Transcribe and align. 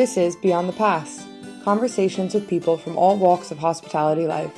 This 0.00 0.16
is 0.16 0.34
Beyond 0.34 0.66
the 0.66 0.72
Pass 0.72 1.26
conversations 1.62 2.32
with 2.32 2.48
people 2.48 2.78
from 2.78 2.96
all 2.96 3.18
walks 3.18 3.50
of 3.50 3.58
hospitality 3.58 4.26
life. 4.26 4.50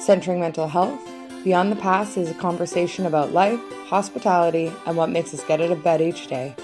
Centering 0.00 0.40
mental 0.40 0.66
health, 0.66 1.00
Beyond 1.44 1.70
the 1.70 1.76
Pass 1.76 2.16
is 2.16 2.28
a 2.28 2.34
conversation 2.34 3.06
about 3.06 3.30
life, 3.30 3.60
hospitality, 3.86 4.72
and 4.84 4.96
what 4.96 5.10
makes 5.10 5.32
us 5.32 5.44
get 5.44 5.60
out 5.60 5.70
of 5.70 5.84
bed 5.84 6.00
each 6.00 6.26
day. 6.26 6.56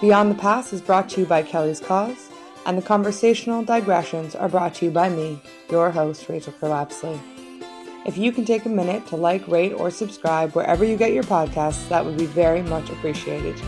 Beyond 0.00 0.30
the 0.30 0.36
Pass 0.36 0.72
is 0.72 0.80
brought 0.80 1.10
to 1.10 1.20
you 1.20 1.26
by 1.26 1.42
Kelly's 1.42 1.78
Cause, 1.78 2.30
and 2.64 2.78
the 2.78 2.82
conversational 2.82 3.64
digressions 3.64 4.34
are 4.34 4.48
brought 4.48 4.76
to 4.76 4.86
you 4.86 4.90
by 4.90 5.10
me, 5.10 5.42
your 5.70 5.90
host, 5.90 6.26
Rachel 6.26 6.54
Kerlapsley. 6.54 7.20
If 8.06 8.16
you 8.16 8.32
can 8.32 8.46
take 8.46 8.64
a 8.64 8.70
minute 8.70 9.06
to 9.08 9.16
like, 9.16 9.46
rate, 9.46 9.74
or 9.74 9.90
subscribe 9.90 10.52
wherever 10.52 10.86
you 10.86 10.96
get 10.96 11.12
your 11.12 11.24
podcasts, 11.24 11.86
that 11.90 12.02
would 12.02 12.16
be 12.16 12.24
very 12.24 12.62
much 12.62 12.88
appreciated. 12.88 13.60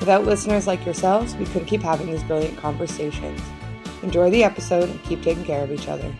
Without 0.00 0.24
listeners 0.24 0.66
like 0.66 0.82
yourselves, 0.86 1.36
we 1.36 1.44
couldn't 1.44 1.66
keep 1.66 1.82
having 1.82 2.06
these 2.06 2.22
brilliant 2.22 2.56
conversations. 2.56 3.38
Enjoy 4.02 4.30
the 4.30 4.42
episode 4.42 4.88
and 4.88 5.04
keep 5.04 5.22
taking 5.22 5.44
care 5.44 5.62
of 5.62 5.70
each 5.70 5.88
other. 5.88 6.10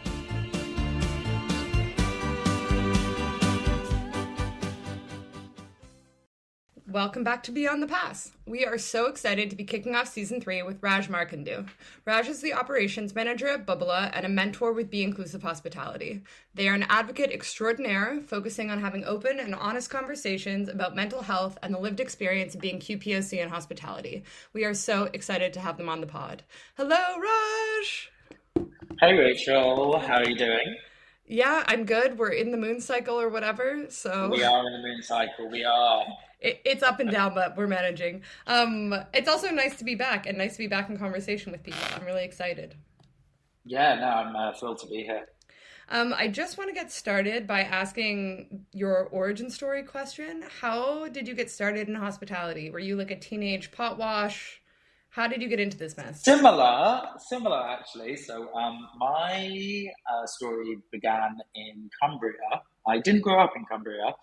Welcome 6.91 7.23
back 7.23 7.45
to 7.45 7.53
Beyond 7.53 7.85
the 7.85 7.87
Pass. 7.87 8.33
We 8.47 8.67
are 8.67 8.77
so 8.77 9.07
excited 9.07 9.49
to 9.49 9.55
be 9.55 9.63
kicking 9.63 9.95
off 9.95 10.09
season 10.09 10.41
three 10.41 10.61
with 10.65 10.83
Raj 10.83 11.09
Markandoo. 11.09 11.69
Raj 12.05 12.27
is 12.27 12.41
the 12.41 12.55
operations 12.55 13.15
manager 13.15 13.47
at 13.47 13.65
Bubala 13.65 14.11
and 14.13 14.27
a 14.27 14.29
mentor 14.29 14.73
with 14.73 14.91
Be 14.91 15.05
Inclusive 15.05 15.45
Hospitality. 15.45 16.23
They 16.53 16.69
are 16.69 16.75
an 16.75 16.87
advocate 16.89 17.31
extraordinaire, 17.31 18.21
focusing 18.27 18.73
on 18.73 18.81
having 18.81 19.05
open 19.05 19.39
and 19.39 19.55
honest 19.55 19.89
conversations 19.89 20.69
about 20.69 20.97
mental 20.97 21.23
health 21.23 21.57
and 21.63 21.73
the 21.73 21.79
lived 21.79 22.01
experience 22.01 22.57
of 22.57 22.61
being 22.61 22.81
QPOC 22.81 23.41
in 23.41 23.49
hospitality. 23.51 24.25
We 24.53 24.65
are 24.65 24.75
so 24.75 25.05
excited 25.13 25.53
to 25.53 25.61
have 25.61 25.77
them 25.77 25.89
on 25.89 26.01
the 26.01 26.09
pod. 26.09 26.43
Hello, 26.77 26.97
Raj. 26.97 28.11
Hey, 29.01 29.13
Rachel. 29.13 29.97
How 30.01 30.15
are 30.17 30.29
you 30.29 30.37
doing? 30.37 30.77
Yeah, 31.25 31.63
I'm 31.69 31.85
good. 31.85 32.19
We're 32.19 32.31
in 32.31 32.51
the 32.51 32.57
moon 32.57 32.81
cycle 32.81 33.15
or 33.15 33.29
whatever. 33.29 33.85
So 33.91 34.29
we 34.29 34.43
are 34.43 34.67
in 34.67 34.73
the 34.73 34.89
moon 34.89 35.01
cycle. 35.05 35.49
We 35.49 35.63
are 35.63 36.05
it, 36.41 36.61
it's 36.65 36.83
up 36.83 37.01
and 37.01 37.11
down, 37.11 37.35
but 37.35 37.57
we're 37.57 37.67
managing. 37.67 38.23
Um, 38.47 38.95
it's 39.13 39.29
also 39.29 39.51
nice 39.51 39.77
to 39.77 39.85
be 39.85 39.95
back 39.95 40.27
and 40.27 40.39
nice 40.39 40.53
to 40.53 40.59
be 40.59 40.67
back 40.67 40.89
in 40.89 40.99
conversation 40.99 41.53
with 41.53 41.63
people. 41.63 41.81
I'm 41.95 42.05
really 42.05 42.25
excited. 42.25 42.75
Yeah, 43.65 43.95
no, 43.97 44.07
I'm 44.07 44.37
uh, 44.37 44.53
thrilled 44.55 44.79
to 44.79 44.87
be 44.87 45.03
here. 45.03 45.27
Um, 45.93 46.15
I 46.17 46.29
just 46.29 46.57
want 46.57 46.71
to 46.71 46.75
get 46.75 46.93
started 46.93 47.49
by 47.49 47.63
asking 47.63 48.65
your 48.73 49.09
origin 49.11 49.51
story 49.51 49.83
question. 49.83 50.45
How 50.61 51.09
did 51.09 51.27
you 51.27 51.35
get 51.35 51.51
started 51.51 51.89
in 51.89 51.97
hospitality? 51.97 52.71
Were 52.71 52.79
you 52.79 52.95
like 52.97 53.11
a 53.11 53.19
teenage 53.19 53.73
pot 53.73 53.99
wash? 53.99 54.61
How 55.09 55.27
did 55.27 55.43
you 55.43 55.49
get 55.49 55.59
into 55.59 55.77
this 55.77 55.97
mess? 55.97 56.23
Similar, 56.23 57.03
similar 57.29 57.69
actually. 57.69 58.17
So 58.17 58.55
um, 58.55 58.89
my 58.99 59.87
uh, 60.09 60.27
story 60.27 60.79
began 60.93 61.37
in 61.57 61.91
Cumbria. 62.01 62.63
I 62.87 62.99
didn't 62.99 63.23
grow 63.23 63.41
up 63.41 63.53
in 63.57 63.65
Cumbria. 63.67 64.15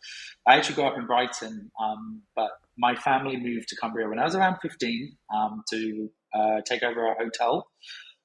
I 0.47 0.57
actually 0.57 0.75
grew 0.75 0.85
up 0.85 0.97
in 0.97 1.05
Brighton, 1.05 1.71
um, 1.81 2.21
but 2.35 2.51
my 2.77 2.95
family 2.95 3.37
moved 3.37 3.69
to 3.69 3.75
Cumbria 3.75 4.09
when 4.09 4.19
I 4.19 4.25
was 4.25 4.35
around 4.35 4.57
15 4.61 5.17
um, 5.33 5.63
to 5.69 6.09
uh, 6.33 6.61
take 6.65 6.83
over 6.83 7.05
a 7.07 7.15
hotel. 7.15 7.67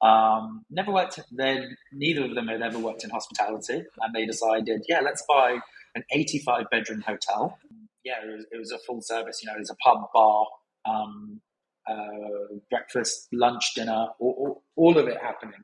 Um, 0.02 0.64
never 0.68 0.90
worked 0.90 1.20
then. 1.30 1.76
Neither 1.92 2.24
of 2.24 2.34
them 2.34 2.48
had 2.48 2.60
ever 2.60 2.78
worked 2.78 3.04
in 3.04 3.10
hospitality, 3.10 3.84
and 4.00 4.14
they 4.14 4.26
decided, 4.26 4.84
yeah, 4.88 5.00
let's 5.00 5.24
buy 5.28 5.58
an 5.94 6.04
85 6.10 6.64
bedroom 6.70 7.02
hotel. 7.02 7.58
Yeah, 8.04 8.14
it 8.24 8.32
was, 8.32 8.46
it 8.50 8.58
was, 8.58 8.72
a 8.72 8.78
full 8.78 9.00
service. 9.00 9.40
You 9.42 9.48
know, 9.48 9.54
there's 9.54 9.70
a 9.70 9.76
pub, 9.76 10.08
bar, 10.12 10.46
um, 10.84 11.40
uh, 11.88 12.56
breakfast, 12.68 13.28
lunch, 13.32 13.74
dinner, 13.74 14.08
all, 14.18 14.34
all, 14.38 14.62
all, 14.74 14.98
of 14.98 15.06
it 15.06 15.18
happening. 15.22 15.60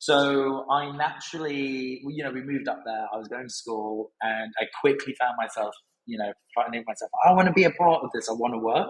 So 0.00 0.64
I 0.70 0.90
naturally, 0.96 2.00
you 2.02 2.24
know, 2.24 2.30
we 2.30 2.42
moved 2.42 2.68
up 2.68 2.80
there. 2.86 3.06
I 3.12 3.18
was 3.18 3.28
going 3.28 3.48
to 3.48 3.52
school, 3.52 4.12
and 4.22 4.50
I 4.58 4.64
quickly 4.80 5.14
found 5.20 5.34
myself, 5.36 5.74
you 6.06 6.16
know, 6.16 6.32
finding 6.54 6.84
myself. 6.86 7.10
I 7.22 7.34
want 7.34 7.48
to 7.48 7.52
be 7.52 7.64
a 7.64 7.70
part 7.70 8.02
of 8.02 8.08
this. 8.14 8.26
I 8.30 8.32
want 8.32 8.54
to 8.54 8.58
work 8.58 8.88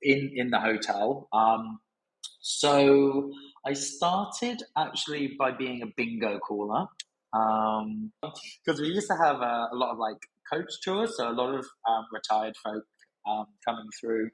in 0.00 0.32
in 0.34 0.48
the 0.48 0.58
hotel. 0.58 1.28
Um, 1.34 1.78
so 2.40 3.30
I 3.66 3.74
started 3.74 4.62
actually 4.78 5.36
by 5.38 5.50
being 5.50 5.82
a 5.82 5.86
bingo 5.94 6.38
caller 6.38 6.86
because 7.30 8.78
um, 8.78 8.80
we 8.80 8.88
used 8.88 9.08
to 9.08 9.16
have 9.16 9.42
a, 9.42 9.68
a, 9.72 9.76
lot 9.76 9.92
of 9.92 9.98
like 9.98 10.16
coach 10.50 10.72
tours, 10.82 11.18
so 11.18 11.28
a 11.28 11.32
lot 11.32 11.54
of 11.54 11.66
um, 11.86 12.06
retired 12.10 12.54
folk 12.64 12.84
um, 13.28 13.44
coming 13.68 13.90
through 14.00 14.30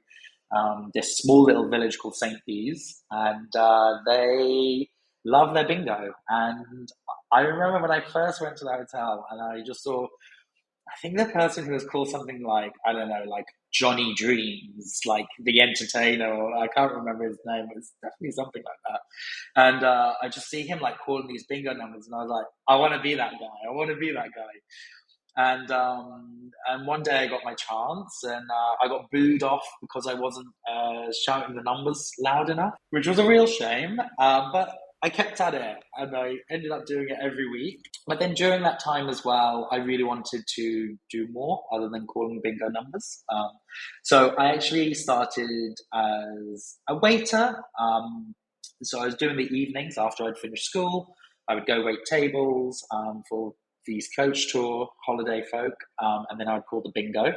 um, 0.55 0.89
this 0.93 1.17
small 1.17 1.43
little 1.43 1.67
village 1.67 1.97
called 1.97 2.15
St. 2.15 2.39
Bees, 2.45 3.03
and 3.11 3.53
uh, 3.57 3.97
they 4.05 4.87
love 5.25 5.53
their 5.53 5.67
bingo. 5.67 6.13
And 6.29 6.89
I 7.31 7.41
remember 7.41 7.81
when 7.81 7.91
I 7.91 8.01
first 8.01 8.41
went 8.41 8.57
to 8.57 8.65
the 8.65 8.71
hotel 8.71 9.25
and 9.31 9.41
I 9.41 9.63
just 9.65 9.83
saw, 9.83 10.05
I 10.05 10.97
think 11.01 11.17
the 11.17 11.25
person 11.25 11.65
who 11.65 11.73
was 11.73 11.85
called 11.85 12.09
something 12.09 12.43
like, 12.43 12.73
I 12.85 12.91
don't 12.91 13.07
know, 13.09 13.23
like 13.27 13.45
Johnny 13.71 14.13
Dreams, 14.15 14.99
like 15.05 15.27
the 15.39 15.61
entertainer, 15.61 16.53
I 16.55 16.67
can't 16.67 16.91
remember 16.91 17.25
his 17.25 17.39
name, 17.45 17.67
it's 17.75 17.93
definitely 18.03 18.31
something 18.31 18.63
like 18.65 18.79
that. 18.89 18.99
And 19.55 19.83
uh, 19.83 20.13
I 20.21 20.27
just 20.27 20.49
see 20.49 20.63
him 20.63 20.79
like 20.79 20.99
calling 20.99 21.27
these 21.27 21.45
bingo 21.45 21.73
numbers, 21.73 22.07
and 22.07 22.15
I 22.15 22.23
was 22.23 22.29
like, 22.29 22.45
I 22.67 22.75
want 22.75 22.93
to 22.93 22.99
be 22.99 23.15
that 23.15 23.31
guy. 23.31 23.69
I 23.69 23.71
want 23.71 23.89
to 23.89 23.95
be 23.95 24.11
that 24.11 24.29
guy. 24.35 24.51
And 25.37 25.71
um, 25.71 26.51
and 26.67 26.85
one 26.85 27.03
day 27.03 27.19
I 27.19 27.27
got 27.27 27.45
my 27.45 27.53
chance, 27.53 28.19
and 28.23 28.45
uh, 28.51 28.75
I 28.83 28.89
got 28.89 29.09
booed 29.11 29.43
off 29.43 29.65
because 29.79 30.05
I 30.05 30.13
wasn't 30.13 30.47
uh, 30.69 31.07
shouting 31.25 31.55
the 31.55 31.63
numbers 31.63 32.11
loud 32.19 32.49
enough, 32.49 32.73
which 32.89 33.07
was 33.07 33.17
a 33.17 33.25
real 33.25 33.47
shame. 33.47 33.97
Uh, 34.19 34.51
but 34.51 34.69
I 35.03 35.09
kept 35.09 35.41
at 35.41 35.55
it, 35.55 35.77
and 35.97 36.15
I 36.15 36.35
ended 36.51 36.71
up 36.71 36.85
doing 36.85 37.07
it 37.09 37.17
every 37.21 37.49
week. 37.49 37.79
But 38.05 38.19
then 38.19 38.33
during 38.35 38.61
that 38.63 38.79
time 38.79 39.09
as 39.09 39.25
well, 39.25 39.67
I 39.71 39.77
really 39.77 40.03
wanted 40.03 40.43
to 40.55 40.95
do 41.09 41.27
more 41.31 41.63
other 41.73 41.89
than 41.89 42.05
calling 42.05 42.39
bingo 42.43 42.67
numbers. 42.69 43.23
Um, 43.33 43.49
so 44.03 44.35
I 44.37 44.53
actually 44.53 44.93
started 44.93 45.73
as 45.93 46.77
a 46.87 46.97
waiter. 46.97 47.63
Um, 47.79 48.35
so 48.83 48.99
I 48.99 49.05
was 49.05 49.15
doing 49.15 49.37
the 49.37 49.49
evenings 49.55 49.97
after 49.97 50.23
I'd 50.23 50.37
finished 50.37 50.65
school. 50.65 51.15
I 51.49 51.55
would 51.55 51.65
go 51.65 51.83
wait 51.83 51.99
tables 52.07 52.85
um, 52.93 53.23
for 53.27 53.53
these 53.87 54.07
coach 54.15 54.51
tour 54.51 54.87
holiday 55.05 55.43
folk, 55.51 55.73
um, 56.01 56.25
and 56.29 56.39
then 56.39 56.47
I'd 56.47 56.65
call 56.69 56.81
the 56.81 56.91
bingo. 56.93 57.33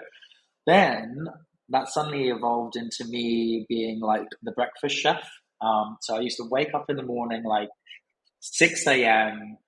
Then 0.66 1.26
that 1.70 1.88
suddenly 1.88 2.28
evolved 2.28 2.76
into 2.76 3.04
me 3.08 3.64
being 3.69 4.00
like 4.00 4.26
the 4.42 4.53
breakfast 4.53 4.97
chef. 4.97 5.26
Um, 5.64 5.97
so 6.00 6.16
I 6.16 6.20
used 6.20 6.36
to 6.38 6.48
wake 6.50 6.75
up 6.75 6.86
in 6.88 6.97
the 6.97 7.02
morning 7.02 7.42
like 7.44 7.69
6 8.41 8.86
a.m., 8.86 9.58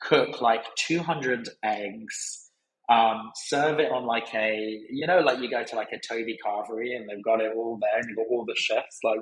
cook 0.00 0.40
like 0.40 0.64
200 0.76 1.48
eggs, 1.62 2.50
um, 2.88 3.30
serve 3.34 3.80
it 3.80 3.90
on 3.90 4.06
like 4.06 4.34
a, 4.34 4.80
you 4.90 5.06
know, 5.06 5.20
like 5.20 5.40
you 5.40 5.50
go 5.50 5.62
to 5.62 5.76
like 5.76 5.88
a 5.92 5.98
Toby 6.06 6.38
Carvery 6.44 6.96
and 6.96 7.08
they've 7.08 7.24
got 7.24 7.40
it 7.40 7.52
all 7.54 7.78
there 7.80 7.98
and 7.98 8.08
you've 8.08 8.16
got 8.16 8.26
all 8.30 8.44
the 8.44 8.54
chefs 8.56 8.98
like 9.02 9.20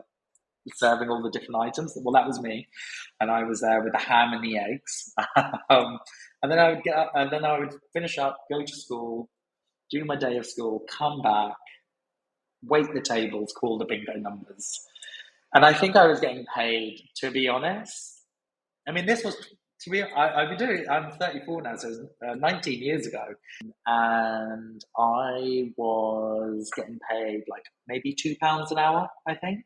serving 0.75 1.09
all 1.09 1.23
the 1.23 1.31
different 1.31 1.61
items. 1.61 1.97
Well, 1.97 2.15
that 2.15 2.27
was 2.27 2.41
me. 2.41 2.69
And 3.21 3.31
I 3.31 3.45
was 3.45 3.61
there 3.61 3.83
with 3.83 3.93
the 3.93 3.99
ham 3.99 4.33
and 4.33 4.45
the 4.45 4.59
eggs. 4.59 5.13
um, 5.71 5.99
and 6.43 6.51
then 6.51 6.59
I 6.59 6.71
would 6.71 6.83
get 6.83 6.97
up, 6.97 7.13
and 7.15 7.31
then 7.31 7.45
I 7.45 7.59
would 7.59 7.75
finish 7.93 8.19
up, 8.19 8.37
go 8.51 8.63
to 8.63 8.73
school, 8.73 9.29
do 9.91 10.05
my 10.05 10.17
day 10.17 10.37
of 10.37 10.47
school, 10.47 10.85
come 10.89 11.23
back, 11.23 11.55
wait 12.63 12.93
the 12.93 13.01
tables, 13.01 13.53
call 13.53 13.79
the 13.79 13.85
bingo 13.85 14.15
numbers. 14.15 14.81
And 15.55 15.65
I 15.65 15.73
think 15.75 15.97
I 15.97 16.07
was 16.07 16.21
getting 16.21 16.47
paid, 16.55 17.01
to 17.17 17.31
be 17.31 17.49
honest. 17.49 18.23
I 18.89 18.93
mean, 18.93 19.07
this 19.07 19.25
was, 19.25 19.37
to 19.83 19.91
be, 19.91 20.03
I, 20.03 20.43
I've 20.43 20.49
been 20.57 20.69
doing, 20.69 20.85
I'm 20.91 21.13
34 21.13 21.63
now, 21.63 21.77
so 21.77 21.89
was, 21.89 22.01
uh, 22.27 22.35
19 22.37 22.83
years 22.83 23.07
ago. 23.07 23.25
And 23.87 24.85
I 24.99 25.73
was 25.77 26.71
getting 26.77 26.99
paid 27.11 27.43
like 27.51 27.65
maybe 27.89 28.15
two 28.19 28.37
pounds 28.41 28.73
an 28.73 28.79
hour, 28.79 29.09
I 29.29 29.35
think. 29.35 29.65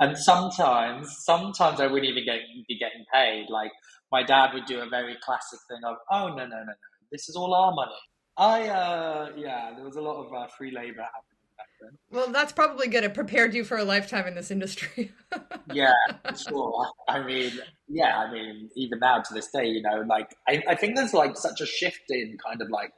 And 0.00 0.18
sometimes, 0.18 1.16
sometimes 1.24 1.80
I 1.80 1.86
wouldn't 1.86 2.10
even 2.10 2.24
get, 2.24 2.40
be 2.68 2.78
getting 2.78 3.04
paid. 3.12 3.46
Like 3.48 3.72
my 4.12 4.22
dad 4.24 4.54
would 4.54 4.66
do 4.66 4.80
a 4.80 4.88
very 4.88 5.16
classic 5.24 5.60
thing 5.68 5.80
of, 5.84 5.96
oh, 6.10 6.28
no, 6.28 6.36
no, 6.36 6.46
no, 6.46 6.64
no, 6.64 6.74
this 7.12 7.28
is 7.28 7.36
all 7.36 7.54
our 7.54 7.72
money. 7.74 7.92
I, 8.36 8.68
uh, 8.68 9.28
yeah, 9.36 9.72
there 9.76 9.84
was 9.84 9.96
a 9.96 10.00
lot 10.00 10.24
of 10.26 10.32
uh, 10.32 10.48
free 10.58 10.72
labor. 10.72 11.06
Well, 12.10 12.30
that's 12.30 12.52
probably 12.52 12.88
good. 12.88 13.04
It 13.04 13.14
prepared 13.14 13.54
you 13.54 13.64
for 13.64 13.76
a 13.76 13.84
lifetime 13.84 14.26
in 14.26 14.34
this 14.34 14.50
industry. 14.50 15.12
yeah, 15.72 15.92
sure. 16.36 16.86
I 17.08 17.22
mean, 17.22 17.52
yeah, 17.88 18.18
I 18.18 18.32
mean, 18.32 18.70
even 18.76 18.98
now 18.98 19.20
to 19.20 19.34
this 19.34 19.48
day, 19.50 19.66
you 19.66 19.82
know, 19.82 20.04
like, 20.06 20.34
I, 20.48 20.62
I 20.68 20.74
think 20.74 20.96
there's 20.96 21.14
like 21.14 21.36
such 21.36 21.60
a 21.60 21.66
shift 21.66 22.02
in 22.08 22.36
kind 22.44 22.60
of 22.60 22.68
like 22.70 22.92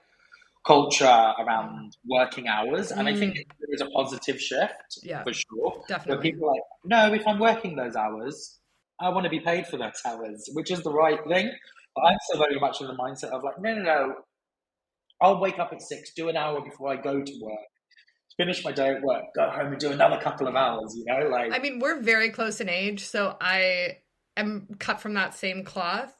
culture 0.66 1.04
around 1.04 1.96
working 2.06 2.48
hours. 2.48 2.90
And 2.90 3.08
I 3.08 3.14
think 3.14 3.34
mm. 3.34 3.44
there 3.60 3.72
is 3.72 3.80
a 3.80 3.90
positive 3.90 4.40
shift 4.40 4.98
yeah, 5.02 5.22
for 5.22 5.32
sure. 5.32 5.82
Definitely. 5.88 6.14
Where 6.14 6.22
people 6.22 6.48
are 6.48 6.52
like, 6.52 6.62
no, 6.84 7.14
if 7.14 7.26
I'm 7.26 7.38
working 7.38 7.76
those 7.76 7.96
hours, 7.96 8.58
I 9.00 9.10
want 9.10 9.24
to 9.24 9.30
be 9.30 9.40
paid 9.40 9.66
for 9.66 9.76
those 9.76 10.00
hours, 10.06 10.48
which 10.54 10.70
is 10.70 10.82
the 10.82 10.92
right 10.92 11.20
thing. 11.28 11.52
But 11.94 12.02
I'm 12.02 12.16
still 12.22 12.40
very 12.40 12.58
much 12.58 12.80
in 12.80 12.86
the 12.86 12.94
mindset 12.94 13.30
of 13.30 13.44
like, 13.44 13.60
no, 13.60 13.74
no, 13.74 13.82
no. 13.82 14.14
I'll 15.20 15.40
wake 15.40 15.58
up 15.58 15.72
at 15.72 15.80
six, 15.80 16.12
do 16.14 16.28
an 16.28 16.36
hour 16.36 16.60
before 16.60 16.92
I 16.92 16.96
go 16.96 17.22
to 17.22 17.40
work 17.40 17.60
finish 18.36 18.64
my 18.64 18.72
day 18.72 18.90
at 18.90 19.02
work, 19.02 19.24
go 19.34 19.48
home 19.48 19.72
and 19.72 19.78
do 19.78 19.92
another 19.92 20.18
couple 20.18 20.48
of 20.48 20.56
hours, 20.56 20.94
you 20.96 21.04
know? 21.06 21.28
Like 21.28 21.52
I 21.52 21.58
mean, 21.58 21.78
we're 21.78 22.00
very 22.00 22.30
close 22.30 22.60
in 22.60 22.68
age, 22.68 23.04
so 23.04 23.36
I 23.40 23.98
am 24.36 24.68
cut 24.78 25.00
from 25.00 25.14
that 25.14 25.34
same 25.34 25.64
cloth. 25.64 26.16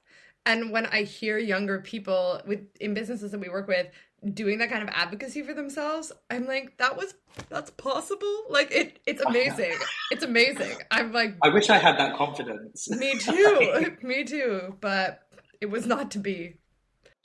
And 0.47 0.71
when 0.71 0.87
I 0.87 1.03
hear 1.03 1.39
younger 1.39 1.81
people 1.81 2.41
with 2.47 2.61
in 2.79 2.93
businesses 2.95 3.31
that 3.31 3.41
we 3.41 3.49
work 3.49 3.67
with 3.67 3.87
doing 4.33 4.59
that 4.59 4.71
kind 4.71 4.83
of 4.83 4.89
advocacy 4.93 5.43
for 5.43 5.55
themselves, 5.55 6.13
I'm 6.31 6.47
like, 6.47 6.77
that 6.79 6.97
was 6.97 7.15
that's 7.49 7.71
possible. 7.71 8.45
Like 8.51 8.71
it 8.71 8.99
it's 9.07 9.23
amazing. 9.27 9.75
it's 10.11 10.25
amazing. 10.25 10.77
I'm 10.91 11.13
like 11.13 11.37
I 11.43 11.49
wish 11.49 11.71
I 11.71 11.79
had 11.79 11.99
that 11.99 12.17
confidence. 12.17 12.91
Me 12.91 13.15
too. 13.19 13.97
me 14.03 14.25
too. 14.25 14.77
But 14.81 15.21
it 15.61 15.67
was 15.67 15.87
not 15.87 16.11
to 16.13 16.19
be. 16.19 16.57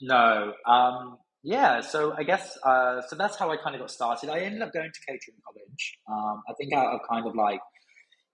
No. 0.00 0.54
Um 0.66 1.18
yeah, 1.42 1.80
so 1.80 2.14
I 2.16 2.22
guess 2.22 2.58
uh, 2.62 3.00
so 3.08 3.16
that's 3.16 3.36
how 3.36 3.50
I 3.50 3.56
kind 3.56 3.74
of 3.74 3.80
got 3.80 3.90
started. 3.90 4.30
I 4.30 4.40
ended 4.40 4.62
up 4.62 4.72
going 4.72 4.90
to 4.92 5.00
catering 5.00 5.38
college. 5.44 5.98
Um, 6.10 6.42
I 6.48 6.52
think 6.58 6.72
out 6.74 6.94
of 6.94 7.00
kind 7.08 7.26
of 7.26 7.34
like, 7.34 7.60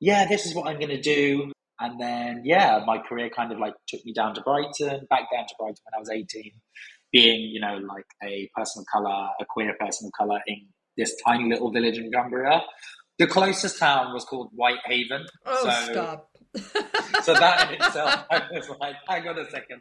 yeah, 0.01 0.27
this 0.27 0.47
is 0.47 0.55
what 0.55 0.67
I'm 0.67 0.77
going 0.79 0.91
to 0.91 1.01
do. 1.01 1.53
And 1.79 2.01
then, 2.01 2.43
yeah, 2.45 2.83
my 2.87 2.99
career 2.99 3.29
kind 3.29 3.53
of 3.53 3.59
like 3.59 3.75
took 3.87 4.05
me 4.05 4.13
down 4.13 4.35
to 4.35 4.41
Brighton, 4.41 5.07
back 5.11 5.31
down 5.31 5.47
to 5.47 5.55
Brighton 5.59 5.77
when 5.85 5.95
I 5.95 6.01
was 6.01 6.11
18, 6.11 6.51
being, 7.13 7.51
you 7.51 7.61
know, 7.61 7.79
like 7.87 8.07
a 8.25 8.51
person 8.57 8.81
of 8.81 8.87
colour, 8.93 9.29
a 9.41 9.45
queer 9.49 9.75
person 9.79 10.07
of 10.09 10.13
colour 10.19 10.41
in 10.47 10.67
this 10.97 11.15
tiny 11.25 11.49
little 11.51 11.71
village 11.71 11.99
in 11.99 12.11
Cumbria. 12.11 12.63
The 13.19 13.27
closest 13.27 13.79
town 13.79 14.13
was 14.15 14.25
called 14.25 14.51
Whitehaven. 14.55 15.27
Oh, 15.45 15.65
so, 15.65 15.93
stop. 15.93 16.31
so 17.23 17.35
that 17.35 17.71
in 17.71 17.75
itself, 17.83 18.25
I 18.31 18.43
was 18.51 18.69
like, 18.81 18.97
hang 19.07 19.29
on 19.29 19.39
a 19.39 19.51
second. 19.51 19.81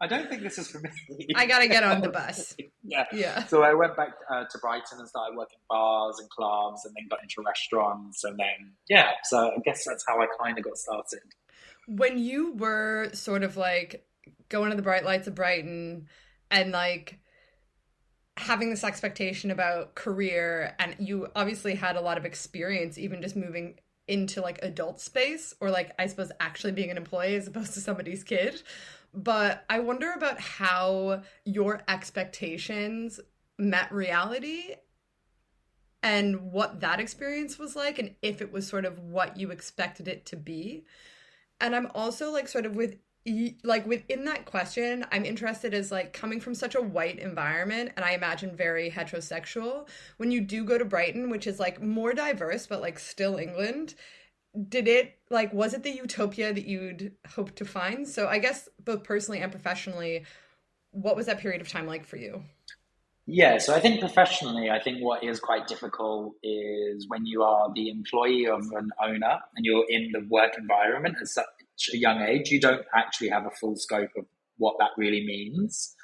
I 0.00 0.06
don't 0.06 0.28
think 0.28 0.42
this 0.42 0.58
is 0.58 0.68
for 0.68 0.78
me. 0.78 0.90
I 1.34 1.46
gotta 1.46 1.68
get 1.68 1.82
on 1.82 2.02
the 2.02 2.10
bus. 2.10 2.54
yeah, 2.84 3.06
yeah. 3.12 3.44
So 3.46 3.62
I 3.62 3.72
went 3.74 3.96
back 3.96 4.10
uh, 4.30 4.44
to 4.44 4.58
Brighton 4.58 4.98
and 4.98 5.08
started 5.08 5.36
working 5.36 5.58
bars 5.70 6.18
and 6.18 6.28
clubs, 6.28 6.84
and 6.84 6.94
then 6.94 7.06
got 7.08 7.22
into 7.22 7.42
restaurants, 7.46 8.22
and 8.24 8.38
then 8.38 8.72
yeah. 8.88 9.12
So 9.24 9.38
I 9.38 9.58
guess 9.64 9.84
that's 9.86 10.04
how 10.06 10.20
I 10.20 10.26
kind 10.42 10.58
of 10.58 10.64
got 10.64 10.76
started. 10.76 11.20
When 11.86 12.18
you 12.18 12.52
were 12.54 13.10
sort 13.14 13.42
of 13.42 13.56
like 13.56 14.06
going 14.48 14.70
to 14.70 14.76
the 14.76 14.82
bright 14.82 15.04
lights 15.04 15.28
of 15.28 15.34
Brighton, 15.34 16.08
and 16.50 16.72
like 16.72 17.18
having 18.36 18.68
this 18.68 18.84
expectation 18.84 19.50
about 19.50 19.94
career, 19.94 20.74
and 20.78 20.94
you 20.98 21.28
obviously 21.34 21.74
had 21.74 21.96
a 21.96 22.02
lot 22.02 22.18
of 22.18 22.26
experience, 22.26 22.98
even 22.98 23.22
just 23.22 23.34
moving 23.34 23.78
into 24.08 24.40
like 24.40 24.58
adult 24.62 25.00
space 25.00 25.52
or 25.60 25.70
like 25.70 25.92
I 25.98 26.06
suppose 26.06 26.30
actually 26.38 26.72
being 26.72 26.90
an 26.90 26.96
employee 26.96 27.34
as 27.34 27.48
opposed 27.48 27.74
to 27.74 27.80
somebody's 27.80 28.22
kid 28.22 28.62
but 29.16 29.64
I 29.70 29.80
wonder 29.80 30.12
about 30.12 30.38
how 30.38 31.22
your 31.44 31.82
expectations 31.88 33.18
met 33.58 33.90
reality 33.90 34.74
and 36.02 36.52
what 36.52 36.80
that 36.80 37.00
experience 37.00 37.58
was 37.58 37.74
like 37.74 37.98
and 37.98 38.14
if 38.20 38.42
it 38.42 38.52
was 38.52 38.68
sort 38.68 38.84
of 38.84 38.98
what 38.98 39.38
you 39.38 39.50
expected 39.50 40.06
it 40.06 40.26
to 40.26 40.36
be. 40.36 40.84
And 41.60 41.74
I'm 41.74 41.90
also 41.94 42.30
like 42.30 42.46
sort 42.46 42.66
of 42.66 42.76
with 42.76 42.96
like 43.64 43.84
within 43.86 44.24
that 44.24 44.44
question 44.44 45.04
i'm 45.10 45.24
interested 45.24 45.74
as 45.74 45.90
like 45.90 46.12
coming 46.12 46.40
from 46.40 46.54
such 46.54 46.76
a 46.76 46.80
white 46.80 47.18
environment 47.18 47.90
and 47.96 48.04
i 48.04 48.12
imagine 48.12 48.54
very 48.54 48.88
heterosexual 48.88 49.88
when 50.18 50.30
you 50.30 50.40
do 50.40 50.64
go 50.64 50.78
to 50.78 50.84
brighton 50.84 51.28
which 51.28 51.46
is 51.46 51.58
like 51.58 51.82
more 51.82 52.12
diverse 52.12 52.68
but 52.68 52.80
like 52.80 52.98
still 52.98 53.36
england 53.36 53.94
did 54.56 54.88
it 54.88 55.18
like 55.30 55.52
was 55.52 55.74
it 55.74 55.82
the 55.82 55.90
utopia 55.90 56.52
that 56.52 56.66
you'd 56.66 57.12
hoped 57.28 57.56
to 57.56 57.64
find? 57.64 58.08
So 58.08 58.28
i 58.28 58.38
guess 58.38 58.68
both 58.84 59.04
personally 59.04 59.40
and 59.40 59.52
professionally 59.52 60.24
what 60.92 61.16
was 61.16 61.26
that 61.26 61.38
period 61.38 61.60
of 61.60 61.68
time 61.68 61.86
like 61.86 62.06
for 62.06 62.16
you? 62.16 62.42
Yeah 63.26 63.58
so 63.58 63.74
i 63.74 63.80
think 63.80 64.00
professionally 64.00 64.70
i 64.70 64.80
think 64.80 65.02
what 65.02 65.24
is 65.24 65.40
quite 65.40 65.66
difficult 65.66 66.34
is 66.42 67.06
when 67.08 67.26
you 67.26 67.42
are 67.42 67.72
the 67.74 67.88
employee 67.90 68.46
of 68.46 68.60
an 68.72 68.90
owner 69.02 69.38
and 69.56 69.64
you're 69.64 69.84
in 69.88 70.10
the 70.12 70.24
work 70.28 70.52
environment 70.56 71.16
at 71.20 71.28
such 71.28 71.46
a 71.92 71.96
young 71.96 72.20
age 72.22 72.50
you 72.50 72.60
don't 72.60 72.86
actually 72.94 73.28
have 73.28 73.44
a 73.46 73.50
full 73.60 73.76
scope 73.76 74.10
of 74.16 74.24
what 74.58 74.76
that 74.78 74.90
really 74.96 75.26
means. 75.26 75.94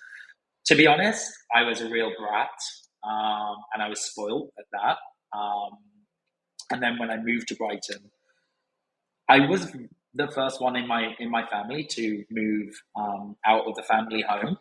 To 0.66 0.74
be 0.74 0.86
honest 0.86 1.30
i 1.54 1.62
was 1.62 1.80
a 1.80 1.88
real 1.88 2.10
brat 2.18 2.58
um, 3.04 3.56
and 3.72 3.82
i 3.82 3.88
was 3.88 4.00
spoiled 4.00 4.50
at 4.58 4.66
that 4.72 4.98
um, 5.36 5.78
and 6.70 6.82
then 6.82 6.98
when 6.98 7.10
i 7.10 7.16
moved 7.16 7.48
to 7.48 7.54
brighton 7.54 8.10
I 9.28 9.46
was 9.46 9.72
the 10.14 10.28
first 10.28 10.60
one 10.60 10.76
in 10.76 10.86
my 10.86 11.14
in 11.18 11.30
my 11.30 11.46
family 11.46 11.86
to 11.92 12.24
move 12.30 12.74
um, 12.96 13.36
out 13.46 13.66
of 13.66 13.74
the 13.76 13.82
family 13.82 14.24
home, 14.28 14.58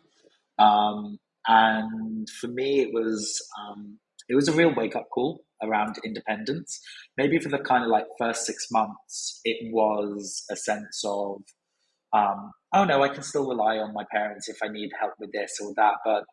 um, 0.58 1.18
and 1.46 2.28
for 2.30 2.48
me 2.48 2.80
it 2.80 2.92
was 2.92 3.42
um, 3.60 3.98
it 4.28 4.34
was 4.34 4.48
a 4.48 4.52
real 4.52 4.74
wake 4.74 4.96
up 4.96 5.08
call 5.10 5.44
around 5.62 5.96
independence. 6.04 6.80
Maybe 7.16 7.38
for 7.38 7.48
the 7.48 7.58
kind 7.58 7.84
of 7.84 7.90
like 7.90 8.06
first 8.18 8.46
six 8.46 8.66
months, 8.70 9.40
it 9.44 9.72
was 9.72 10.44
a 10.50 10.56
sense 10.56 11.02
of 11.04 11.42
um, 12.12 12.52
oh 12.74 12.84
no, 12.84 13.02
I 13.02 13.08
can 13.08 13.22
still 13.22 13.48
rely 13.48 13.78
on 13.78 13.94
my 13.94 14.04
parents 14.10 14.48
if 14.48 14.58
I 14.62 14.68
need 14.68 14.90
help 14.98 15.14
with 15.18 15.32
this 15.32 15.58
or 15.62 15.72
that, 15.76 15.94
but 16.04 16.24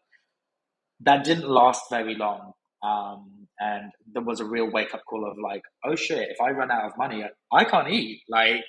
that 1.02 1.24
didn't 1.24 1.50
last 1.50 1.84
very 1.90 2.16
long. 2.16 2.54
Um, 2.84 3.48
and 3.60 3.92
there 4.14 4.24
was 4.24 4.40
a 4.40 4.46
real 4.46 4.72
wake 4.72 4.94
up 4.94 5.02
call 5.10 5.30
of 5.30 5.38
like, 5.38 5.62
oh 5.86 5.96
shit, 5.96 6.30
if 6.30 6.38
I 6.42 6.52
run 6.52 6.72
out 6.72 6.86
of 6.86 6.98
money, 6.98 7.24
I 7.52 7.64
can't 7.66 7.90
eat. 7.90 8.22
Like, 8.30 8.66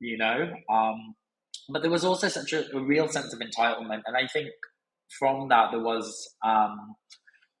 you 0.00 0.18
know. 0.18 0.50
Um, 0.70 1.14
but 1.70 1.82
there 1.82 1.90
was 1.90 2.04
also 2.04 2.28
such 2.28 2.52
a, 2.52 2.64
a, 2.76 2.80
real 2.80 3.08
sense 3.08 3.32
of 3.32 3.40
entitlement, 3.40 4.02
and 4.06 4.16
I 4.16 4.26
think 4.32 4.48
from 5.18 5.48
that 5.48 5.70
there 5.70 5.82
was 5.82 6.34
um, 6.44 6.94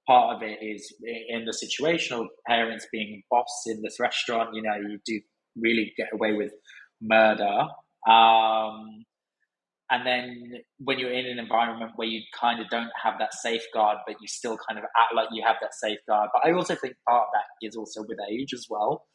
part 0.06 0.36
of 0.36 0.42
it 0.42 0.58
is 0.62 0.94
in 1.28 1.44
the 1.44 1.52
situation 1.52 2.18
of 2.18 2.26
parents 2.46 2.86
being 2.90 3.22
boss 3.30 3.64
in 3.66 3.82
this 3.82 3.98
restaurant. 4.00 4.54
You 4.54 4.62
know, 4.62 4.76
you 4.76 4.98
do 5.04 5.20
really 5.56 5.92
get 5.96 6.08
away 6.12 6.32
with 6.32 6.52
murder. 7.00 7.66
Um, 8.08 9.04
and 9.90 10.06
then 10.06 10.52
when 10.78 10.98
you're 10.98 11.12
in 11.12 11.26
an 11.26 11.38
environment 11.38 11.92
where 11.96 12.08
you 12.08 12.20
kind 12.38 12.60
of 12.60 12.68
don't 12.68 12.90
have 13.02 13.14
that 13.18 13.32
safeguard, 13.32 13.98
but 14.06 14.16
you 14.20 14.28
still 14.28 14.58
kind 14.68 14.78
of 14.78 14.84
act 14.84 15.14
like 15.14 15.28
you 15.32 15.42
have 15.46 15.56
that 15.62 15.74
safeguard. 15.74 16.28
But 16.34 16.46
I 16.46 16.52
also 16.52 16.74
think 16.74 16.94
part 17.08 17.22
of 17.22 17.28
that 17.32 17.66
is 17.66 17.74
also 17.74 18.02
with 18.02 18.18
age 18.30 18.52
as 18.52 18.66
well. 18.68 19.06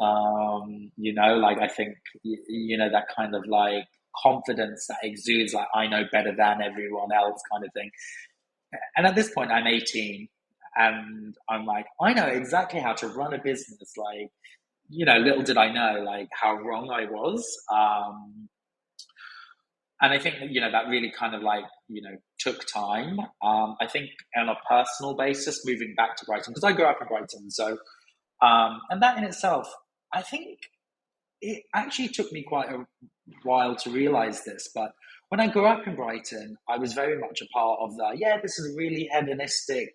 Um, 0.00 0.92
you 0.96 1.12
know, 1.12 1.36
like 1.36 1.58
I 1.58 1.68
think, 1.68 1.96
you 2.22 2.78
know, 2.78 2.88
that 2.90 3.06
kind 3.16 3.34
of 3.34 3.44
like 3.46 3.84
confidence 4.22 4.86
that 4.88 4.98
exudes, 5.02 5.54
like 5.54 5.66
I 5.74 5.88
know 5.88 6.04
better 6.12 6.34
than 6.36 6.62
everyone 6.62 7.12
else 7.12 7.40
kind 7.52 7.64
of 7.64 7.72
thing. 7.72 7.90
And 8.96 9.06
at 9.06 9.16
this 9.16 9.30
point, 9.30 9.50
I'm 9.50 9.66
18 9.66 10.28
and 10.76 11.34
I'm 11.48 11.66
like, 11.66 11.86
I 12.00 12.12
know 12.14 12.26
exactly 12.26 12.80
how 12.80 12.92
to 12.94 13.08
run 13.08 13.34
a 13.34 13.38
business. 13.38 13.94
Like, 13.96 14.30
you 14.88 15.04
know, 15.04 15.16
little 15.16 15.42
did 15.42 15.56
I 15.56 15.72
know, 15.72 16.02
like, 16.04 16.28
how 16.32 16.54
wrong 16.54 16.90
I 16.90 17.04
was. 17.04 17.44
Um, 17.72 18.48
and 20.02 20.12
I 20.12 20.18
think 20.18 20.36
you 20.50 20.60
know 20.60 20.70
that 20.70 20.88
really 20.88 21.12
kind 21.16 21.34
of 21.34 21.42
like 21.42 21.64
you 21.88 22.02
know 22.02 22.16
took 22.38 22.66
time. 22.66 23.20
Um, 23.42 23.76
I 23.80 23.86
think 23.86 24.10
on 24.36 24.48
a 24.48 24.56
personal 24.68 25.16
basis, 25.16 25.64
moving 25.64 25.94
back 25.96 26.16
to 26.16 26.24
Brighton 26.26 26.52
because 26.52 26.64
I 26.64 26.72
grew 26.72 26.84
up 26.84 26.98
in 27.00 27.06
Brighton, 27.06 27.50
so 27.50 27.78
um, 28.42 28.80
and 28.90 29.00
that 29.00 29.16
in 29.16 29.24
itself, 29.24 29.72
I 30.12 30.22
think 30.22 30.58
it 31.40 31.62
actually 31.74 32.08
took 32.08 32.32
me 32.32 32.42
quite 32.42 32.70
a 32.70 32.84
while 33.44 33.76
to 33.76 33.90
realize 33.90 34.44
this. 34.44 34.68
But 34.74 34.90
when 35.28 35.40
I 35.40 35.46
grew 35.46 35.66
up 35.66 35.86
in 35.86 35.94
Brighton, 35.94 36.56
I 36.68 36.78
was 36.78 36.92
very 36.92 37.18
much 37.18 37.40
a 37.40 37.46
part 37.54 37.78
of 37.80 37.96
the 37.96 38.16
yeah, 38.16 38.40
this 38.42 38.58
is 38.58 38.74
a 38.74 38.76
really 38.76 39.08
hedonistic 39.12 39.94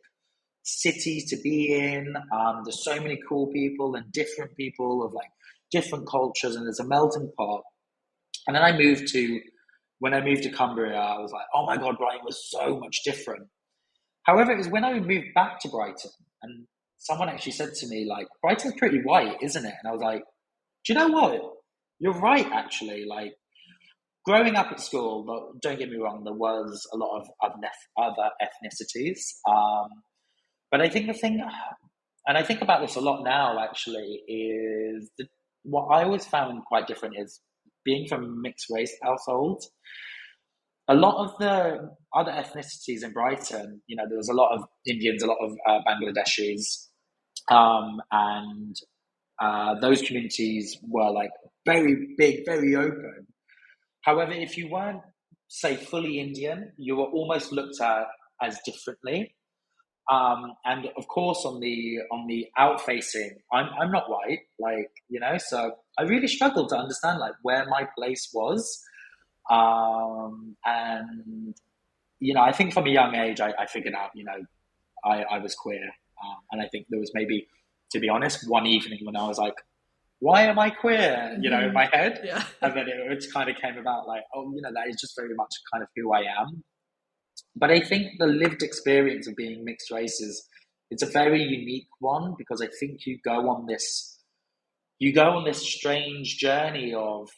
city 0.63 1.21
to 1.27 1.37
be 1.43 1.75
in. 1.75 2.15
Um, 2.31 2.61
there's 2.63 2.83
so 2.83 2.95
many 3.01 3.19
cool 3.27 3.47
people 3.47 3.95
and 3.95 4.09
different 4.13 4.55
people 4.55 5.05
of 5.05 5.13
like 5.13 5.29
different 5.69 6.07
cultures, 6.07 6.55
and 6.55 6.65
there's 6.65 6.79
a 6.79 6.87
melting 6.87 7.29
pot. 7.37 7.63
And 8.47 8.55
then 8.55 8.63
I 8.63 8.77
moved 8.77 9.09
to 9.09 9.41
when 9.99 10.13
I 10.13 10.21
moved 10.21 10.43
to 10.43 10.51
Cumbria, 10.51 10.95
I 10.95 11.19
was 11.19 11.31
like, 11.31 11.45
oh 11.53 11.65
my 11.65 11.77
God, 11.77 11.97
Brighton 11.97 12.25
was 12.25 12.49
so 12.49 12.77
much 12.79 13.01
different. 13.03 13.47
However, 14.23 14.51
it 14.51 14.57
was 14.57 14.67
when 14.69 14.83
I 14.83 14.99
moved 14.99 15.33
back 15.33 15.59
to 15.61 15.69
Brighton 15.69 16.11
and 16.43 16.67
someone 16.97 17.29
actually 17.29 17.53
said 17.53 17.73
to 17.73 17.87
me, 17.87 18.05
like, 18.09 18.27
Brighton's 18.41 18.75
pretty 18.77 18.99
white, 19.03 19.37
isn't 19.41 19.65
it? 19.65 19.73
And 19.81 19.89
I 19.89 19.91
was 19.91 20.01
like, 20.01 20.23
do 20.85 20.93
you 20.93 20.99
know 20.99 21.07
what? 21.07 21.41
You're 21.99 22.19
right, 22.19 22.45
actually. 22.51 23.05
Like, 23.05 23.33
growing 24.25 24.55
up 24.55 24.71
at 24.71 24.79
school, 24.79 25.53
don't 25.61 25.79
get 25.79 25.89
me 25.89 25.97
wrong, 25.97 26.23
there 26.23 26.33
was 26.33 26.85
a 26.93 26.97
lot 26.97 27.21
of 27.21 27.27
other 27.41 28.29
ethnicities. 28.41 29.19
Um, 29.49 29.87
but 30.69 30.81
I 30.81 30.89
think 30.89 31.07
the 31.07 31.13
thing, 31.13 31.41
and 32.27 32.37
I 32.37 32.43
think 32.43 32.61
about 32.61 32.81
this 32.81 32.97
a 32.97 33.01
lot 33.01 33.23
now, 33.23 33.57
actually, 33.63 34.21
is 34.27 35.09
the, 35.17 35.27
what 35.63 35.85
I 35.85 36.03
always 36.03 36.25
found 36.25 36.65
quite 36.65 36.87
different 36.87 37.15
is 37.17 37.39
being 37.87 38.05
from 38.07 38.41
mixed 38.41 38.67
race 38.69 38.95
households, 39.01 39.71
a 40.89 40.93
lot 40.93 41.15
of 41.23 41.37
the 41.39 41.89
other 42.13 42.31
ethnicities 42.31 43.03
in 43.03 43.13
Brighton, 43.13 43.81
you 43.87 43.95
know, 43.95 44.03
there 44.07 44.17
was 44.17 44.29
a 44.29 44.33
lot 44.33 44.53
of 44.55 44.65
Indians, 44.85 45.23
a 45.23 45.27
lot 45.27 45.37
of 45.41 45.51
uh, 45.67 45.79
Bangladeshis, 45.87 46.87
um, 47.49 48.01
and 48.11 48.75
uh, 49.41 49.79
those 49.79 50.01
communities 50.01 50.77
were 50.83 51.11
like 51.11 51.31
very 51.65 52.15
big, 52.17 52.45
very 52.45 52.75
open. 52.75 53.27
However, 54.01 54.33
if 54.33 54.57
you 54.57 54.69
weren't, 54.69 55.01
say, 55.47 55.75
fully 55.75 56.19
Indian, 56.19 56.73
you 56.77 56.97
were 56.97 57.05
almost 57.05 57.51
looked 57.51 57.79
at 57.81 58.05
as 58.41 58.59
differently. 58.65 59.35
Um, 60.09 60.53
and 60.63 60.87
of 60.95 61.07
course, 61.07 61.43
on 61.45 61.59
the 61.59 61.99
on 62.11 62.27
the 62.27 62.47
out 62.57 62.79
facing, 62.85 63.39
I'm 63.51 63.69
I'm 63.79 63.91
not 63.91 64.09
white, 64.09 64.39
like 64.57 64.89
you 65.09 65.19
know, 65.19 65.37
so 65.37 65.73
I 65.97 66.03
really 66.03 66.27
struggled 66.27 66.69
to 66.69 66.77
understand 66.77 67.19
like 67.19 67.33
where 67.41 67.65
my 67.65 67.87
place 67.97 68.29
was, 68.33 68.81
um, 69.49 70.55
and 70.65 71.53
you 72.19 72.33
know, 72.33 72.41
I 72.41 72.53
think 72.53 72.73
from 72.73 72.87
a 72.87 72.89
young 72.89 73.15
age, 73.15 73.41
I, 73.41 73.53
I 73.59 73.65
figured 73.67 73.93
out, 73.93 74.11
you 74.15 74.23
know, 74.23 74.45
I, 75.03 75.23
I 75.23 75.39
was 75.39 75.55
queer, 75.55 75.83
um, 75.83 76.37
and 76.51 76.61
I 76.61 76.67
think 76.69 76.87
there 76.89 76.99
was 76.99 77.11
maybe, 77.13 77.47
to 77.91 77.99
be 77.99 78.07
honest, 78.07 78.49
one 78.49 78.65
evening 78.65 78.99
when 79.03 79.15
I 79.17 79.27
was 79.27 79.37
like, 79.37 79.55
why 80.19 80.43
am 80.43 80.57
I 80.57 80.69
queer? 80.69 81.37
You 81.39 81.49
know, 81.49 81.59
in 81.59 81.65
mm-hmm. 81.65 81.73
my 81.73 81.89
head, 81.91 82.21
yeah. 82.23 82.43
and 82.61 82.73
then 82.75 82.87
it, 82.87 83.11
it 83.11 83.25
kind 83.33 83.49
of 83.49 83.57
came 83.57 83.77
about 83.77 84.07
like, 84.07 84.23
oh, 84.33 84.51
you 84.55 84.61
know, 84.61 84.71
that 84.73 84.87
is 84.87 84.97
just 84.99 85.15
very 85.17 85.35
much 85.35 85.53
kind 85.71 85.83
of 85.83 85.89
who 85.95 86.13
I 86.13 86.21
am. 86.21 86.63
But 87.59 87.71
I 87.71 87.79
think 87.79 88.19
the 88.19 88.27
lived 88.27 88.61
experience 88.61 89.27
of 89.27 89.35
being 89.35 89.65
mixed 89.65 89.91
races, 89.91 90.47
it's 90.91 91.03
a 91.03 91.07
very 91.07 91.41
unique 91.41 91.87
one 91.99 92.35
because 92.37 92.61
I 92.61 92.67
think 92.79 93.05
you 93.05 93.17
go 93.23 93.49
on 93.49 93.65
this, 93.65 94.19
you 94.99 95.13
go 95.13 95.31
on 95.31 95.45
this 95.45 95.61
strange 95.61 96.37
journey 96.37 96.93
of 96.93 97.29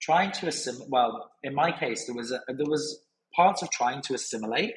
trying 0.00 0.32
to 0.32 0.48
assimilate. 0.48 0.88
Well, 0.90 1.30
in 1.42 1.54
my 1.54 1.72
case, 1.72 2.06
there 2.06 2.14
was 2.14 2.32
a, 2.32 2.40
there 2.48 2.66
was 2.66 3.02
parts 3.34 3.62
of 3.62 3.70
trying 3.70 4.02
to 4.02 4.14
assimilate 4.14 4.74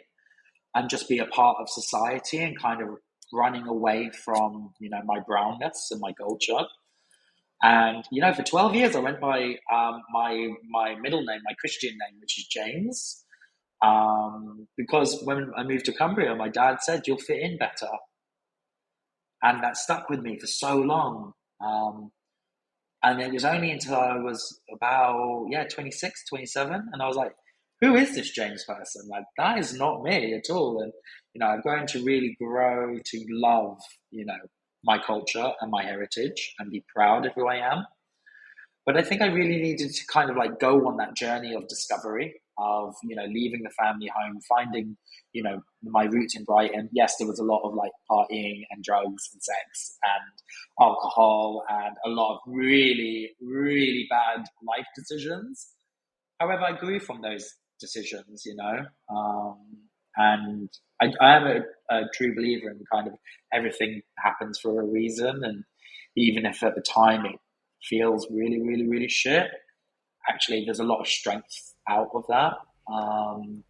and 0.76 0.90
just 0.90 1.08
be 1.08 1.20
a 1.20 1.26
part 1.26 1.58
of 1.60 1.70
society 1.70 2.44
and 2.44 2.60
kind 2.60 2.82
of 2.82 2.90
running 3.32 3.68
away 3.68 4.12
from 4.24 4.74
you 4.80 4.90
know 4.90 5.02
my 5.06 5.20
brownness 5.26 5.90
and 5.92 6.02
my 6.02 6.14
culture. 6.14 6.66
And 7.62 8.04
you 8.12 8.22
know, 8.22 8.34
for 8.34 8.44
twelve 8.44 8.76
years, 8.76 8.96
I 8.96 9.00
went 9.00 9.22
by 9.22 9.56
um, 9.74 10.02
my 10.12 10.50
my 10.70 10.96
middle 10.96 11.24
name, 11.24 11.40
my 11.46 11.54
Christian 11.60 11.92
name, 11.92 12.20
which 12.20 12.38
is 12.38 12.46
James. 12.48 13.24
Um, 13.84 14.68
because 14.78 15.22
when 15.24 15.52
I 15.58 15.64
moved 15.64 15.86
to 15.86 15.94
Cumbria, 15.94 16.36
my 16.36 16.50
dad 16.50 16.78
said, 16.82 17.04
You'll 17.06 17.18
fit 17.18 17.42
in 17.42 17.58
better. 17.58 17.90
And 19.44 19.62
that 19.64 19.78
stuck 19.78 20.10
with 20.10 20.22
me 20.22 20.40
for 20.40 20.48
so 20.48 20.78
long. 20.78 21.34
Um, 21.62 22.12
and 23.04 23.22
it 23.22 23.34
was 23.34 23.44
only 23.44 23.72
until 23.72 23.96
I 23.96 24.18
was 24.18 24.62
about, 24.74 25.48
yeah, 25.50 25.66
26, 25.66 26.24
27. 26.30 26.90
And 26.94 27.02
I 27.02 27.08
was 27.08 27.18
like, 27.18 27.34
Who 27.82 27.96
is 27.96 28.16
this 28.16 28.32
James 28.32 28.64
person? 28.64 29.04
Like, 29.10 29.26
that 29.38 29.58
is 29.60 29.78
not 29.78 30.02
me 30.02 30.34
at 30.34 30.50
all. 30.50 30.82
And, 30.82 30.94
you 31.34 31.40
know, 31.40 31.48
I've 31.48 31.64
grown 31.64 31.86
to 31.88 32.04
really 32.06 32.38
grow 32.42 32.98
to 33.04 33.26
love, 33.30 33.80
you 34.12 34.26
know, 34.26 34.38
my 34.86 34.98
culture 34.98 35.52
and 35.60 35.72
my 35.72 35.84
heritage 35.84 36.54
and 36.60 36.72
be 36.72 36.84
proud 36.96 37.26
of 37.26 37.34
who 37.36 37.48
I 37.48 37.56
am. 37.56 37.86
But 38.86 38.98
I 38.98 39.02
think 39.02 39.22
I 39.22 39.28
really 39.28 39.62
needed 39.62 39.94
to 39.94 40.02
kind 40.12 40.30
of 40.30 40.38
like 40.38 40.60
go 40.60 40.88
on 40.88 40.98
that 40.98 41.16
journey 41.16 41.54
of 41.54 41.68
discovery 41.68 42.34
of 42.58 42.96
you 43.04 43.16
know 43.16 43.26
leaving 43.26 43.64
the 43.64 43.70
family 43.72 44.10
home, 44.16 44.40
finding 44.48 44.98
you 45.34 45.44
know 45.44 45.62
my 45.84 46.04
roots 46.06 46.36
in 46.36 46.44
Brighton. 46.44 46.90
Yes, 46.92 47.16
there 47.18 47.28
was 47.28 47.40
a 47.40 47.44
lot 47.44 47.62
of 47.64 47.74
like 47.74 47.92
partying 48.10 48.64
and 48.72 48.84
drugs 48.84 49.30
and 49.34 49.42
sex 49.42 49.98
and 50.04 50.86
alcohol 50.88 51.64
and 51.70 51.96
a 52.06 52.10
lot 52.10 52.36
of 52.36 52.40
really 52.48 53.32
really 53.42 54.08
bad 54.10 54.46
life 54.68 54.88
decisions. 54.96 55.70
However, 56.40 56.64
I 56.64 56.78
grew 56.78 57.00
from 57.00 57.22
those 57.22 57.50
decisions, 57.80 58.44
you 58.46 58.56
know, 58.56 58.86
um, 59.10 59.58
and 60.18 60.70
I, 61.02 61.12
I 61.22 61.36
am 61.38 61.48
a, 61.48 61.96
a 61.96 62.02
true 62.14 62.36
believer 62.36 62.70
in 62.70 62.80
kind 62.92 63.08
of 63.08 63.14
everything 63.54 64.02
happens 64.18 64.60
for 64.60 64.82
a 64.82 64.86
reason, 64.86 65.44
and 65.44 65.64
even 66.16 66.46
if 66.46 66.64
at 66.64 66.76
the 66.76 66.82
time 66.82 67.26
it 67.26 67.36
feels 67.82 68.28
really, 68.32 68.62
really, 68.62 68.88
really 68.88 69.10
shit, 69.10 69.48
actually 70.30 70.64
there's 70.66 70.80
a 70.80 70.84
lot 70.84 71.02
of 71.02 71.08
strength 71.08 71.73
out 71.88 72.10
of 72.14 72.26
that. 72.28 72.54
Um, 72.92 73.64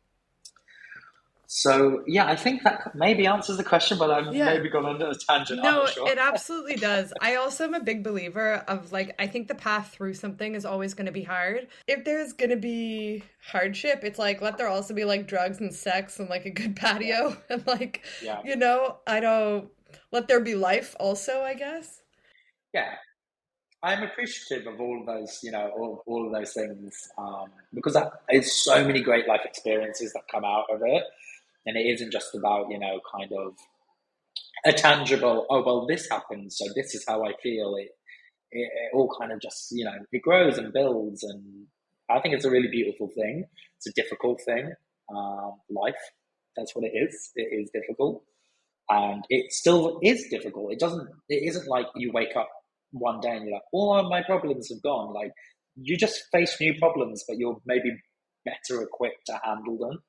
so 1.55 2.03
yeah, 2.08 2.25
I 2.25 2.36
think 2.36 2.63
that 2.63 2.96
maybe 2.96 3.27
answers 3.27 3.58
the 3.58 3.63
question, 3.63 4.00
but 4.00 4.10
I've 4.10 4.34
yeah. 4.34 4.46
maybe 4.46 4.70
gone 4.70 4.88
on 4.88 5.00
a 5.00 5.13
tangent. 5.13 5.62
No, 5.62 5.86
sure. 5.86 6.10
it 6.10 6.17
absolutely 6.17 6.77
does. 6.77 7.13
I 7.22 7.36
also 7.36 7.65
am 7.65 7.75
a 7.75 7.79
big 7.79 8.03
believer 8.03 8.55
of 8.67 8.91
like 8.91 9.13
I 9.20 9.27
think 9.27 9.48
the 9.48 9.55
path 9.55 9.93
through 9.93 10.15
something 10.15 10.55
is 10.55 10.65
always 10.65 10.96
going 10.96 11.05
to 11.05 11.12
be 11.12 11.22
hard. 11.22 11.67
If 11.88 12.05
there's 12.05 12.34
going 12.34 12.50
to 12.50 12.58
be 12.58 13.24
hardship, 13.51 14.00
it's 14.01 14.17
like 14.17 14.41
let 14.41 14.58
there 14.58 14.67
also 14.67 14.96
be 14.96 15.05
like 15.05 15.27
drugs 15.27 15.62
and 15.62 15.72
sex 15.72 16.20
and 16.20 16.27
like 16.27 16.48
a 16.48 16.50
good 16.50 16.75
patio 16.84 17.29
yeah. 17.29 17.36
and 17.55 17.67
like 17.67 18.03
yeah. 18.24 18.41
you 18.43 18.55
know 18.55 18.98
I 19.05 19.20
don't 19.20 19.70
let 20.12 20.27
there 20.27 20.39
be 20.39 20.55
life 20.55 20.96
also. 21.00 21.41
I 21.41 21.53
guess. 21.53 22.01
Yeah, 22.74 22.96
I'm 23.84 24.02
appreciative 24.02 24.66
of 24.66 24.80
all 24.80 25.02
of 25.02 25.06
those, 25.06 25.40
you 25.44 25.52
know, 25.52 25.70
all, 25.75 26.04
all 26.08 26.25
of 26.25 26.32
those 26.32 26.54
things 26.54 27.10
um, 27.18 27.50
because 27.74 27.98
it's 28.30 28.63
so 28.63 28.86
many 28.88 29.02
great 29.02 29.28
life 29.28 29.42
experiences 29.44 30.13
that 30.13 30.22
come 30.32 30.46
out 30.46 30.66
of 30.72 30.82
it, 30.86 31.04
and 31.66 31.75
it 31.75 31.82
isn't 31.82 32.12
just 32.12 32.34
about 32.34 32.72
you 32.72 32.80
know 32.80 33.02
kind 33.13 33.32
of 33.34 33.56
a 34.66 34.72
tangible. 34.72 35.46
Oh 35.50 35.63
well, 35.63 35.86
this 35.86 36.08
happened, 36.10 36.54
so 36.54 36.66
this 36.75 36.96
is 36.96 37.04
how 37.06 37.25
I 37.25 37.34
feel. 37.44 37.75
It, 37.75 37.90
it, 38.52 38.72
it 38.72 38.96
all 38.96 39.13
kind 39.20 39.34
of 39.34 39.42
just 39.42 39.68
you 39.74 39.84
know 39.84 39.98
it 40.13 40.22
grows 40.22 40.58
and 40.58 40.72
builds, 40.72 41.24
and 41.24 41.66
I 42.10 42.22
think 42.22 42.36
it's 42.36 42.46
a 42.46 42.52
really 42.52 42.70
beautiful 42.70 43.10
thing. 43.10 43.44
It's 43.78 43.88
a 43.88 44.02
difficult 44.02 44.42
thing. 44.46 44.72
Um, 45.13 45.56
life, 45.70 46.00
that's 46.56 46.74
what 46.74 46.86
it 46.86 46.94
is. 46.96 47.32
It 47.36 47.50
is 47.52 47.70
difficult, 47.72 48.24
and 48.90 49.25
it 49.30 49.52
still 49.52 50.00
is 50.02 50.25
difficult. 50.32 50.72
It 50.72 50.80
doesn't. 50.80 51.10
It 51.28 51.50
isn't 51.50 51.68
like 51.68 51.88
you 51.98 52.13
wake 52.13 52.38
up 52.38 52.48
one 52.94 53.20
day 53.20 53.32
and 53.32 53.46
you're 53.46 53.54
like, 53.54 53.64
all 53.74 54.10
my 54.10 54.24
problems 54.24 54.70
have 54.70 54.82
gone. 54.82 55.14
Like 55.14 55.32
you 55.76 55.98
just 55.98 56.24
face 56.32 56.56
new 56.62 56.74
problems, 56.80 57.26
but 57.28 57.38
you're 57.38 57.58
maybe 57.66 57.92
better 58.46 58.82
equipped 58.82 59.26
to 59.28 59.40
handle 59.44 59.78
them. 59.78 60.00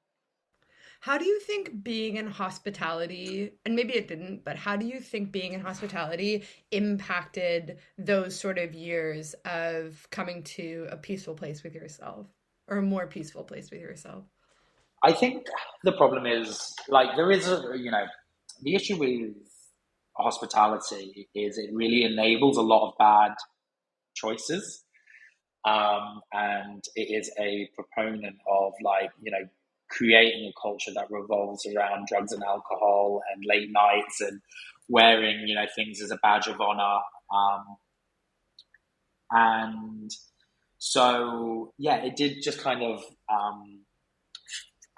How 1.00 1.19
do 1.19 1.26
you 1.26 1.38
think 1.38 1.83
being 1.83 2.17
in 2.17 2.29
hospitality, 2.29 3.50
and 3.67 3.76
maybe 3.76 3.95
it 3.95 4.09
didn't, 4.09 4.43
but 4.43 4.57
how 4.57 4.76
do 4.76 4.87
you 4.87 5.00
think 5.00 5.33
being 5.33 5.53
in 5.53 5.61
hospitality 5.61 6.45
impacted 6.71 7.76
those 7.99 8.41
sort 8.41 8.57
of 8.57 8.73
years 8.73 9.35
of 9.45 10.07
coming 10.11 10.45
to 10.45 10.87
a 10.91 10.97
peaceful 10.97 11.35
place 11.35 11.62
with 11.62 11.75
yourself 11.75 12.26
or 12.69 12.79
a 12.79 12.83
more 12.83 13.07
peaceful 13.07 13.45
place 13.45 13.71
with 13.71 13.83
yourself? 13.83 14.25
I 15.03 15.12
think 15.12 15.47
the 15.83 15.93
problem 15.93 16.25
is 16.25 16.73
like 16.88 17.17
there 17.17 17.31
is 17.31 17.47
a, 17.49 17.61
you 17.76 17.91
know, 17.91 18.07
the 18.62 18.75
issue 18.75 18.97
with 18.97 19.37
hospitality 20.16 21.28
is 21.35 21.59
it 21.59 21.71
really 21.73 22.04
enables 22.04 22.56
a 22.56 22.62
lot 22.62 22.88
of 22.88 22.99
bad 22.99 23.35
choices. 24.14 24.85
Um, 25.64 26.21
and 26.33 26.85
it 26.94 27.11
is 27.11 27.30
a 27.40 27.68
proponent 27.75 28.37
of 28.50 28.75
like, 28.83 29.11
you 29.23 29.30
know, 29.30 29.49
creating 29.90 30.47
a 30.47 30.61
culture 30.61 30.92
that 30.94 31.11
revolves 31.11 31.66
around 31.66 32.06
drugs 32.06 32.33
and 32.33 32.42
alcohol 32.42 33.23
and 33.33 33.44
late 33.47 33.71
nights 33.71 34.21
and 34.21 34.40
wearing, 34.88 35.47
you 35.47 35.54
know, 35.54 35.66
things 35.75 36.02
as 36.02 36.11
a 36.11 36.18
badge 36.23 36.47
of 36.49 36.61
honor. 36.61 36.99
Um, 37.35 37.76
and 39.30 40.11
so, 40.78 41.73
yeah, 41.78 41.97
it 42.04 42.16
did 42.16 42.42
just 42.42 42.61
kind 42.61 42.83
of 42.83 43.02
um, 43.33 43.80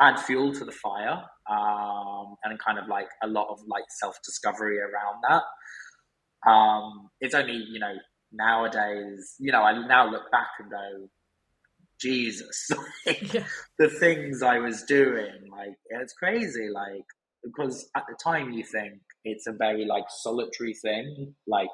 add 0.00 0.18
fuel 0.18 0.52
to 0.52 0.64
the 0.64 0.72
fire 0.72 1.24
um, 1.50 2.36
and 2.44 2.58
kind 2.58 2.78
of 2.78 2.88
like 2.88 3.08
a 3.22 3.26
lot 3.26 3.48
of 3.50 3.60
like 3.66 3.84
self 4.00 4.16
discovery 4.24 4.78
around 4.78 5.22
that. 5.28 6.50
Um, 6.50 7.10
it's 7.20 7.34
only 7.34 7.64
you 7.70 7.80
know 7.80 7.94
nowadays 8.32 9.34
you 9.38 9.52
know 9.52 9.62
I 9.62 9.86
now 9.86 10.10
look 10.10 10.30
back 10.30 10.48
and 10.60 10.70
go, 10.70 11.08
Jesus, 12.00 12.68
like, 13.06 13.32
yeah. 13.32 13.44
the 13.78 13.88
things 13.88 14.42
I 14.42 14.58
was 14.58 14.82
doing, 14.84 15.48
like 15.50 15.76
it's 15.90 16.12
crazy, 16.14 16.68
like 16.72 17.04
because 17.44 17.88
at 17.96 18.04
the 18.08 18.16
time 18.22 18.50
you 18.52 18.64
think 18.64 19.00
it's 19.24 19.46
a 19.46 19.52
very 19.52 19.84
like 19.84 20.04
solitary 20.08 20.74
thing, 20.74 21.34
like 21.46 21.68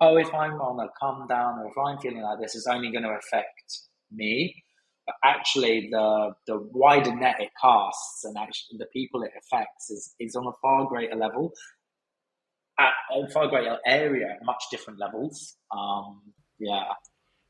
oh 0.00 0.16
if 0.16 0.32
I'm 0.34 0.60
on 0.60 0.84
a 0.84 0.88
come 1.00 1.26
down 1.28 1.58
or 1.58 1.66
if 1.66 1.78
I'm 1.78 1.98
feeling 1.98 2.22
like 2.22 2.40
this, 2.40 2.54
it's 2.54 2.66
only 2.66 2.90
going 2.90 3.04
to 3.04 3.10
affect 3.10 3.88
me 4.12 4.62
actually 5.24 5.88
the 5.90 6.32
the 6.46 6.58
wider 6.72 7.14
net 7.14 7.36
it 7.40 7.50
casts 7.60 8.24
and 8.24 8.36
actually 8.38 8.78
the 8.78 8.86
people 8.92 9.22
it 9.22 9.32
affects 9.38 9.90
is 9.90 10.14
is 10.18 10.34
on 10.36 10.46
a 10.46 10.52
far 10.62 10.86
greater 10.86 11.16
level 11.16 11.52
at 12.78 12.92
a 13.14 13.28
far 13.30 13.48
greater 13.48 13.78
area 13.86 14.26
at 14.26 14.44
much 14.44 14.64
different 14.70 14.98
levels. 14.98 15.56
Um 15.70 16.22
yeah. 16.58 16.84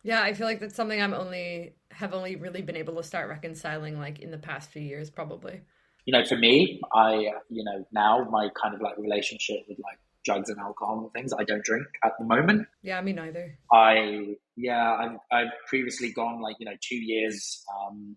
Yeah 0.02 0.22
i 0.22 0.32
feel 0.32 0.46
like 0.46 0.60
that's 0.60 0.76
something 0.76 1.00
i'm 1.00 1.14
only 1.14 1.74
have 1.90 2.14
only 2.14 2.36
really 2.36 2.62
been 2.62 2.76
able 2.76 2.96
to 2.96 3.02
start 3.02 3.28
reconciling 3.28 3.98
like 3.98 4.20
in 4.20 4.30
the 4.30 4.38
past 4.38 4.70
few 4.70 4.82
years 4.82 5.10
probably. 5.10 5.60
You 6.06 6.12
know 6.12 6.24
for 6.24 6.36
me 6.36 6.80
i 6.94 7.12
you 7.48 7.64
know 7.64 7.84
now 7.92 8.26
my 8.30 8.48
kind 8.60 8.74
of 8.74 8.80
like 8.80 8.96
relationship 8.98 9.58
with 9.68 9.78
like 9.78 9.98
drugs 10.24 10.50
and 10.50 10.58
alcohol 10.58 11.00
and 11.00 11.12
things. 11.12 11.32
I 11.32 11.44
don't 11.44 11.64
drink 11.64 11.86
at 12.04 12.12
the 12.18 12.24
moment. 12.24 12.66
Yeah, 12.82 13.00
me 13.00 13.12
neither. 13.12 13.58
I 13.72 14.36
yeah, 14.56 14.94
I've 14.94 15.18
I've 15.32 15.52
previously 15.68 16.12
gone 16.12 16.40
like 16.40 16.56
you 16.58 16.66
know 16.66 16.76
two 16.80 16.96
years 16.96 17.64
um, 17.74 18.16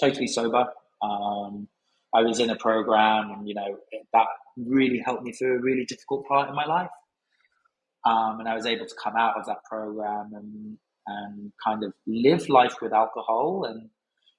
totally 0.00 0.26
sober. 0.26 0.66
Um, 1.02 1.68
I 2.14 2.22
was 2.22 2.40
in 2.40 2.50
a 2.50 2.56
program, 2.56 3.30
and 3.30 3.48
you 3.48 3.54
know 3.54 3.78
that 4.12 4.26
really 4.56 5.00
helped 5.04 5.22
me 5.22 5.32
through 5.32 5.58
a 5.58 5.60
really 5.60 5.84
difficult 5.84 6.26
part 6.26 6.48
in 6.48 6.54
my 6.54 6.66
life. 6.66 6.90
Um, 8.06 8.40
and 8.40 8.48
I 8.48 8.54
was 8.54 8.66
able 8.66 8.86
to 8.86 8.94
come 9.02 9.16
out 9.16 9.38
of 9.38 9.46
that 9.46 9.64
program 9.64 10.32
and 10.34 10.78
and 11.06 11.52
kind 11.62 11.84
of 11.84 11.92
live 12.06 12.48
life 12.48 12.76
with 12.80 12.92
alcohol. 12.92 13.64
And 13.68 13.90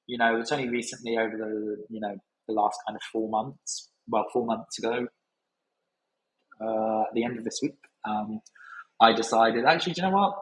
you 0.08 0.18
know, 0.18 0.40
it's 0.40 0.52
only 0.52 0.70
recently 0.70 1.18
over 1.18 1.36
the 1.38 1.86
you 1.90 2.00
know 2.00 2.16
the 2.48 2.54
last 2.54 2.80
kind 2.88 2.96
of 2.96 3.02
four 3.12 3.30
months, 3.30 3.90
well, 4.08 4.26
four 4.32 4.46
months 4.46 4.78
ago, 4.78 5.08
uh, 6.62 7.02
at 7.02 7.14
the 7.14 7.24
end 7.24 7.38
of 7.38 7.44
this 7.44 7.60
week, 7.62 7.78
um, 8.08 8.42
I 9.00 9.14
decided 9.14 9.66
actually, 9.66 9.94
do 9.94 10.02
you 10.02 10.10
know 10.10 10.16
what? 10.16 10.34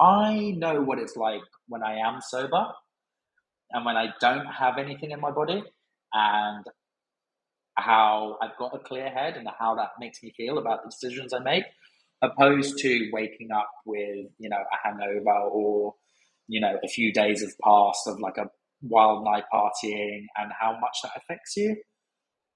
I 0.00 0.52
know 0.56 0.80
what 0.82 0.98
it's 0.98 1.16
like 1.16 1.40
when 1.66 1.82
I 1.82 1.96
am 1.98 2.20
sober 2.20 2.66
and 3.72 3.84
when 3.84 3.96
I 3.96 4.14
don't 4.20 4.46
have 4.46 4.78
anything 4.78 5.10
in 5.10 5.20
my 5.20 5.30
body, 5.30 5.62
and 6.12 6.64
how 7.76 8.36
I've 8.42 8.56
got 8.58 8.74
a 8.74 8.78
clear 8.78 9.08
head 9.08 9.36
and 9.36 9.46
how 9.58 9.74
that 9.76 9.90
makes 10.00 10.22
me 10.22 10.32
feel 10.36 10.58
about 10.58 10.82
the 10.82 10.90
decisions 10.90 11.32
I 11.32 11.38
make, 11.38 11.64
opposed 12.22 12.78
to 12.78 13.10
waking 13.12 13.50
up 13.52 13.70
with 13.86 14.26
you 14.38 14.48
know 14.48 14.56
a 14.56 14.88
hangover 14.88 15.48
or 15.50 15.94
you 16.48 16.60
know 16.60 16.76
a 16.82 16.88
few 16.88 17.12
days 17.12 17.40
have 17.40 17.58
passed 17.62 18.06
of 18.06 18.20
like 18.20 18.36
a 18.36 18.50
wild 18.82 19.24
night 19.24 19.44
partying 19.52 20.24
and 20.36 20.52
how 20.58 20.78
much 20.80 20.98
that 21.02 21.12
affects 21.16 21.56
you. 21.56 21.76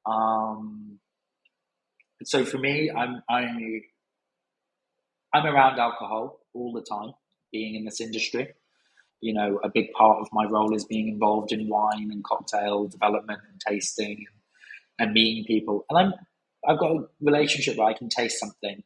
Um, 0.06 0.98
so 2.26 2.44
for 2.44 2.58
me, 2.58 2.90
I'm 2.90 3.22
I 3.28 3.46
I'm 5.34 5.46
around 5.46 5.78
alcohol 5.78 6.40
all 6.54 6.72
the 6.72 6.82
time, 6.82 7.12
being 7.50 7.74
in 7.74 7.84
this 7.84 8.00
industry. 8.00 8.48
You 9.20 9.34
know, 9.34 9.60
a 9.62 9.68
big 9.68 9.92
part 9.92 10.20
of 10.20 10.28
my 10.32 10.44
role 10.44 10.74
is 10.74 10.84
being 10.84 11.08
involved 11.08 11.52
in 11.52 11.68
wine 11.68 12.10
and 12.10 12.24
cocktail 12.24 12.88
development 12.88 13.40
and 13.50 13.60
tasting 13.60 14.26
and, 14.98 15.06
and 15.08 15.12
meeting 15.14 15.44
people. 15.44 15.84
And 15.88 15.98
I'm 15.98 16.12
I've 16.66 16.78
got 16.78 16.92
a 16.92 17.04
relationship 17.20 17.76
where 17.76 17.88
I 17.88 17.94
can 17.94 18.08
taste 18.08 18.38
something, 18.38 18.82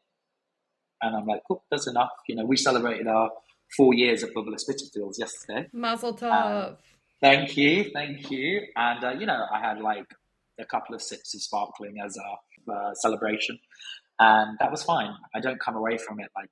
and 1.02 1.16
I'm 1.16 1.26
like, 1.26 1.43
"Cool, 1.49 1.64
that's 1.71 1.87
enough." 1.87 2.11
You 2.28 2.37
know, 2.37 2.45
we 2.45 2.57
celebrated 2.57 3.07
our 3.07 3.31
four 3.76 3.95
years 3.95 4.23
at 4.23 4.33
Bubala 4.35 4.59
Spitalfields 4.59 5.19
yesterday. 5.19 5.69
Mazel 5.73 6.14
tov. 6.14 6.69
Um, 6.69 6.76
thank 7.21 7.57
you, 7.57 7.90
thank 7.93 8.31
you. 8.31 8.62
And 8.76 9.05
uh, 9.05 9.11
you 9.12 9.26
know, 9.26 9.47
I 9.52 9.61
had 9.61 9.81
like 9.81 10.07
a 10.59 10.64
couple 10.64 10.95
of 10.95 11.02
sips 11.02 11.35
of 11.35 11.43
sparkling 11.43 12.00
as 12.05 12.16
a 12.16 12.37
uh, 12.69 12.95
celebration, 12.95 13.59
and 14.19 14.57
that 14.61 14.71
was 14.71 14.83
fine. 14.83 15.15
I 15.35 15.41
don't 15.41 15.61
come 15.61 15.77
away 15.77 15.99
from 15.99 16.21
it 16.21 16.31
like 16.37 16.49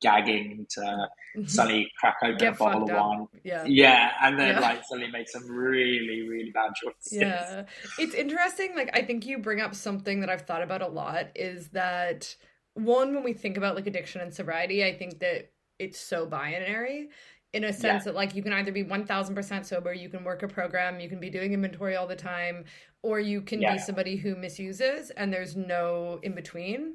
gagging 0.00 0.66
to 0.70 0.80
mm-hmm. 0.80 1.44
suddenly 1.46 1.90
crack 1.98 2.16
open 2.22 2.38
Get 2.38 2.54
a 2.54 2.56
bottle 2.56 2.84
of 2.84 2.90
wine. 2.90 3.26
Yeah. 3.44 3.64
Yeah. 3.66 4.12
And 4.22 4.38
then 4.38 4.54
yeah. 4.54 4.60
like 4.60 4.82
suddenly 4.88 5.10
make 5.10 5.28
some 5.28 5.48
really, 5.48 6.26
really 6.28 6.50
bad 6.52 6.72
choices. 6.74 7.12
Yeah. 7.12 7.64
It's 7.98 8.14
interesting. 8.14 8.74
Like 8.76 8.90
I 8.92 9.02
think 9.02 9.26
you 9.26 9.38
bring 9.38 9.60
up 9.60 9.74
something 9.74 10.20
that 10.20 10.30
I've 10.30 10.42
thought 10.42 10.62
about 10.62 10.82
a 10.82 10.88
lot 10.88 11.28
is 11.34 11.68
that 11.70 12.34
one, 12.74 13.14
when 13.14 13.24
we 13.24 13.32
think 13.32 13.56
about 13.56 13.74
like 13.74 13.86
addiction 13.86 14.20
and 14.20 14.32
sobriety, 14.32 14.84
I 14.84 14.96
think 14.96 15.18
that 15.20 15.50
it's 15.78 15.98
so 15.98 16.26
binary 16.26 17.08
in 17.52 17.64
a 17.64 17.72
sense 17.72 17.82
yeah. 18.02 18.04
that 18.04 18.14
like 18.14 18.34
you 18.34 18.42
can 18.42 18.52
either 18.52 18.72
be 18.72 18.84
1000% 18.84 19.64
sober 19.64 19.94
you 19.94 20.08
can 20.10 20.22
work 20.22 20.42
a 20.42 20.48
program 20.48 21.00
you 21.00 21.08
can 21.08 21.18
be 21.18 21.30
doing 21.30 21.54
inventory 21.54 21.96
all 21.96 22.06
the 22.06 22.16
time 22.16 22.64
or 23.02 23.20
you 23.20 23.40
can 23.40 23.60
yeah. 23.60 23.72
be 23.72 23.78
somebody 23.78 24.16
who 24.16 24.34
misuses 24.34 25.10
and 25.10 25.32
there's 25.32 25.56
no 25.56 26.18
in 26.22 26.34
between 26.34 26.94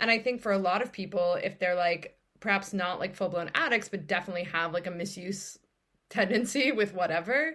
and 0.00 0.10
i 0.10 0.18
think 0.18 0.40
for 0.40 0.52
a 0.52 0.58
lot 0.58 0.82
of 0.82 0.92
people 0.92 1.38
if 1.42 1.58
they're 1.58 1.74
like 1.74 2.16
perhaps 2.40 2.72
not 2.72 2.98
like 2.98 3.14
full-blown 3.14 3.50
addicts 3.54 3.88
but 3.88 4.06
definitely 4.06 4.44
have 4.44 4.72
like 4.72 4.86
a 4.86 4.90
misuse 4.90 5.58
tendency 6.10 6.72
with 6.80 6.94
whatever 6.94 7.54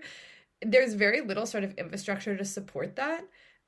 there's 0.62 0.94
very 0.94 1.22
little 1.22 1.46
sort 1.46 1.64
of 1.64 1.74
infrastructure 1.76 2.36
to 2.36 2.46
support 2.46 2.96
that. 2.96 3.24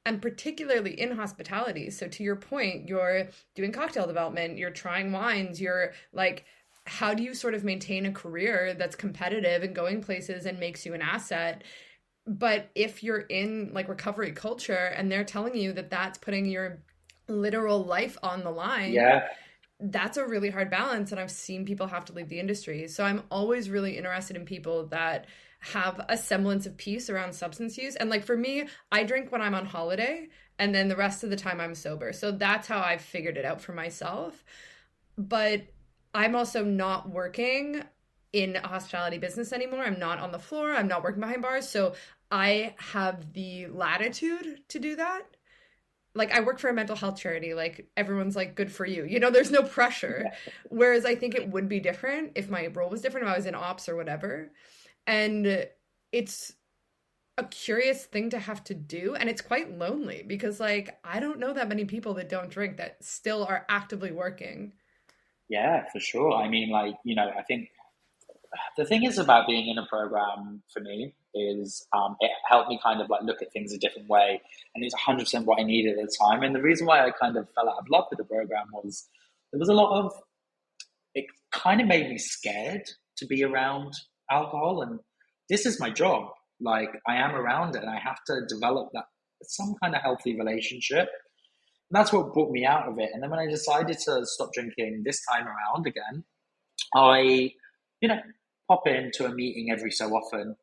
And 0.05 0.21
particularly 0.21 0.99
in 0.99 1.11
hospitality. 1.11 1.89
So 1.89 2.07
to 2.07 2.23
your 2.23 2.35
point 2.35 2.87
you're 2.87 3.27
doing 3.53 3.71
cocktail 3.71 4.07
development 4.07 4.57
you're 4.57 4.71
trying 4.71 5.11
wines 5.11 5.61
you're 5.61 5.91
like 6.13 6.45
how 6.85 7.13
do 7.13 7.21
you 7.21 7.35
sort 7.35 7.53
of 7.53 7.63
maintain 7.63 8.05
a 8.07 8.11
career 8.11 8.73
that's 8.73 8.95
competitive 8.95 9.61
and 9.61 9.75
going 9.75 10.01
places 10.01 10.45
and 10.45 10.59
makes 10.59 10.85
you 10.85 10.95
an 10.95 11.01
asset 11.01 11.63
but 12.25 12.69
if 12.75 13.03
you're 13.03 13.19
in 13.19 13.71
like 13.73 13.89
recovery 13.89 14.31
culture 14.31 14.93
and 14.95 15.11
they're 15.11 15.23
telling 15.23 15.55
you 15.55 15.73
that 15.73 15.89
that's 15.89 16.17
putting 16.17 16.45
your 16.45 16.79
literal 17.27 17.83
life 17.83 18.17
on 18.23 18.43
the 18.43 18.51
line 18.51 18.91
yeah. 18.91 19.27
that's 19.79 20.17
a 20.17 20.25
really 20.25 20.49
hard 20.49 20.69
balance 20.69 21.11
and 21.11 21.19
i've 21.19 21.31
seen 21.31 21.65
people 21.65 21.87
have 21.87 22.05
to 22.05 22.13
leave 22.13 22.29
the 22.29 22.39
industry. 22.39 22.87
So 22.87 23.03
i'm 23.03 23.23
always 23.31 23.69
really 23.69 23.97
interested 23.97 24.35
in 24.35 24.45
people 24.45 24.87
that 24.87 25.25
have 25.61 25.99
a 26.07 26.15
semblance 26.15 26.65
of 26.65 26.77
peace 26.77 27.09
around 27.09 27.33
substance 27.33 27.77
use. 27.77 27.95
And 27.95 28.09
like 28.09 28.23
for 28.23 28.37
me 28.37 28.67
i 28.91 29.03
drink 29.03 29.31
when 29.31 29.41
i'm 29.41 29.55
on 29.55 29.65
holiday 29.65 30.27
and 30.57 30.73
then 30.73 30.87
the 30.87 30.95
rest 30.95 31.23
of 31.23 31.29
the 31.29 31.35
time 31.35 31.59
i'm 31.59 31.75
sober. 31.75 32.13
So 32.13 32.31
that's 32.31 32.67
how 32.67 32.79
i've 32.79 33.01
figured 33.01 33.37
it 33.37 33.45
out 33.45 33.61
for 33.61 33.73
myself. 33.73 34.43
But 35.17 35.63
I'm 36.13 36.35
also 36.35 36.63
not 36.63 37.09
working 37.09 37.83
in 38.33 38.55
a 38.55 38.67
hospitality 38.67 39.17
business 39.17 39.53
anymore. 39.53 39.83
I'm 39.83 39.99
not 39.99 40.19
on 40.19 40.31
the 40.31 40.39
floor. 40.39 40.73
I'm 40.73 40.87
not 40.87 41.03
working 41.03 41.21
behind 41.21 41.41
bars. 41.41 41.67
So 41.67 41.93
I 42.31 42.75
have 42.77 43.33
the 43.33 43.67
latitude 43.67 44.61
to 44.69 44.79
do 44.79 44.95
that. 44.95 45.23
Like 46.15 46.31
I 46.31 46.41
work 46.41 46.59
for 46.59 46.69
a 46.69 46.73
mental 46.73 46.95
health 46.95 47.19
charity. 47.19 47.53
Like 47.53 47.89
everyone's 47.95 48.35
like, 48.35 48.55
good 48.55 48.71
for 48.71 48.85
you. 48.85 49.05
You 49.05 49.19
know, 49.19 49.31
there's 49.31 49.51
no 49.51 49.63
pressure. 49.63 50.25
Whereas 50.69 51.05
I 51.05 51.15
think 51.15 51.35
it 51.35 51.49
would 51.49 51.69
be 51.69 51.79
different 51.79 52.33
if 52.35 52.49
my 52.49 52.67
role 52.67 52.89
was 52.89 53.01
different, 53.01 53.27
if 53.27 53.33
I 53.33 53.37
was 53.37 53.45
in 53.45 53.55
ops 53.55 53.87
or 53.87 53.95
whatever. 53.95 54.51
And 55.07 55.67
it's 56.11 56.53
a 57.37 57.43
curious 57.45 58.05
thing 58.05 58.29
to 58.31 58.39
have 58.39 58.63
to 58.65 58.73
do. 58.73 59.15
And 59.15 59.29
it's 59.29 59.41
quite 59.41 59.77
lonely 59.77 60.23
because 60.27 60.59
like 60.59 60.99
I 61.03 61.19
don't 61.19 61.39
know 61.39 61.53
that 61.53 61.69
many 61.69 61.85
people 61.85 62.13
that 62.15 62.29
don't 62.29 62.49
drink 62.49 62.77
that 62.77 63.03
still 63.03 63.45
are 63.45 63.65
actively 63.69 64.11
working. 64.11 64.73
Yeah, 65.47 65.85
for 65.91 65.99
sure. 65.99 66.33
I 66.33 66.47
mean, 66.47 66.69
like, 66.69 66.95
you 67.03 67.15
know, 67.15 67.31
I 67.35 67.41
think 67.41 67.69
the 68.77 68.85
thing 68.85 69.03
is 69.03 69.17
about 69.17 69.47
being 69.47 69.69
in 69.69 69.77
a 69.77 69.85
program 69.87 70.63
for 70.73 70.81
me 70.81 71.13
is 71.35 71.87
um, 71.93 72.15
it 72.21 72.31
helped 72.49 72.69
me 72.69 72.79
kind 72.83 73.01
of 73.01 73.09
like 73.09 73.23
look 73.23 73.41
at 73.41 73.51
things 73.53 73.73
a 73.73 73.79
different 73.79 74.09
way. 74.09 74.41
And 74.75 74.85
it's 74.85 74.95
100% 74.95 75.45
what 75.45 75.59
I 75.59 75.63
needed 75.63 75.99
at 75.99 76.05
the 76.05 76.17
time. 76.21 76.43
And 76.43 76.55
the 76.55 76.61
reason 76.61 76.87
why 76.87 77.05
I 77.05 77.11
kind 77.11 77.37
of 77.37 77.47
fell 77.55 77.69
out 77.69 77.79
of 77.79 77.85
love 77.91 78.05
with 78.11 78.19
the 78.19 78.25
program 78.25 78.67
was 78.73 79.07
there 79.51 79.59
was 79.59 79.69
a 79.69 79.73
lot 79.73 79.99
of, 80.05 80.13
it 81.15 81.25
kind 81.51 81.81
of 81.81 81.87
made 81.87 82.09
me 82.09 82.17
scared 82.17 82.83
to 83.17 83.27
be 83.27 83.43
around 83.43 83.93
alcohol. 84.31 84.81
And 84.83 84.99
this 85.49 85.65
is 85.65 85.79
my 85.79 85.91
job. 85.91 86.29
Like, 86.61 86.89
I 87.07 87.17
am 87.17 87.35
around 87.35 87.75
it 87.75 87.83
and 87.83 87.91
I 87.91 87.99
have 87.99 88.19
to 88.27 88.41
develop 88.49 88.89
that 88.93 89.05
some 89.43 89.75
kind 89.83 89.95
of 89.95 90.01
healthy 90.01 90.37
relationship 90.37 91.09
And 91.89 91.99
that's 91.99 92.13
what 92.13 92.33
brought 92.33 92.51
me 92.51 92.65
out 92.65 92.87
of 92.87 92.99
it. 92.99 93.11
And 93.13 93.23
then 93.23 93.31
when 93.31 93.39
I 93.39 93.47
decided 93.47 93.97
to 94.05 94.25
stop 94.25 94.53
drinking 94.53 95.03
this 95.05 95.21
time 95.31 95.47
around 95.47 95.87
again, 95.87 96.25
I, 96.95 97.51
you 98.01 98.09
know, 98.09 98.19
pop 98.69 98.87
into 98.87 99.25
a 99.25 99.33
meeting 99.33 99.69
every 99.71 99.91
so 99.91 100.09
often, 100.11 100.55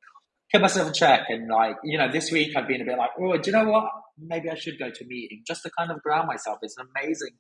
give 0.53 0.62
myself 0.62 0.90
a 0.90 0.92
check, 0.92 1.23
and 1.29 1.49
like, 1.49 1.77
you 1.85 1.99
know, 1.99 2.11
this 2.11 2.31
week 2.31 2.57
I've 2.57 2.69
been 2.69 2.83
a 2.83 2.85
bit 2.85 2.99
like, 2.99 3.11
oh, 3.21 3.37
do 3.37 3.51
you 3.51 3.57
know 3.57 3.69
what? 3.69 3.90
Maybe 4.19 4.49
I 4.49 4.55
should 4.55 4.79
go 4.79 4.90
to 4.90 5.05
a 5.05 5.07
meeting 5.07 5.42
just 5.47 5.62
to 5.64 5.71
kind 5.79 5.90
of 5.90 6.03
ground 6.03 6.29
myself. 6.29 6.59
It's 6.62 6.77
an 6.79 6.87
amazing 6.97 7.37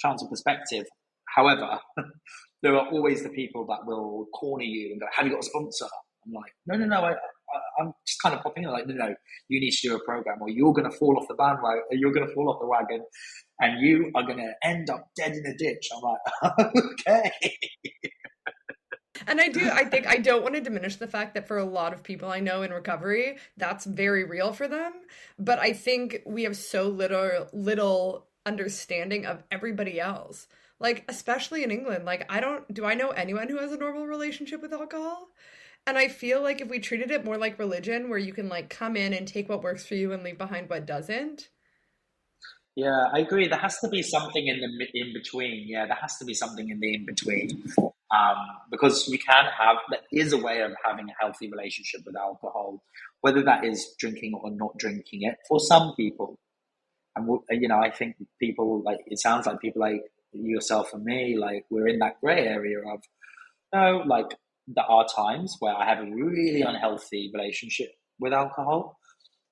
chance 0.00 0.22
of 0.22 0.30
perspective. 0.30 0.86
However, 1.36 1.78
there 2.62 2.74
are 2.74 2.88
always 2.88 3.22
the 3.22 3.30
people 3.30 3.66
that 3.66 3.86
will 3.86 4.26
corner 4.34 4.64
you 4.64 4.92
and 4.92 5.00
go, 5.00 5.06
"Have 5.14 5.26
you 5.26 5.32
got 5.32 5.44
a 5.44 5.46
sponsor?" 5.46 5.86
I'm 6.26 6.32
like, 6.32 6.52
"No, 6.66 6.76
no, 6.76 6.86
no. 6.86 7.04
I, 7.04 7.14
I'm 7.78 7.92
just 8.06 8.20
kind 8.22 8.34
of 8.34 8.42
popping 8.42 8.64
in 8.64 8.70
like, 8.70 8.86
no, 8.86 8.94
no, 8.94 9.14
you 9.48 9.60
need 9.60 9.70
to 9.70 9.88
do 9.88 9.96
a 9.96 10.04
program 10.04 10.38
or 10.40 10.48
you're 10.48 10.72
going 10.72 10.90
to 10.90 10.96
fall 10.96 11.16
off 11.18 11.28
the 11.28 11.34
bandwagon, 11.34 11.82
you're 11.92 12.12
going 12.12 12.26
to 12.26 12.34
fall 12.34 12.50
off 12.50 12.60
the 12.60 12.66
wagon 12.66 13.04
and 13.60 13.80
you 13.80 14.10
are 14.14 14.22
going 14.22 14.38
to 14.38 14.52
end 14.64 14.90
up 14.90 15.08
dead 15.16 15.32
in 15.32 15.44
a 15.46 15.56
ditch. 15.56 15.88
I'm 15.94 16.02
like, 16.02 16.74
okay. 17.06 17.30
Do, 19.58 19.70
I 19.70 19.84
think 19.84 20.06
I 20.06 20.16
don't 20.16 20.42
want 20.42 20.54
to 20.54 20.60
diminish 20.60 20.96
the 20.96 21.06
fact 21.06 21.34
that 21.34 21.48
for 21.48 21.58
a 21.58 21.64
lot 21.64 21.92
of 21.92 22.02
people 22.02 22.30
I 22.30 22.40
know 22.40 22.62
in 22.62 22.72
recovery, 22.72 23.38
that's 23.56 23.84
very 23.84 24.24
real 24.24 24.52
for 24.52 24.68
them. 24.68 24.92
But 25.38 25.58
I 25.58 25.72
think 25.72 26.22
we 26.26 26.44
have 26.44 26.56
so 26.56 26.88
little, 26.88 27.48
little 27.52 28.26
understanding 28.44 29.26
of 29.26 29.42
everybody 29.50 30.00
else. 30.00 30.46
Like, 30.78 31.04
especially 31.08 31.64
in 31.64 31.70
England, 31.70 32.04
like, 32.04 32.26
I 32.30 32.40
don't, 32.40 32.72
do 32.72 32.84
I 32.84 32.94
know 32.94 33.08
anyone 33.08 33.48
who 33.48 33.58
has 33.58 33.72
a 33.72 33.78
normal 33.78 34.06
relationship 34.06 34.60
with 34.60 34.72
alcohol? 34.72 35.28
And 35.86 35.96
I 35.96 36.08
feel 36.08 36.42
like 36.42 36.60
if 36.60 36.68
we 36.68 36.80
treated 36.80 37.10
it 37.10 37.24
more 37.24 37.38
like 37.38 37.58
religion, 37.58 38.10
where 38.10 38.18
you 38.18 38.32
can 38.32 38.48
like 38.48 38.68
come 38.68 38.96
in 38.96 39.14
and 39.14 39.26
take 39.26 39.48
what 39.48 39.62
works 39.62 39.86
for 39.86 39.94
you 39.94 40.12
and 40.12 40.22
leave 40.22 40.36
behind 40.36 40.68
what 40.68 40.84
doesn't. 40.84 41.48
Yeah, 42.74 43.08
I 43.12 43.20
agree. 43.20 43.48
There 43.48 43.58
has 43.58 43.78
to 43.78 43.88
be 43.88 44.02
something 44.02 44.48
in 44.48 44.60
the 44.60 44.86
in 44.92 45.14
between. 45.14 45.66
Yeah, 45.66 45.86
there 45.86 45.96
has 45.98 46.18
to 46.18 46.26
be 46.26 46.34
something 46.34 46.68
in 46.68 46.78
the 46.78 46.94
in 46.94 47.06
between, 47.06 47.64
um, 48.10 48.36
because 48.70 49.08
you 49.08 49.18
can 49.18 49.44
have. 49.44 49.76
There 49.90 50.00
is 50.12 50.32
a 50.32 50.38
way 50.38 50.60
of 50.60 50.72
having 50.84 51.08
a 51.08 51.14
healthy 51.20 51.50
relationship 51.50 52.02
with 52.06 52.16
alcohol, 52.16 52.82
whether 53.20 53.42
that 53.42 53.64
is 53.64 53.94
drinking 53.98 54.34
or 54.34 54.50
not 54.50 54.76
drinking 54.78 55.22
it. 55.22 55.36
For 55.48 55.58
some 55.60 55.94
people, 55.96 56.38
and 57.16 57.28
you 57.50 57.68
know, 57.68 57.78
I 57.78 57.90
think 57.90 58.16
people 58.38 58.82
like 58.84 58.98
it 59.06 59.18
sounds 59.18 59.46
like 59.46 59.60
people 59.60 59.80
like 59.80 60.02
yourself 60.32 60.92
and 60.92 61.04
me, 61.04 61.36
like 61.36 61.64
we're 61.70 61.88
in 61.88 61.98
that 62.00 62.20
grey 62.20 62.46
area 62.46 62.78
of, 62.78 63.00
you 63.72 63.80
no, 63.80 64.02
like 64.06 64.36
there 64.68 64.84
are 64.84 65.06
times 65.14 65.56
where 65.60 65.74
I 65.74 65.88
have 65.88 65.98
a 65.98 66.10
really 66.10 66.62
unhealthy 66.62 67.30
relationship 67.32 67.90
with 68.18 68.32
alcohol, 68.32 68.98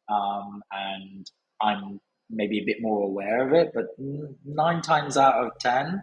um, 0.08 0.62
and 0.70 1.30
I'm 1.60 2.00
maybe 2.30 2.60
a 2.60 2.64
bit 2.64 2.78
more 2.80 3.02
aware 3.02 3.46
of 3.46 3.52
it. 3.52 3.72
But 3.74 3.86
nine 4.44 4.82
times 4.82 5.16
out 5.16 5.44
of 5.44 5.52
ten, 5.60 6.02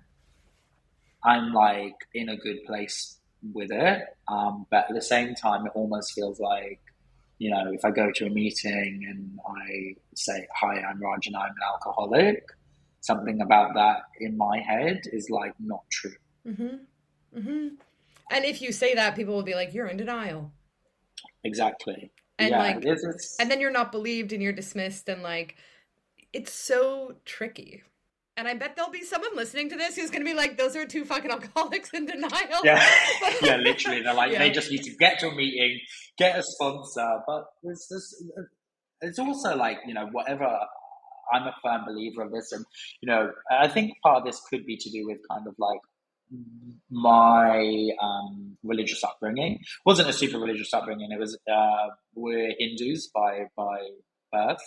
I'm 1.23 1.53
like 1.53 1.95
in 2.13 2.29
a 2.29 2.37
good 2.37 2.63
place 2.65 3.17
with 3.53 3.71
it. 3.71 4.03
Um, 4.27 4.65
but 4.69 4.85
at 4.89 4.95
the 4.95 5.01
same 5.01 5.35
time, 5.35 5.65
it 5.65 5.71
almost 5.75 6.13
feels 6.13 6.39
like, 6.39 6.79
you 7.37 7.49
know, 7.49 7.71
if 7.71 7.83
I 7.83 7.91
go 7.91 8.11
to 8.11 8.25
a 8.25 8.29
meeting 8.29 9.05
and 9.09 9.39
I 9.47 9.95
say, 10.15 10.47
"Hi, 10.55 10.79
I'm 10.81 11.01
Raj, 11.01 11.27
and 11.27 11.35
I'm 11.35 11.49
an 11.49 11.55
alcoholic," 11.73 12.43
something 12.99 13.41
about 13.41 13.73
that 13.73 14.03
in 14.19 14.37
my 14.37 14.59
head 14.59 15.01
is 15.11 15.29
like 15.29 15.53
not 15.59 15.83
true. 15.89 16.15
Mm-hmm. 16.47 17.39
Mm-hmm. 17.39 17.67
And 18.31 18.45
if 18.45 18.61
you 18.61 18.71
say 18.71 18.93
that, 18.95 19.15
people 19.15 19.33
will 19.33 19.43
be 19.43 19.55
like, 19.55 19.73
"You're 19.73 19.87
in 19.87 19.97
denial." 19.97 20.51
Exactly. 21.43 22.11
And 22.37 22.51
yeah, 22.51 22.59
like, 22.59 22.85
and 23.39 23.51
then 23.51 23.59
you're 23.59 23.71
not 23.71 23.91
believed, 23.91 24.33
and 24.33 24.41
you're 24.41 24.53
dismissed, 24.53 25.09
and 25.09 25.23
like, 25.23 25.57
it's 26.33 26.53
so 26.53 27.15
tricky. 27.25 27.83
And 28.37 28.47
I 28.47 28.53
bet 28.53 28.75
there'll 28.75 28.91
be 28.91 29.03
someone 29.03 29.35
listening 29.35 29.69
to 29.69 29.75
this 29.75 29.95
who's 29.97 30.09
going 30.09 30.21
to 30.21 30.29
be 30.29 30.33
like, 30.33 30.57
"Those 30.57 30.75
are 30.75 30.85
two 30.85 31.03
fucking 31.05 31.29
alcoholics 31.31 31.93
in 31.93 32.05
denial." 32.05 32.61
Yeah, 32.63 32.83
yeah, 33.41 33.57
literally. 33.57 34.01
They're 34.01 34.13
like, 34.13 34.31
Yeah. 34.31 34.39
they 34.39 34.49
just 34.51 34.71
need 34.71 34.83
to 34.83 34.95
get 34.95 35.19
to 35.19 35.27
a 35.29 35.35
meeting, 35.35 35.79
get 36.17 36.39
a 36.39 36.43
sponsor. 36.43 37.19
But 37.27 37.45
it's 37.63 37.89
just, 37.89 38.15
it's 39.01 39.19
also 39.19 39.55
like 39.55 39.79
you 39.85 39.93
know, 39.93 40.07
whatever. 40.11 40.47
I'm 41.33 41.43
a 41.43 41.55
firm 41.63 41.85
believer 41.85 42.23
of 42.23 42.31
this, 42.31 42.51
and 42.51 42.65
you 43.01 43.07
know, 43.11 43.31
I 43.51 43.67
think 43.67 43.93
part 44.03 44.19
of 44.19 44.25
this 44.25 44.41
could 44.49 44.65
be 44.65 44.77
to 44.77 44.89
do 44.89 45.05
with 45.05 45.19
kind 45.29 45.45
of 45.47 45.55
like 45.59 45.79
my 46.89 47.89
um, 48.01 48.57
religious 48.63 49.03
upbringing. 49.03 49.53
It 49.55 49.59
wasn't 49.85 50.09
a 50.09 50.13
super 50.13 50.39
religious 50.39 50.73
upbringing. 50.73 51.11
It 51.11 51.19
was 51.19 51.37
uh, 51.51 51.87
we're 52.15 52.51
Hindus 52.57 53.09
by 53.13 53.45
by 53.55 53.79
birth. 54.31 54.61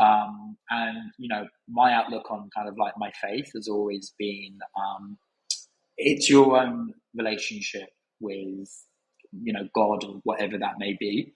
Um, 0.00 0.56
and 0.70 1.12
you 1.18 1.28
know, 1.28 1.46
my 1.68 1.92
outlook 1.92 2.30
on 2.30 2.48
kind 2.56 2.68
of 2.68 2.76
like 2.78 2.94
my 2.96 3.12
faith 3.22 3.50
has 3.54 3.68
always 3.68 4.14
been 4.18 4.58
um, 4.76 5.18
it's 5.98 6.30
your 6.30 6.56
own 6.56 6.94
relationship 7.14 7.90
with 8.18 8.68
you 9.32 9.52
know 9.52 9.68
God 9.74 10.04
or 10.04 10.20
whatever 10.24 10.56
that 10.58 10.78
may 10.78 10.96
be, 10.98 11.34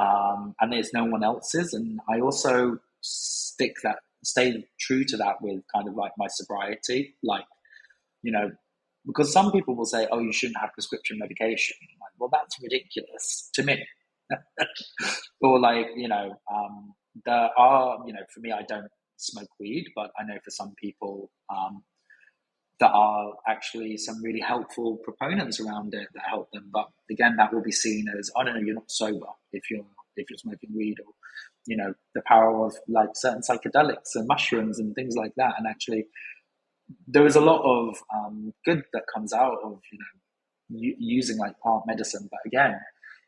um, 0.00 0.54
and 0.60 0.72
there's 0.72 0.92
no 0.94 1.04
one 1.04 1.24
else's. 1.24 1.74
And 1.74 1.98
I 2.08 2.20
also 2.20 2.78
stick 3.00 3.74
that 3.82 3.96
stay 4.24 4.64
true 4.78 5.04
to 5.04 5.16
that 5.16 5.36
with 5.42 5.62
kind 5.74 5.88
of 5.88 5.94
like 5.94 6.12
my 6.16 6.28
sobriety, 6.28 7.16
like 7.24 7.44
you 8.22 8.30
know, 8.30 8.52
because 9.04 9.32
some 9.32 9.50
people 9.50 9.74
will 9.74 9.84
say, 9.84 10.06
"Oh, 10.12 10.20
you 10.20 10.32
shouldn't 10.32 10.60
have 10.60 10.72
prescription 10.74 11.18
medication." 11.18 11.76
Like, 12.00 12.12
well, 12.18 12.30
that's 12.32 12.56
ridiculous 12.62 13.50
to 13.54 13.64
me. 13.64 13.84
or 15.40 15.58
like 15.58 15.86
you 15.96 16.08
know, 16.08 16.36
um, 16.52 16.94
there 17.24 17.50
are 17.56 17.98
you 18.06 18.12
know, 18.12 18.20
for 18.32 18.40
me, 18.40 18.52
I 18.52 18.62
don't 18.62 18.88
smoke 19.16 19.48
weed, 19.58 19.86
but 19.94 20.10
I 20.18 20.24
know 20.24 20.38
for 20.44 20.50
some 20.50 20.74
people. 20.80 21.30
Um, 21.54 21.82
there 22.78 22.88
are 22.90 23.32
actually 23.48 23.96
some 23.96 24.22
really 24.22 24.40
helpful 24.40 24.98
proponents 25.02 25.60
around 25.60 25.94
it 25.94 26.08
that 26.14 26.22
help 26.28 26.50
them. 26.52 26.68
But 26.72 26.88
again, 27.10 27.36
that 27.38 27.52
will 27.52 27.62
be 27.62 27.72
seen 27.72 28.06
as 28.18 28.30
I 28.36 28.44
don't 28.44 28.54
know, 28.54 28.60
you're 28.60 28.74
not 28.74 28.90
sober 28.90 29.28
if 29.52 29.70
you're 29.70 29.86
if 30.16 30.30
you're 30.30 30.38
smoking 30.38 30.70
weed, 30.74 30.96
or 31.04 31.12
you 31.66 31.76
know, 31.76 31.94
the 32.14 32.22
power 32.26 32.66
of 32.66 32.74
like 32.88 33.10
certain 33.14 33.42
psychedelics 33.42 34.14
and 34.14 34.26
mushrooms 34.26 34.78
and 34.78 34.94
things 34.94 35.14
like 35.16 35.32
that. 35.36 35.54
And 35.58 35.66
actually, 35.66 36.06
there 37.06 37.26
is 37.26 37.36
a 37.36 37.40
lot 37.40 37.62
of 37.62 37.96
um, 38.14 38.52
good 38.64 38.82
that 38.92 39.02
comes 39.14 39.32
out 39.32 39.58
of 39.64 39.80
you 39.90 39.98
know 39.98 40.94
using 40.98 41.38
like 41.38 41.58
plant 41.60 41.84
medicine. 41.86 42.28
But 42.30 42.40
again, 42.46 42.78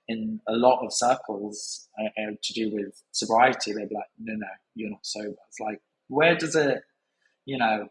in 0.09 0.41
a 0.49 0.53
lot 0.53 0.85
of 0.85 0.93
circles 0.93 1.89
uh, 2.01 2.23
uh, 2.23 2.31
to 2.43 2.53
do 2.55 2.71
with 2.73 3.03
sobriety, 3.13 3.73
they're 3.73 3.83
like, 3.83 4.11
no, 4.19 4.35
no, 4.35 4.47
you're 4.75 4.91
not 4.91 5.05
sober. 5.05 5.37
It's 5.49 5.61
like, 5.61 5.81
where 6.09 6.37
does 6.37 6.57
it, 6.57 6.83
you 7.45 7.59
know? 7.59 7.89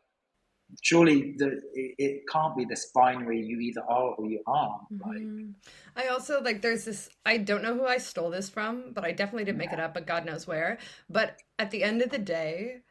surely 0.82 1.36
the, 1.38 1.62
it, 1.74 1.96
it 1.98 2.24
can't 2.32 2.56
be 2.56 2.66
this 2.66 2.92
binary 2.94 3.42
you 3.42 3.60
either 3.60 3.82
are 3.84 4.14
or 4.16 4.26
you 4.26 4.42
aren't 4.48 4.82
like 5.00 5.22
Mhm. 5.22 5.54
I 5.96 6.08
also 6.08 6.42
like 6.42 6.62
there's 6.62 6.86
this 6.86 7.10
I 7.26 7.38
don't 7.38 7.64
know 7.64 7.74
who 7.74 7.86
I 7.86 7.98
stole 7.98 8.30
this 8.30 8.50
from, 8.50 8.92
but 8.94 9.04
I 9.04 9.12
definitely 9.12 9.46
didn't 9.46 9.58
make 9.58 9.74
it 9.74 9.80
up, 9.80 9.94
but 9.94 10.06
God 10.06 10.26
knows 10.26 10.46
where. 10.46 10.78
But 11.10 11.42
at 11.58 11.72
the 11.72 11.84
end 11.84 12.02
of 12.02 12.12
the 12.12 12.20
day, 12.20 12.82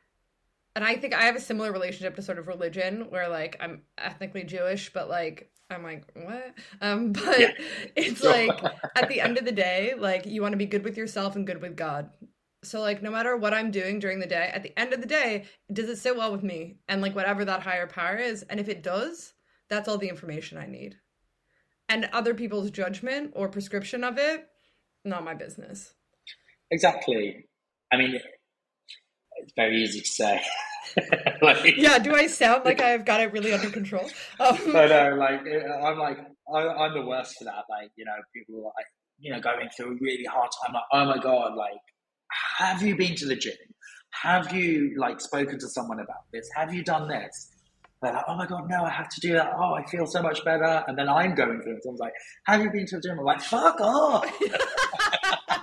and 0.77 0.85
I 0.85 0.95
think 0.97 1.15
I 1.15 1.23
have 1.23 1.35
a 1.37 1.41
similar 1.41 1.73
relationship 1.73 2.15
to 2.17 2.23
sort 2.23 2.39
of 2.39 2.47
religion 2.47 3.07
where 3.11 3.29
like 3.29 3.57
I'm 3.61 3.83
ethnically 3.99 4.45
Jewish, 4.45 4.93
but 4.93 5.09
like 5.09 5.51
I'm 5.71 5.83
like, 5.83 6.05
what? 6.15 6.55
Um, 6.81 7.13
but 7.25 7.41
Yeah. 7.41 7.53
it's 7.97 8.23
like 8.23 8.63
at 8.95 9.09
the 9.09 9.21
end 9.21 9.39
of 9.39 9.45
the 9.45 9.53
day, 9.69 9.95
like 9.99 10.27
you 10.27 10.43
want 10.43 10.53
to 10.53 10.59
be 10.59 10.67
good 10.67 10.85
with 10.85 10.97
yourself 10.97 11.35
and 11.35 11.47
good 11.47 11.61
with 11.61 11.77
God. 11.77 12.11
So 12.63 12.81
like 12.81 13.03
no 13.03 13.11
matter 13.11 13.37
what 13.37 13.55
I'm 13.55 13.71
doing 13.73 13.99
during 13.99 14.21
the 14.21 14.27
day, 14.27 14.51
at 14.55 14.63
the 14.63 14.79
end 14.79 14.93
of 14.93 15.01
the 15.01 15.07
day, 15.09 15.47
does 15.73 15.89
it 15.89 15.97
sit 15.99 16.17
well 16.17 16.31
with 16.33 16.43
me? 16.45 16.77
And 16.89 17.03
like 17.03 17.15
whatever 17.17 17.45
that 17.45 17.63
higher 17.63 17.87
power 17.89 18.17
is, 18.17 18.45
and 18.45 18.61
if 18.61 18.69
it 18.69 18.83
does, 18.83 19.35
that's 19.69 19.89
all 19.89 19.99
the 19.99 20.09
information 20.09 20.59
I 20.59 20.67
need. 20.67 20.97
And 21.89 22.09
other 22.13 22.35
people's 22.35 22.71
judgment 22.71 23.33
or 23.37 23.49
prescription 23.49 24.05
of 24.05 24.19
it, 24.19 24.47
not 25.05 25.25
my 25.25 25.35
business. 25.35 25.95
exactly 26.71 27.47
i 27.93 27.97
mean 27.97 28.19
it's 29.43 29.53
very 29.57 29.83
easy 29.83 30.01
to 30.01 30.09
say 30.09 30.41
like 31.43 31.77
Yeah, 31.77 31.99
do 31.99 32.15
I 32.15 32.27
sound 32.27 32.65
like 32.65 32.81
I've 32.81 33.05
got 33.05 33.21
it 33.21 33.33
really 33.33 33.53
under 33.53 33.71
control? 33.71 34.09
Um, 34.41 34.59
no 34.67 34.87
no 34.87 35.17
like 35.19 35.41
i'm 35.85 35.99
like 35.99 36.19
I, 36.53 36.59
i'm 36.59 36.95
the 36.95 37.07
worst 37.07 37.37
for 37.39 37.45
that 37.45 37.65
like 37.69 37.91
you 37.97 38.05
know 38.05 38.17
people 38.35 38.61
are 38.61 38.73
like 38.77 38.87
you 39.19 39.33
know 39.33 39.41
going 39.41 39.69
through 39.77 39.93
a 39.93 39.99
really 40.01 40.25
hard 40.25 40.51
time 40.65 40.75
like 40.75 40.85
oh 40.93 41.05
my 41.05 41.19
god 41.23 41.55
like 41.55 41.81
have 42.59 42.83
you 42.83 42.97
been 42.97 43.15
to 43.17 43.27
the 43.27 43.37
gym 43.37 43.55
have 44.11 44.53
you 44.53 44.95
like 44.99 45.21
spoken 45.21 45.59
to 45.59 45.69
someone 45.69 46.01
about 46.01 46.25
this 46.33 46.49
have 46.55 46.73
you 46.73 46.83
done 46.83 47.09
this 47.09 47.51
they're 48.03 48.13
like, 48.13 48.25
oh 48.29 48.37
my 48.37 48.47
god, 48.47 48.69
no, 48.69 48.85
I 48.85 48.91
have 48.91 49.09
to 49.09 49.21
do 49.21 49.33
that. 49.33 49.53
Oh, 49.57 49.75
I 49.75 49.85
feel 49.87 50.07
so 50.07 50.23
much 50.23 50.45
better. 50.45 50.85
And 50.87 50.99
then 50.99 51.09
I'm 51.09 51.35
going 51.35 51.61
through 51.63 51.77
it. 51.77 51.83
Someone's 51.83 52.01
like, 52.01 52.13
have 52.45 52.61
you 52.61 52.71
been 52.71 52.87
to 52.87 52.97
the 52.97 53.03
gym? 53.03 53.19
I'm 53.19 53.25
like, 53.25 53.41
fuck 53.41 53.81
off. 53.81 54.31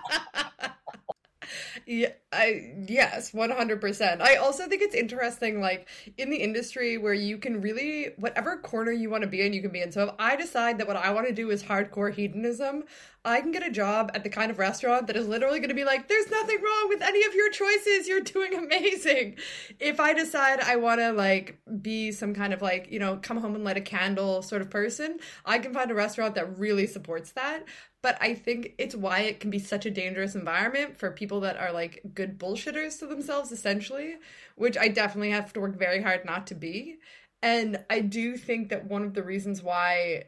yeah, 1.85 2.09
I 2.31 2.73
yes, 2.87 3.33
one 3.33 3.49
hundred 3.51 3.81
percent. 3.81 4.21
I 4.21 4.35
also 4.35 4.67
think 4.67 4.81
it's 4.81 4.95
interesting, 4.95 5.61
like 5.61 5.87
in 6.17 6.29
the 6.29 6.37
industry 6.37 6.97
where 6.97 7.13
you 7.13 7.37
can 7.37 7.61
really 7.61 8.13
whatever 8.17 8.57
corner 8.57 8.91
you 8.91 9.09
want 9.09 9.23
to 9.23 9.29
be 9.29 9.41
in, 9.41 9.53
you 9.53 9.61
can 9.61 9.71
be 9.71 9.81
in. 9.81 9.91
So 9.91 10.03
if 10.03 10.09
I 10.19 10.35
decide 10.35 10.77
that 10.79 10.87
what 10.87 10.97
I 10.97 11.11
want 11.11 11.27
to 11.27 11.33
do 11.33 11.51
is 11.51 11.63
hardcore 11.63 12.13
hedonism, 12.13 12.83
I 13.25 13.41
can 13.41 13.51
get 13.51 13.65
a 13.65 13.71
job 13.71 14.11
at 14.13 14.23
the 14.23 14.29
kind 14.29 14.51
of 14.51 14.59
restaurant 14.59 15.07
that 15.07 15.15
is 15.15 15.27
literally 15.27 15.59
going 15.59 15.69
to 15.69 15.75
be 15.75 15.85
like, 15.85 16.07
"There's 16.07 16.29
nothing 16.29 16.61
wrong 16.61 16.89
with 16.89 17.01
any 17.01 17.23
of 17.25 17.33
your 17.33 17.49
choices. 17.49 18.07
You're 18.07 18.21
doing 18.21 18.53
amazing." 18.53 19.37
If 19.79 19.99
I 19.99 20.13
decide 20.13 20.59
I 20.61 20.77
want 20.77 21.01
to 21.01 21.11
like 21.11 21.59
be 21.81 22.11
some 22.11 22.33
kind 22.33 22.53
of 22.53 22.61
like 22.61 22.91
you 22.91 22.99
know 22.99 23.19
come 23.21 23.37
home 23.37 23.55
and 23.55 23.63
light 23.63 23.77
a 23.77 23.81
candle 23.81 24.41
sort 24.41 24.61
of 24.61 24.69
person, 24.69 25.19
I 25.45 25.59
can 25.59 25.73
find 25.73 25.91
a 25.91 25.95
restaurant 25.95 26.35
that 26.35 26.57
really 26.57 26.87
supports 26.87 27.31
that 27.33 27.63
but 28.03 28.17
I 28.21 28.35
think 28.35 28.73
it's 28.77 28.95
why 28.95 29.21
it 29.21 29.39
can 29.39 29.49
be 29.49 29.59
such 29.59 29.85
a 29.85 29.91
dangerous 29.91 30.35
environment 30.35 30.97
for 30.97 31.09
people 31.09 31.39
that 31.39 31.57
are 31.57 31.71
like 31.71 32.01
good 32.13 32.37
bullshitters 32.37 32.99
to 32.99 33.07
themselves, 33.07 33.51
essentially, 33.51 34.15
which 34.55 34.77
I 34.77 34.89
definitely 34.89 35.31
have 35.31 35.53
to 35.53 35.61
work 35.61 35.77
very 35.79 36.03
hard 36.03 36.25
not 36.25 36.45
to 36.47 36.55
be. 36.55 36.97
And 37.41 37.83
I 37.89 38.01
do 38.01 38.35
think 38.35 38.69
that 38.69 38.85
one 38.85 39.03
of 39.03 39.13
the 39.13 39.23
reasons 39.23 39.63
why, 39.63 40.25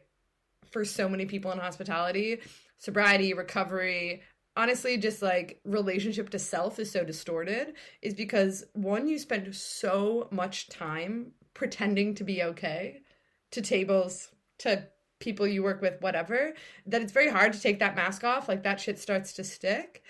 for 0.70 0.86
so 0.86 1.06
many 1.06 1.26
people 1.26 1.52
in 1.52 1.58
hospitality, 1.58 2.38
sobriety, 2.78 3.34
recovery, 3.34 4.22
honestly, 4.56 4.96
just 4.96 5.20
like 5.20 5.60
relationship 5.64 6.30
to 6.30 6.38
self 6.38 6.78
is 6.78 6.90
so 6.90 7.04
distorted, 7.04 7.74
is 8.00 8.14
because 8.14 8.64
one, 8.72 9.06
you 9.06 9.18
spend 9.18 9.54
so 9.54 10.28
much 10.30 10.70
time 10.70 11.32
pretending 11.52 12.14
to 12.14 12.24
be 12.24 12.42
okay 12.42 13.02
to 13.50 13.60
tables, 13.60 14.30
to 14.58 14.88
people 15.20 15.46
you 15.46 15.62
work 15.62 15.80
with, 15.82 16.00
whatever, 16.00 16.54
that 16.86 17.02
it's 17.02 17.12
very 17.12 17.30
hard 17.30 17.52
to 17.54 17.60
take 17.60 17.78
that 17.80 17.96
mask 17.96 18.24
off. 18.24 18.48
Like 18.48 18.62
that 18.64 18.80
shit 18.80 18.98
starts 18.98 19.32
to 19.34 19.44
stick. 19.44 20.02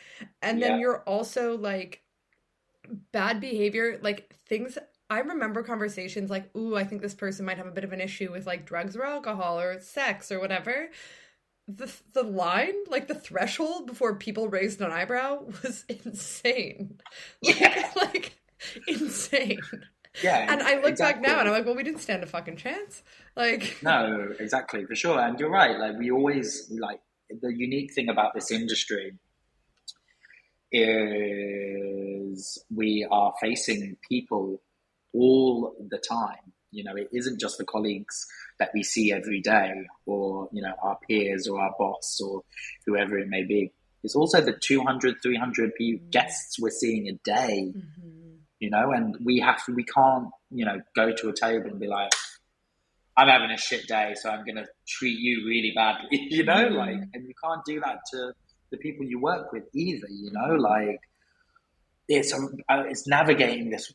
And 0.43 0.63
then 0.63 0.75
Yeah. 0.75 0.79
you're 0.79 1.03
also 1.03 1.57
like 1.59 2.03
bad 3.13 3.41
behavior, 3.41 3.99
like 4.03 4.35
things. 4.47 4.79
I 5.09 5.21
remember 5.21 5.63
conversations 5.63 6.31
like, 6.31 6.55
ooh, 6.57 6.77
I 6.77 6.85
think 6.85 7.01
this 7.03 7.15
person 7.15 7.47
might 7.47 7.59
have 7.59 7.67
a 7.67 7.71
bit 7.73 7.85
of 7.85 7.93
an 7.93 8.01
issue 8.01 8.33
with 8.33 8.47
like 8.47 8.67
drugs 8.67 8.97
or 8.97 9.05
alcohol 9.05 9.59
or 9.61 9.81
sex 9.81 10.33
or 10.33 10.41
whatever. 10.41 10.89
The, 11.69 11.93
the 12.15 12.25
line, 12.25 12.75
like 12.89 13.09
the 13.09 13.15
threshold 13.17 13.87
before 13.87 14.17
people 14.17 14.49
raised 14.49 14.81
an 14.83 14.93
eyebrow 14.93 15.45
was 15.65 15.85
insane. 15.89 17.01
Like, 17.43 17.61
Yeah. 17.61 17.93
like 17.97 18.39
insane. 18.87 19.61
Yeah. 20.23 20.47
And 20.51 20.63
I 20.63 20.77
look 20.77 20.91
exactly. 20.91 21.23
back 21.23 21.33
now 21.33 21.41
and 21.41 21.49
I'm 21.49 21.55
like, 21.55 21.67
well, 21.67 21.75
we 21.75 21.83
didn't 21.83 22.01
stand 22.01 22.23
a 22.23 22.27
fucking 22.27 22.57
chance. 22.57 23.03
Like, 23.37 23.77
No, 23.83 24.33
exactly, 24.41 24.85
for 24.85 24.95
sure. 24.95 25.19
And 25.21 25.39
you're 25.39 25.51
right. 25.51 25.79
Like 25.79 25.99
we 25.99 26.11
always 26.11 26.71
like 26.71 27.01
the 27.29 27.53
unique 27.53 27.93
thing 27.93 28.09
about 28.09 28.35
this 28.35 28.51
industry 28.51 29.15
is 30.73 32.65
we 32.75 33.07
are 33.11 33.33
facing 33.41 33.97
people 34.09 34.61
all 35.13 35.75
the 35.89 35.99
time. 35.99 36.53
You 36.71 36.85
know, 36.85 36.97
it 36.97 37.09
isn't 37.13 37.41
just 37.41 37.59
the 37.59 37.65
colleagues 37.65 38.27
that 38.59 38.71
we 38.75 38.83
see 38.83 39.13
every 39.13 39.41
day 39.41 39.87
or, 40.05 40.49
you 40.53 40.63
know, 40.63 40.75
our 40.83 40.99
peers 41.07 41.49
or 41.49 41.61
our 41.61 41.75
boss 41.79 42.21
or 42.21 42.43
whoever 42.85 43.19
it 43.19 43.29
may 43.29 43.45
be. 43.45 43.73
It's 44.03 44.15
also 44.15 44.41
the 44.41 44.53
200, 44.53 45.17
300 45.23 45.75
pe- 45.75 45.85
mm-hmm. 45.85 46.11
guests 46.11 46.61
we're 46.61 46.71
seeing 46.71 47.09
a 47.09 47.15
day, 47.25 47.73
mm-hmm. 47.77 48.16
You 48.61 48.71
know, 48.71 48.93
and 48.93 49.17
we 49.25 49.39
have 49.41 49.65
to, 49.67 49.75
we 49.75 49.85
can't, 49.85 50.29
you 50.51 50.65
know, 50.65 50.81
go 50.95 51.13
to 51.13 51.29
a 51.29 51.33
table 51.35 51.71
and 51.71 51.81
be 51.81 51.87
like, 51.87 52.11
I'm 53.17 53.29
having 53.29 53.51
a 53.51 53.57
shit 53.57 53.87
day, 53.87 54.15
so 54.15 54.31
I'm 54.31 54.45
going 54.45 54.57
to 54.57 54.67
treat 54.87 55.19
you 55.19 55.47
really 55.47 55.73
badly, 55.75 56.09
you 56.31 56.45
know, 56.45 56.69
Mhm. 56.69 56.77
like, 56.77 57.09
and 57.15 57.27
you 57.27 57.35
can't 57.43 57.65
do 57.65 57.81
that 57.81 58.01
to 58.13 58.33
the 58.71 58.77
people 58.79 59.07
you 59.07 59.19
work 59.21 59.53
with 59.53 59.65
either, 59.75 60.09
you 60.09 60.31
know, 60.33 60.55
like, 60.55 61.01
it's 62.09 62.33
um, 62.33 62.57
uh, 62.69 62.85
it's 62.89 63.07
navigating 63.07 63.71
this 63.71 63.93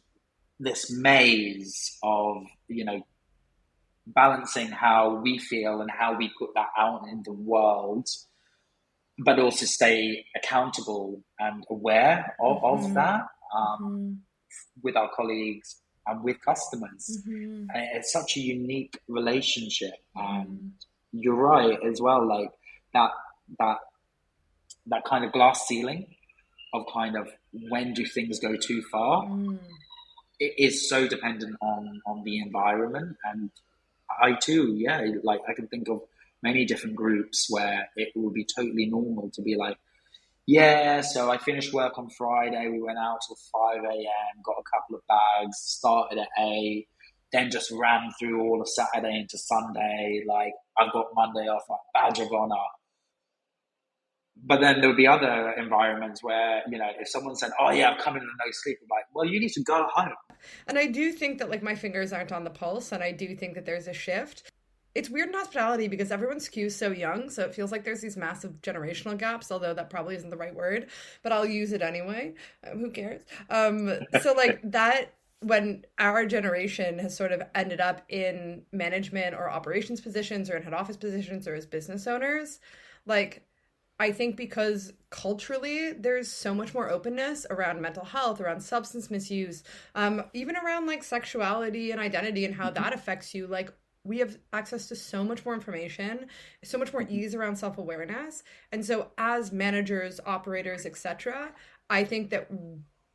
this 0.60 0.91
maze 0.91 1.97
of 2.04 2.43
you 2.67 2.86
know 2.86 3.02
balancing 4.08 4.67
how 4.67 5.15
we 5.24 5.38
feel 5.38 5.82
and 5.82 5.89
how 5.89 6.15
we 6.17 6.30
put 6.38 6.50
that 6.56 6.67
out 6.78 7.08
in 7.10 7.21
the 7.24 7.32
world 7.32 8.08
but 9.19 9.39
also 9.39 9.65
stay 9.65 10.26
accountable 10.36 11.21
and 11.39 11.63
aware 11.69 12.36
of, 12.41 12.58
mm-hmm. 12.58 12.86
of 12.86 12.93
that 12.95 13.21
um, 13.56 13.80
mm-hmm. 13.82 14.13
With 14.82 14.96
our 14.96 15.10
colleagues 15.16 15.82
and 16.08 16.24
with 16.24 16.42
customers. 16.42 17.20
Mm-hmm. 17.28 17.66
it's 17.94 18.12
such 18.12 18.38
a 18.38 18.40
unique 18.40 19.00
relationship, 19.08 19.94
and 20.16 20.74
you're 21.12 21.36
right 21.36 21.80
as 21.84 22.02
well. 22.02 22.28
Like 22.28 22.52
that, 22.94 23.12
that, 23.60 23.78
that 24.88 25.06
kind 25.06 25.24
of 25.26 25.32
glass 25.32 25.68
ceiling 25.68 26.08
of 26.74 26.86
kind 26.92 27.18
of 27.18 27.30
when 27.70 27.94
do 27.94 28.06
things 28.06 28.40
go 28.40 28.56
too 28.56 28.82
far. 28.92 29.26
Mm. 29.26 29.60
It 30.40 30.54
is 30.58 30.90
so 30.90 31.08
dependent 31.08 31.56
on 31.62 32.02
on 32.08 32.24
the 32.24 32.40
environment, 32.40 33.16
and 33.24 33.52
I 34.22 34.34
too, 34.34 34.74
yeah, 34.78 35.06
like 35.24 35.42
I 35.48 35.54
can 35.54 35.68
think 35.68 35.88
of 35.88 36.02
many 36.42 36.66
different 36.66 36.96
groups 36.96 37.48
where 37.50 37.90
it 37.96 38.12
would 38.16 38.34
be 38.34 38.46
totally 38.46 38.88
normal 38.88 39.30
to 39.32 39.42
be 39.42 39.56
like, 39.56 39.78
yeah, 40.47 41.01
so 41.01 41.32
I 41.32 41.38
finished 41.38 41.73
work 41.73 41.97
on 41.97 42.10
Friday. 42.17 42.67
We 42.69 42.82
went 42.82 42.97
out 42.97 43.19
till 43.27 43.38
5 43.54 43.84
a.m., 43.84 44.41
got 44.43 44.56
a 44.60 44.63
couple 44.73 44.95
of 44.95 45.01
bags, 45.08 45.58
started 45.58 46.19
at 46.19 46.27
8, 46.43 46.88
then 47.32 47.51
just 47.51 47.71
ran 47.71 48.12
through 48.19 48.41
all 48.41 48.62
of 48.62 48.67
Saturday 48.67 49.19
into 49.19 49.38
Sunday. 49.38 50.23
Like, 50.27 50.54
I've 50.77 50.91
got 50.91 51.08
Monday 51.13 51.47
off, 51.47 51.63
like, 51.69 51.80
badge 51.93 52.19
of 52.19 52.32
honor. 52.34 52.56
But 54.43 54.60
then 54.62 54.80
there 54.80 54.89
would 54.89 54.97
be 54.97 55.08
other 55.08 55.54
environments 55.58 56.23
where, 56.23 56.63
you 56.67 56.80
know, 56.80 56.89
if 56.99 57.08
someone 57.08 57.36
said, 57.36 57.51
oh, 57.60 57.69
yeah, 57.69 57.89
I'm 57.89 57.99
coming 57.99 58.21
to 58.21 58.25
no 58.25 58.51
sleep, 58.51 58.80
I'm 58.82 58.88
like, 58.89 59.06
well, 59.13 59.25
you 59.25 59.39
need 59.39 59.51
to 59.51 59.63
go 59.63 59.86
home. 59.93 60.15
And 60.67 60.80
I 60.80 60.88
do 60.88 61.12
think 61.12 61.38
that, 61.38 61.49
like, 61.51 61.62
my 61.62 61.75
fingers 61.75 62.12
aren't 62.12 62.32
on 62.32 62.43
the 62.43 62.49
pulse, 62.49 62.91
and 62.91 63.04
I 63.04 63.12
do 63.12 63.36
think 63.36 63.54
that 63.54 63.65
there's 63.65 63.88
a 63.88 63.93
shift 63.93 64.51
it's 64.93 65.10
weird 65.10 65.30
in 65.30 65.34
hospitality 65.34 65.88
because 65.88 66.12
everyone 66.12 66.38
skews 66.38 66.73
so 66.73 66.91
young, 66.91 67.30
so 67.30 67.43
it 67.43 67.56
feels 67.56 67.71
like 67.71 67.84
there's 67.84 68.01
these 68.01 68.17
massive 68.17 68.62
generational 68.62 69.17
gaps. 69.17 69.51
Although 69.51 69.73
that 69.73 69.89
probably 69.89 70.15
isn't 70.15 70.30
the 70.30 70.38
right 70.38 70.54
word, 70.54 70.89
but 71.23 71.32
I'll 71.32 71.45
use 71.45 71.71
it 71.71 71.82
anyway. 71.82 72.34
Um, 72.69 72.80
who 72.80 72.91
cares? 72.91 73.23
Um, 73.49 73.91
so 74.21 74.34
like 74.34 74.60
that 74.71 75.13
when 75.39 75.84
our 75.97 76.25
generation 76.25 76.99
has 76.99 77.15
sort 77.15 77.32
of 77.32 77.41
ended 77.56 77.82
up 77.82 78.04
in 78.10 78.63
management 78.71 79.34
or 79.34 79.49
operations 79.49 79.99
positions 79.99 80.49
or 80.49 80.58
in 80.58 80.63
head 80.63 80.73
office 80.73 80.97
positions 80.97 81.47
or 81.47 81.56
as 81.56 81.65
business 81.65 82.06
owners, 82.06 82.60
like 83.06 83.43
I 84.01 84.12
think 84.12 84.36
because 84.36 84.93
culturally 85.12 85.93
there's 85.93 86.27
so 86.27 86.56
much 86.56 86.73
more 86.73 86.89
openness 86.89 87.45
around 87.51 87.82
mental 87.82 88.04
health, 88.04 88.41
around 88.41 88.62
substance 88.62 89.12
misuse, 89.12 89.63
um, 89.93 90.23
even 90.34 90.56
around 90.58 90.88
like 90.88 91.04
sexuality 91.04 91.91
and 91.91 92.01
identity 92.01 92.45
and 92.45 92.56
how 92.56 92.71
mm-hmm. 92.71 92.82
that 92.82 92.93
affects 92.93 93.36
you. 93.36 93.45
Like 93.45 93.71
we 94.04 94.20
have 94.20 94.38
access 94.52 94.88
to 94.88 94.96
so 94.96 95.24
much 95.24 95.46
more 95.46 95.54
information 95.54 96.28
so 96.64 96.78
much 96.78 96.92
more 96.92 97.06
ease 97.08 97.36
around 97.36 97.56
self-awareness. 97.56 98.44
And 98.72 98.86
so 98.86 99.12
as 99.18 99.52
managers 99.52 100.20
operators 100.26 100.86
etc 100.86 101.52
i 101.90 102.04
think 102.04 102.30
that 102.30 102.50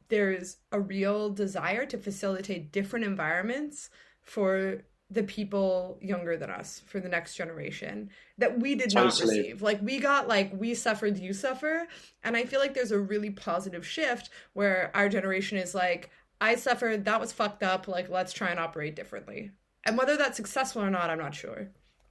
there's 0.08 0.58
a 0.72 0.80
real 0.80 1.30
desire 1.30 1.86
to 1.86 1.98
facilitate 1.98 2.72
different 2.72 3.04
environments 3.04 3.90
for 4.22 4.82
the 5.10 5.22
people 5.22 5.98
younger 6.02 6.36
than 6.36 6.50
us 6.50 6.82
for 6.86 6.98
the 6.98 7.08
next 7.08 7.36
generation 7.36 8.10
that 8.38 8.58
we 8.60 8.74
did 8.74 8.90
totally. 8.90 9.04
not 9.06 9.20
receive. 9.20 9.62
Like 9.62 9.80
we 9.80 10.00
got 10.00 10.26
like 10.26 10.52
we 10.52 10.74
suffered 10.74 11.18
you 11.18 11.32
suffer. 11.32 11.86
And 12.24 12.36
i 12.36 12.44
feel 12.44 12.58
like 12.60 12.74
there's 12.74 12.92
a 12.92 12.98
really 12.98 13.30
positive 13.30 13.86
shift 13.86 14.30
where 14.52 14.90
our 14.94 15.08
generation 15.08 15.58
is 15.58 15.74
like 15.74 16.10
i 16.40 16.54
suffered 16.56 17.04
that 17.04 17.20
was 17.20 17.32
fucked 17.32 17.62
up 17.62 17.86
like 17.88 18.08
let's 18.08 18.32
try 18.32 18.50
and 18.50 18.58
operate 18.60 18.96
differently 18.96 19.52
and 19.86 19.96
whether 19.96 20.16
that's 20.16 20.36
successful 20.36 20.82
or 20.82 20.90
not, 20.90 21.10
I'm 21.10 21.18
not 21.18 21.34
sure. 21.34 21.68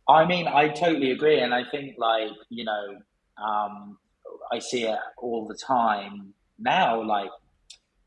I 0.07 0.25
mean, 0.25 0.47
I 0.47 0.69
totally 0.69 1.11
agree. 1.11 1.39
And 1.39 1.53
I 1.53 1.63
think, 1.69 1.95
like, 1.97 2.31
you 2.49 2.63
know, 2.63 2.97
um, 3.43 3.97
I 4.51 4.59
see 4.59 4.83
it 4.83 4.99
all 5.17 5.47
the 5.47 5.55
time 5.55 6.33
now, 6.57 7.03
like, 7.03 7.29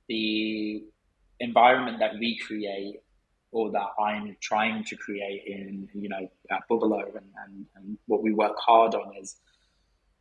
the 0.09 0.85
environment 1.41 1.99
that 2.01 2.19
we 2.19 2.39
create 2.39 2.97
or 3.51 3.71
that 3.71 3.89
I'm 4.01 4.37
trying 4.41 4.85
to 4.85 4.97
create 4.97 5.45
in, 5.47 5.89
you 5.95 6.09
know, 6.09 6.29
at 6.51 6.61
Bubala 6.71 7.07
and, 7.07 7.27
and, 7.45 7.67
and 7.77 7.99
what 8.07 8.23
we 8.23 8.33
work 8.33 8.57
hard 8.59 8.95
on 8.95 9.15
is 9.21 9.37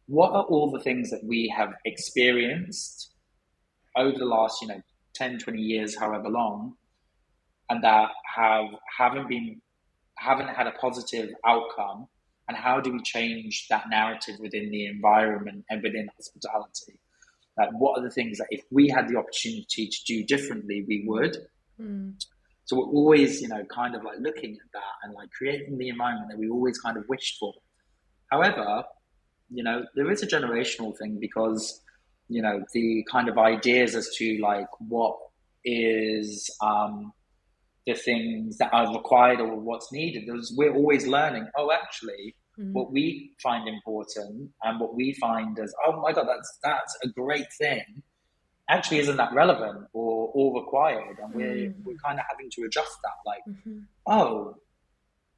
what 0.07 0.31
are 0.31 0.43
all 0.43 0.71
the 0.71 0.79
things 0.79 1.09
that 1.09 1.23
we 1.23 1.53
have 1.55 1.73
experienced 1.85 3.11
over 3.97 4.17
the 4.17 4.25
last, 4.25 4.61
you 4.61 4.69
know, 4.69 4.81
10, 5.13 5.39
20 5.39 5.61
years, 5.61 5.97
however 5.97 6.29
long, 6.29 6.75
and 7.69 7.83
that 7.83 8.09
have 8.35 8.65
haven't 8.97 9.27
been 9.27 9.61
haven't 10.17 10.47
had 10.47 10.67
a 10.67 10.71
positive 10.71 11.29
outcome? 11.45 12.07
And 12.47 12.55
how 12.55 12.79
do 12.79 12.93
we 12.93 13.01
change 13.01 13.67
that 13.69 13.89
narrative 13.89 14.35
within 14.39 14.71
the 14.71 14.85
environment 14.85 15.65
and 15.69 15.83
within 15.83 16.07
hospitality? 16.15 17.01
Like 17.57 17.69
what 17.73 17.99
are 17.99 18.03
the 18.03 18.09
things 18.09 18.37
that 18.37 18.47
if 18.51 18.61
we 18.71 18.87
had 18.87 19.09
the 19.09 19.17
opportunity 19.17 19.89
to 19.89 19.97
do 20.05 20.23
differently 20.23 20.85
we 20.87 21.03
would? 21.05 21.37
Mm. 21.79 22.15
so 22.65 22.75
we're 22.75 22.91
always 22.99 23.39
you 23.39 23.47
know 23.47 23.63
kind 23.65 23.93
of 23.95 24.03
like 24.03 24.17
looking 24.19 24.53
at 24.53 24.71
that 24.73 24.93
and 25.03 25.13
like 25.13 25.29
creating 25.29 25.77
the 25.77 25.89
environment 25.89 26.31
that 26.31 26.39
we 26.39 26.49
always 26.49 26.79
kind 26.79 26.97
of 26.97 27.03
wished 27.07 27.37
for. 27.39 27.53
However 28.31 28.83
you 29.49 29.63
know 29.63 29.85
there 29.95 30.09
is 30.11 30.23
a 30.23 30.27
generational 30.27 30.97
thing 30.97 31.17
because 31.19 31.81
you 32.29 32.41
know 32.41 32.63
the 32.73 33.05
kind 33.11 33.29
of 33.29 33.37
ideas 33.37 33.95
as 33.95 34.09
to 34.15 34.37
like 34.41 34.67
what 34.79 35.15
is 35.63 36.49
um 36.61 37.13
the 37.87 37.95
things 37.95 38.57
that 38.57 38.69
are 38.73 38.93
required 38.93 39.39
or 39.39 39.55
what's 39.55 39.91
needed. 39.91 40.23
There's, 40.27 40.53
we're 40.55 40.75
always 40.75 41.07
learning. 41.07 41.47
Oh, 41.57 41.71
actually, 41.71 42.35
mm-hmm. 42.59 42.73
what 42.73 42.91
we 42.91 43.31
find 43.41 43.67
important 43.67 44.51
and 44.63 44.79
what 44.79 44.93
we 44.93 45.13
find 45.13 45.57
as 45.57 45.73
oh 45.87 45.99
my 46.01 46.11
god, 46.11 46.27
that's 46.27 46.59
that's 46.61 46.97
a 47.03 47.07
great 47.07 47.47
thing. 47.57 48.03
Actually, 48.69 48.99
isn't 48.99 49.15
that 49.15 49.33
relevant 49.33 49.87
or 49.93 50.29
or 50.33 50.61
required? 50.61 51.17
And 51.23 51.33
we're 51.33 51.69
mm-hmm. 51.69 51.83
we're 51.83 51.97
kind 52.05 52.19
of 52.19 52.25
having 52.29 52.49
to 52.51 52.63
adjust 52.63 52.97
that. 53.03 53.17
Like, 53.25 53.41
mm-hmm. 53.49 53.79
oh, 54.05 54.57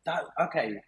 that 0.06 0.24
okay. 0.42 0.82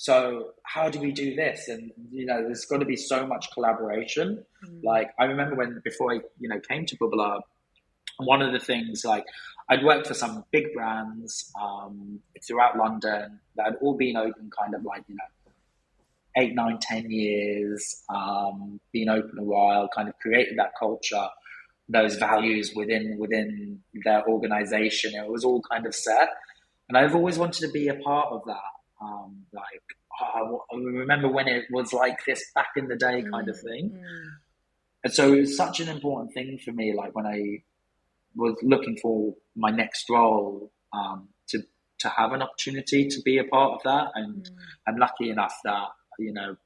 So 0.00 0.50
how 0.62 0.88
do 0.88 1.00
we 1.00 1.10
do 1.10 1.34
this? 1.34 1.66
And 1.66 1.90
you 2.12 2.26
know, 2.26 2.44
there's 2.44 2.64
got 2.66 2.78
to 2.78 2.86
be 2.86 2.94
so 2.94 3.26
much 3.26 3.50
collaboration. 3.52 4.44
Mm. 4.64 4.84
Like 4.84 5.10
I 5.18 5.24
remember 5.24 5.56
when 5.56 5.80
before 5.82 6.12
I 6.12 6.20
you 6.38 6.48
know 6.48 6.60
came 6.60 6.86
to 6.86 6.96
Bubala, 6.96 7.40
one 8.18 8.42
of 8.42 8.52
the 8.52 8.58
things 8.58 9.04
like 9.04 9.24
I'd 9.68 9.84
worked 9.84 10.06
for 10.06 10.14
some 10.14 10.44
big 10.50 10.72
brands 10.74 11.52
um, 11.60 12.20
throughout 12.46 12.76
London 12.76 13.40
that 13.56 13.66
had 13.66 13.74
all 13.80 13.96
been 13.96 14.16
open 14.16 14.50
kind 14.58 14.74
of 14.74 14.84
like, 14.84 15.04
you 15.08 15.14
know, 15.14 15.52
eight, 16.36 16.54
nine, 16.54 16.78
ten 16.80 17.10
years, 17.10 18.02
um, 18.08 18.80
been 18.92 19.08
open 19.08 19.38
a 19.38 19.42
while, 19.42 19.88
kind 19.94 20.08
of 20.08 20.18
created 20.18 20.58
that 20.58 20.72
culture, 20.78 21.26
those 21.88 22.16
values 22.16 22.72
within 22.74 23.16
within 23.18 23.80
their 24.04 24.26
organization. 24.28 25.14
It 25.14 25.30
was 25.30 25.44
all 25.44 25.62
kind 25.70 25.86
of 25.86 25.94
set. 25.94 26.28
And 26.88 26.96
I've 26.96 27.14
always 27.14 27.38
wanted 27.38 27.60
to 27.66 27.68
be 27.70 27.88
a 27.88 27.94
part 27.94 28.28
of 28.30 28.42
that. 28.46 28.70
Um, 29.00 29.44
like, 29.52 29.82
oh, 30.20 30.64
I 30.72 30.76
remember 30.76 31.28
when 31.28 31.46
it 31.46 31.66
was 31.70 31.92
like 31.92 32.24
this 32.26 32.42
back 32.54 32.70
in 32.76 32.88
the 32.88 32.96
day 32.96 33.22
kind 33.30 33.48
of 33.48 33.60
thing. 33.60 33.90
Mm. 33.90 34.28
And 35.04 35.12
so 35.12 35.32
it 35.32 35.40
was 35.40 35.56
such 35.56 35.80
an 35.80 35.88
important 35.88 36.32
thing 36.32 36.58
for 36.58 36.72
me, 36.72 36.94
like 36.94 37.14
when 37.14 37.26
I 37.26 37.62
was 38.34 38.56
looking 38.62 38.96
for 39.00 39.34
my 39.56 39.70
next 39.70 40.06
role 40.10 40.72
um, 40.92 41.28
to 41.48 41.62
to 42.00 42.08
have 42.08 42.32
an 42.32 42.42
opportunity 42.42 43.08
to 43.08 43.20
be 43.22 43.38
a 43.38 43.44
part 43.44 43.72
of 43.74 43.82
that, 43.84 44.12
and 44.14 44.44
mm. 44.44 44.54
I'm 44.86 44.96
lucky 44.96 45.30
enough 45.30 45.54
that 45.64 45.88
you 46.18 46.32
know 46.32 46.56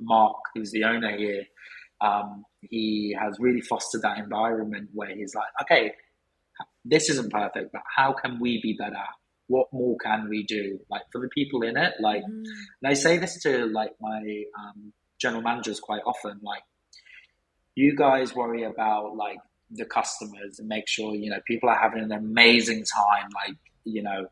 Marc, 0.00 0.36
who's 0.54 0.72
the 0.72 0.84
owner 0.84 1.16
here, 1.16 1.44
um, 2.00 2.44
he 2.62 3.16
has 3.18 3.36
really 3.38 3.60
fostered 3.60 4.02
that 4.02 4.18
environment 4.18 4.90
where 4.92 5.14
he's 5.14 5.34
like, 5.34 5.48
okay, 5.62 5.92
this 6.84 7.10
isn't 7.10 7.30
perfect, 7.30 7.72
but 7.72 7.82
how 7.96 8.12
can 8.12 8.40
we 8.40 8.60
be 8.62 8.76
better? 8.78 9.04
What 9.48 9.68
more 9.72 9.96
can 10.02 10.28
we 10.28 10.44
do? 10.44 10.78
Like 10.90 11.02
for 11.12 11.20
the 11.20 11.28
people 11.28 11.62
in 11.62 11.76
it, 11.76 11.94
like, 12.00 12.22
mm. 12.22 12.44
and 12.82 12.84
I 12.84 12.94
say 12.94 13.18
this 13.18 13.42
to 13.42 13.66
like 13.66 13.92
my 14.00 14.42
um, 14.58 14.92
general 15.20 15.42
managers 15.42 15.80
quite 15.80 16.02
often, 16.06 16.40
like, 16.42 16.62
you 17.74 17.96
guys 17.96 18.34
worry 18.34 18.64
about 18.64 19.16
like 19.16 19.38
the 19.70 19.84
customers 19.84 20.58
and 20.58 20.68
make 20.68 20.88
sure 20.88 21.14
you 21.14 21.30
know 21.30 21.38
people 21.46 21.68
are 21.68 21.78
having 21.78 22.02
an 22.02 22.12
amazing 22.12 22.84
time 22.84 23.28
like 23.34 23.56
you 23.84 24.02
know 24.02 24.26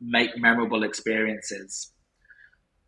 make 0.00 0.30
memorable 0.36 0.82
experiences. 0.82 1.92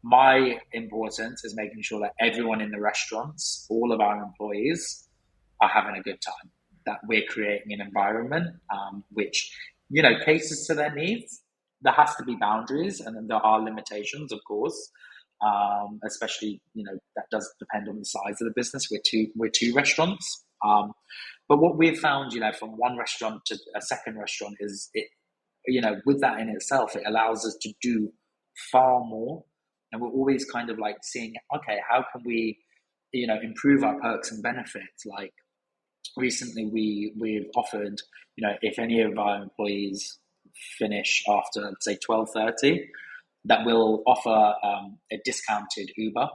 My 0.03 0.59
importance 0.73 1.45
is 1.45 1.55
making 1.55 1.83
sure 1.83 2.01
that 2.01 2.13
everyone 2.19 2.61
in 2.61 2.71
the 2.71 2.81
restaurants 2.81 3.67
all 3.71 3.93
of 3.93 4.01
our 4.01 4.23
employees 4.23 5.09
are 5.61 5.69
having 5.69 5.95
a 5.97 6.03
good 6.03 6.21
time 6.21 6.51
that 6.87 6.99
we're 7.07 7.25
creating 7.29 7.73
an 7.73 7.81
environment 7.81 8.57
um, 8.73 9.05
which 9.11 9.55
you 9.91 10.03
know 10.03 10.15
caters 10.25 10.65
to 10.67 10.75
their 10.75 10.95
needs. 10.95 11.43
There 11.83 11.93
has 11.93 12.15
to 12.17 12.25
be 12.25 12.37
boundaries 12.37 13.01
and 13.01 13.29
there 13.29 13.45
are 13.45 13.61
limitations 13.61 14.33
of 14.33 14.41
course 14.47 14.91
um, 15.43 16.01
especially 16.05 16.61
you 16.75 16.85
know 16.85 16.99
that 17.17 17.25
does 17.31 17.53
depend 17.59 17.89
on 17.89 17.99
the 17.99 18.05
size 18.05 18.41
of 18.41 18.47
the 18.47 18.53
business. 18.55 18.89
We're 18.91 19.03
two 19.05 19.29
we're 19.35 19.51
two 19.51 19.73
restaurants 19.75 20.45
um, 20.65 20.93
but 21.49 21.61
what 21.61 21.77
we've 21.77 21.99
found, 21.99 22.33
you 22.33 22.41
know, 22.41 22.53
from 22.53 22.71
one 22.71 22.97
restaurant 22.97 23.45
to 23.47 23.57
a 23.77 23.83
second 23.83 24.19
restaurant 24.19 24.57
is 24.61 24.89
it 24.95 25.09
you 25.67 25.81
know, 25.81 26.01
with 26.05 26.21
that 26.21 26.41
in 26.41 26.49
itself, 26.49 26.97
it 26.97 27.03
allows 27.07 27.47
us 27.47 27.57
to 27.63 27.73
do 27.81 28.13
far 28.71 29.01
more. 29.05 29.45
And 29.93 30.01
we're 30.01 30.11
always 30.11 30.45
kind 30.45 30.71
of 30.71 30.79
like 30.79 30.97
seeing, 31.03 31.35
okay, 31.55 31.79
how 31.89 32.05
can 32.13 32.23
we, 32.25 32.59
you 33.13 33.27
know, 33.27 33.39
improve 33.43 33.85
our 33.85 33.99
perks 34.01 34.33
and 34.33 34.43
benefits? 34.43 35.05
Like 35.07 35.33
recently 36.17 36.67
we 36.67 37.13
we've 37.19 37.49
offered, 37.57 38.01
you 38.37 38.47
know, 38.47 38.55
if 38.63 38.79
any 38.79 39.03
of 39.03 39.19
our 39.19 39.43
employees 39.43 40.19
finish 40.79 41.23
after 41.29 41.73
say 41.81 41.99
twelve 42.05 42.31
thirty, 42.35 42.89
that 43.45 43.61
we'll 43.67 44.03
offer 44.07 44.55
um, 44.65 44.99
a 45.13 45.19
discounted 45.25 45.91
Uber 45.97 46.29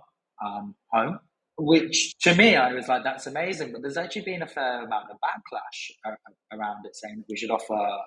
um, 0.45 0.75
home. 0.91 1.19
Which 1.57 2.17
to 2.19 2.35
me, 2.35 2.55
I 2.55 2.73
was 2.73 2.87
like, 2.87 3.03
that's 3.03 3.27
amazing. 3.27 3.71
But 3.73 3.81
there's 3.81 3.97
actually 3.97 4.23
been 4.23 4.43
a 4.43 4.47
fair 4.47 4.83
amount 4.85 5.09
of 5.11 5.17
backlash 5.17 6.15
around 6.53 6.85
it, 6.85 6.95
saying 6.95 7.17
that 7.17 7.25
we 7.29 7.37
should 7.37 7.51
offer 7.51 7.97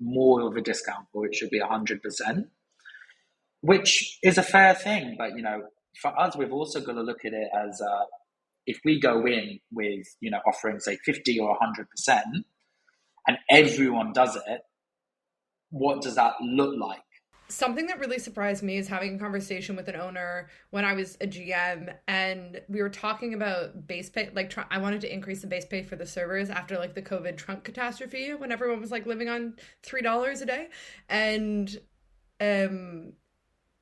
more 0.00 0.42
of 0.48 0.56
a 0.56 0.60
discount 0.60 1.06
or 1.12 1.26
it 1.26 1.34
should 1.34 1.50
be 1.50 1.60
100%, 1.60 2.00
which 3.62 4.18
is 4.22 4.38
a 4.38 4.42
fair 4.42 4.74
thing. 4.74 5.16
But, 5.18 5.36
you 5.36 5.42
know, 5.42 5.62
for 6.00 6.18
us, 6.20 6.36
we've 6.36 6.52
also 6.52 6.80
got 6.80 6.92
to 6.92 7.02
look 7.02 7.24
at 7.24 7.32
it 7.32 7.48
as 7.54 7.80
uh, 7.80 8.04
if 8.66 8.78
we 8.84 9.00
go 9.00 9.26
in 9.26 9.60
with, 9.72 10.06
you 10.20 10.30
know, 10.30 10.40
offering, 10.46 10.78
say, 10.80 10.96
50 11.04 11.38
or 11.40 11.58
100%, 11.58 12.22
and 13.26 13.38
everyone 13.50 14.12
does 14.12 14.36
it, 14.36 14.60
what 15.70 16.02
does 16.02 16.14
that 16.16 16.34
look 16.40 16.74
like? 16.78 17.00
Something 17.48 17.86
that 17.86 17.98
really 17.98 18.18
surprised 18.18 18.62
me 18.62 18.76
is 18.76 18.88
having 18.88 19.16
a 19.16 19.18
conversation 19.18 19.76
with 19.76 19.88
an 19.88 19.96
owner 19.96 20.48
when 20.70 20.84
I 20.84 20.94
was 20.94 21.16
a 21.20 21.26
GM 21.26 21.94
and 22.08 22.60
we 22.68 22.80
were 22.80 22.88
talking 22.88 23.34
about 23.34 23.86
base 23.86 24.08
pay 24.08 24.30
like 24.34 24.54
I 24.70 24.78
wanted 24.78 25.02
to 25.02 25.12
increase 25.12 25.42
the 25.42 25.46
base 25.46 25.66
pay 25.66 25.82
for 25.82 25.96
the 25.96 26.06
servers 26.06 26.50
after 26.50 26.78
like 26.78 26.94
the 26.94 27.02
covid 27.02 27.36
Trump 27.36 27.64
catastrophe 27.64 28.32
when 28.34 28.50
everyone 28.50 28.80
was 28.80 28.90
like 28.90 29.06
living 29.06 29.28
on 29.28 29.54
$3 29.82 30.42
a 30.42 30.46
day 30.46 30.68
and 31.08 31.78
um 32.40 33.12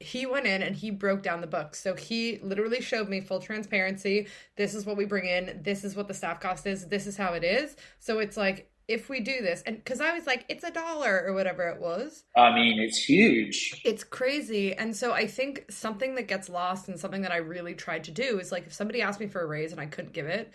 he 0.03 0.27
went 0.27 0.46
in 0.46 0.62
and 0.62 0.75
he 0.75 0.90
broke 0.90 1.22
down 1.22 1.40
the 1.40 1.46
book. 1.46 1.77
So 1.77 1.94
he 1.94 2.40
literally 2.42 2.81
showed 2.81 3.09
me 3.09 3.20
full 3.20 3.38
transparency. 3.38 4.27
This 4.57 4.75
is 4.75 4.85
what 4.85 4.96
we 4.96 5.05
bring 5.05 5.27
in. 5.27 5.61
This 5.62 5.85
is 5.85 5.94
what 5.94 6.09
the 6.09 6.14
staff 6.14 6.40
cost 6.40 6.66
is. 6.66 6.88
This 6.88 7.07
is 7.07 7.16
how 7.16 7.35
it 7.35 7.44
is. 7.44 7.77
So 8.01 8.18
it's 8.18 8.37
like 8.37 8.72
if 8.93 9.09
we 9.09 9.21
do 9.21 9.41
this 9.41 9.63
and 9.67 9.77
because 9.77 10.01
i 10.01 10.13
was 10.13 10.27
like 10.27 10.45
it's 10.49 10.65
a 10.65 10.71
dollar 10.71 11.25
or 11.27 11.33
whatever 11.33 11.69
it 11.69 11.81
was 11.81 12.25
i 12.37 12.55
mean 12.55 12.79
it's 12.79 12.99
huge 12.99 13.81
it's 13.85 14.05
crazy 14.05 14.75
and 14.75 14.95
so 14.95 15.13
i 15.13 15.27
think 15.27 15.65
something 15.71 16.15
that 16.15 16.29
gets 16.29 16.49
lost 16.49 16.89
and 16.89 16.99
something 16.99 17.23
that 17.23 17.33
i 17.33 17.37
really 17.37 17.75
tried 17.75 18.05
to 18.05 18.11
do 18.11 18.39
is 18.39 18.53
like 18.53 18.67
if 18.67 18.73
somebody 18.73 19.01
asked 19.01 19.21
me 19.21 19.27
for 19.27 19.41
a 19.41 19.47
raise 19.47 19.73
and 19.73 19.81
i 19.81 19.87
couldn't 19.87 20.13
give 20.13 20.27
it 20.27 20.53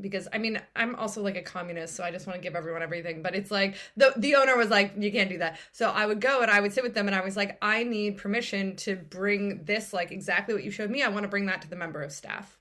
because 0.00 0.28
I 0.32 0.38
mean 0.38 0.60
I'm 0.76 0.94
also 0.94 1.22
like 1.22 1.36
a 1.36 1.42
communist, 1.42 1.96
so 1.96 2.04
I 2.04 2.10
just 2.10 2.26
want 2.26 2.36
to 2.38 2.42
give 2.42 2.54
everyone 2.54 2.82
everything. 2.82 3.22
But 3.22 3.34
it's 3.34 3.50
like 3.50 3.76
the 3.96 4.12
the 4.16 4.36
owner 4.36 4.56
was 4.56 4.70
like, 4.70 4.92
you 4.96 5.10
can't 5.10 5.28
do 5.28 5.38
that. 5.38 5.58
So 5.72 5.90
I 5.90 6.06
would 6.06 6.20
go 6.20 6.42
and 6.42 6.50
I 6.50 6.60
would 6.60 6.72
sit 6.72 6.84
with 6.84 6.94
them 6.94 7.06
and 7.06 7.14
I 7.14 7.22
was 7.22 7.36
like, 7.36 7.58
I 7.62 7.82
need 7.82 8.16
permission 8.16 8.76
to 8.76 8.96
bring 8.96 9.64
this 9.64 9.92
like 9.92 10.12
exactly 10.12 10.54
what 10.54 10.64
you 10.64 10.70
showed 10.70 10.90
me. 10.90 11.02
I 11.02 11.08
want 11.08 11.24
to 11.24 11.28
bring 11.28 11.46
that 11.46 11.62
to 11.62 11.70
the 11.70 11.76
member 11.76 12.02
of 12.02 12.12
staff. 12.12 12.58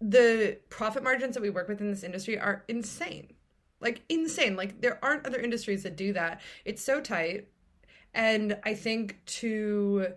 The 0.00 0.58
profit 0.70 1.02
margins 1.02 1.34
that 1.34 1.42
we 1.42 1.50
work 1.50 1.68
with 1.68 1.80
in 1.80 1.90
this 1.90 2.02
industry 2.02 2.38
are 2.38 2.64
insane 2.68 3.34
like 3.80 4.02
insane. 4.08 4.56
Like 4.56 4.80
there 4.80 4.98
aren't 5.02 5.26
other 5.26 5.40
industries 5.40 5.82
that 5.82 5.96
do 5.96 6.12
that. 6.12 6.40
It's 6.64 6.82
so 6.82 7.00
tight. 7.00 7.48
And 8.12 8.58
i 8.64 8.74
think 8.74 9.24
to 9.24 10.08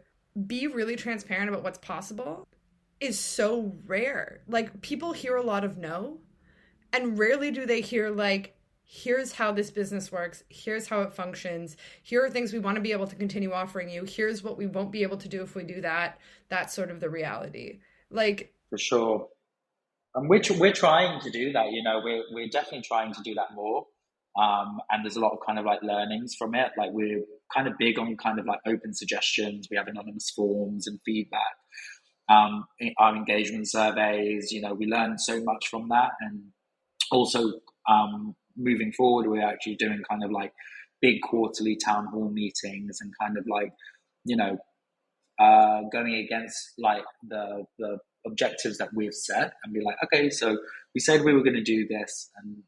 be 0.48 0.66
really 0.66 0.96
transparent 0.96 1.50
about 1.50 1.64
what's 1.64 1.78
possible 1.78 2.48
is 3.00 3.20
so 3.20 3.74
rare. 3.86 4.42
Like 4.48 4.82
people 4.82 5.14
hear 5.14 5.36
a 5.36 5.44
lot 5.44 5.64
of 5.64 5.78
no 5.78 6.20
and 6.92 7.18
rarely 7.18 7.52
do 7.52 7.66
they 7.66 7.82
hear 7.82 8.10
like 8.10 8.56
here's 8.86 9.34
how 9.34 9.52
this 9.52 9.72
business 9.72 10.12
works 10.12 10.44
here's 10.50 10.88
how 10.88 11.02
it 11.02 11.12
functions 11.12 11.76
here 12.04 12.24
are 12.24 12.30
things 12.30 12.54
we 12.54 12.60
want 12.60 12.76
to 12.76 12.82
be 12.82 12.92
able 12.92 13.08
to 13.08 13.16
continue 13.16 13.52
offering 13.52 13.90
you 13.90 14.04
here's 14.04 14.44
what 14.44 14.56
we 14.56 14.68
won't 14.68 14.92
be 14.92 15.02
able 15.02 15.18
to 15.18 15.28
do 15.28 15.42
if 15.42 15.56
we 15.56 15.64
do 15.64 15.82
that 15.82 16.20
that's 16.50 16.74
sort 16.74 16.92
of 16.92 17.00
the 17.00 17.10
reality. 17.10 17.80
Like 18.12 18.54
for 18.70 18.78
sure 18.78 19.28
and 20.16 20.30
we're, 20.30 20.42
we're 20.58 20.74
trying 20.74 21.20
to 21.22 21.30
do 21.30 21.52
that, 21.54 21.72
you 21.72 21.84
know, 21.84 22.02
we're, 22.04 22.24
we're 22.32 22.50
definitely 22.50 22.82
trying 22.82 23.14
to 23.14 23.22
do 23.24 23.34
that 23.36 23.54
more. 23.56 23.86
Um, 24.36 24.80
and 24.90 25.04
there's 25.04 25.16
a 25.16 25.20
lot 25.20 25.34
of 25.34 25.40
kind 25.46 25.60
of 25.60 25.66
like 25.66 25.84
learnings 25.84 26.36
from 26.38 26.56
it. 26.56 26.72
Like 26.78 26.92
we're 26.92 27.24
kind 27.54 27.68
of 27.68 27.74
big 27.78 28.00
on 28.00 28.18
kind 28.18 28.40
of 28.40 28.46
like 28.46 28.60
open 28.66 28.94
suggestions. 28.94 29.68
We 29.70 29.78
have 29.78 29.88
anonymous 29.88 30.32
forms 30.32 30.88
and 30.88 31.00
feedback. 31.06 31.56
Um, 32.30 32.66
our 32.98 33.16
engagement 33.16 33.70
surveys, 33.70 34.52
you 34.52 34.62
know, 34.62 34.74
we 34.74 34.88
learn 34.88 35.18
so 35.18 35.44
much 35.44 35.68
from 35.70 35.90
that. 35.90 36.12
And 36.22 36.46
also 37.12 37.54
um, 37.90 38.36
moving 38.58 38.92
forward, 38.94 39.28
we're 39.28 39.48
actually 39.48 39.76
doing 39.76 40.02
kind 40.10 40.24
of 40.24 40.32
like 40.32 40.54
big 41.02 41.22
quarterly 41.22 41.78
town 41.84 42.08
hall 42.08 42.30
meetings 42.30 43.00
and 43.02 43.14
kind 43.22 43.38
of 43.38 43.46
like, 43.48 43.72
you 44.26 44.36
know, 44.36 44.58
uh, 45.40 45.82
going 45.92 46.16
against 46.16 46.74
like 46.78 47.04
the 47.28 47.66
the 47.78 47.98
objectives 48.26 48.78
that 48.78 48.90
we've 48.96 49.14
set 49.14 49.54
and 49.64 49.74
be 49.74 49.82
like, 49.82 49.98
okay, 50.04 50.30
so 50.30 50.58
we 50.94 51.00
said 51.00 51.24
we 51.24 51.34
were 51.34 51.44
going 51.44 51.56
to 51.56 51.64
do 51.64 51.88
this 51.88 52.30
and 52.38 52.64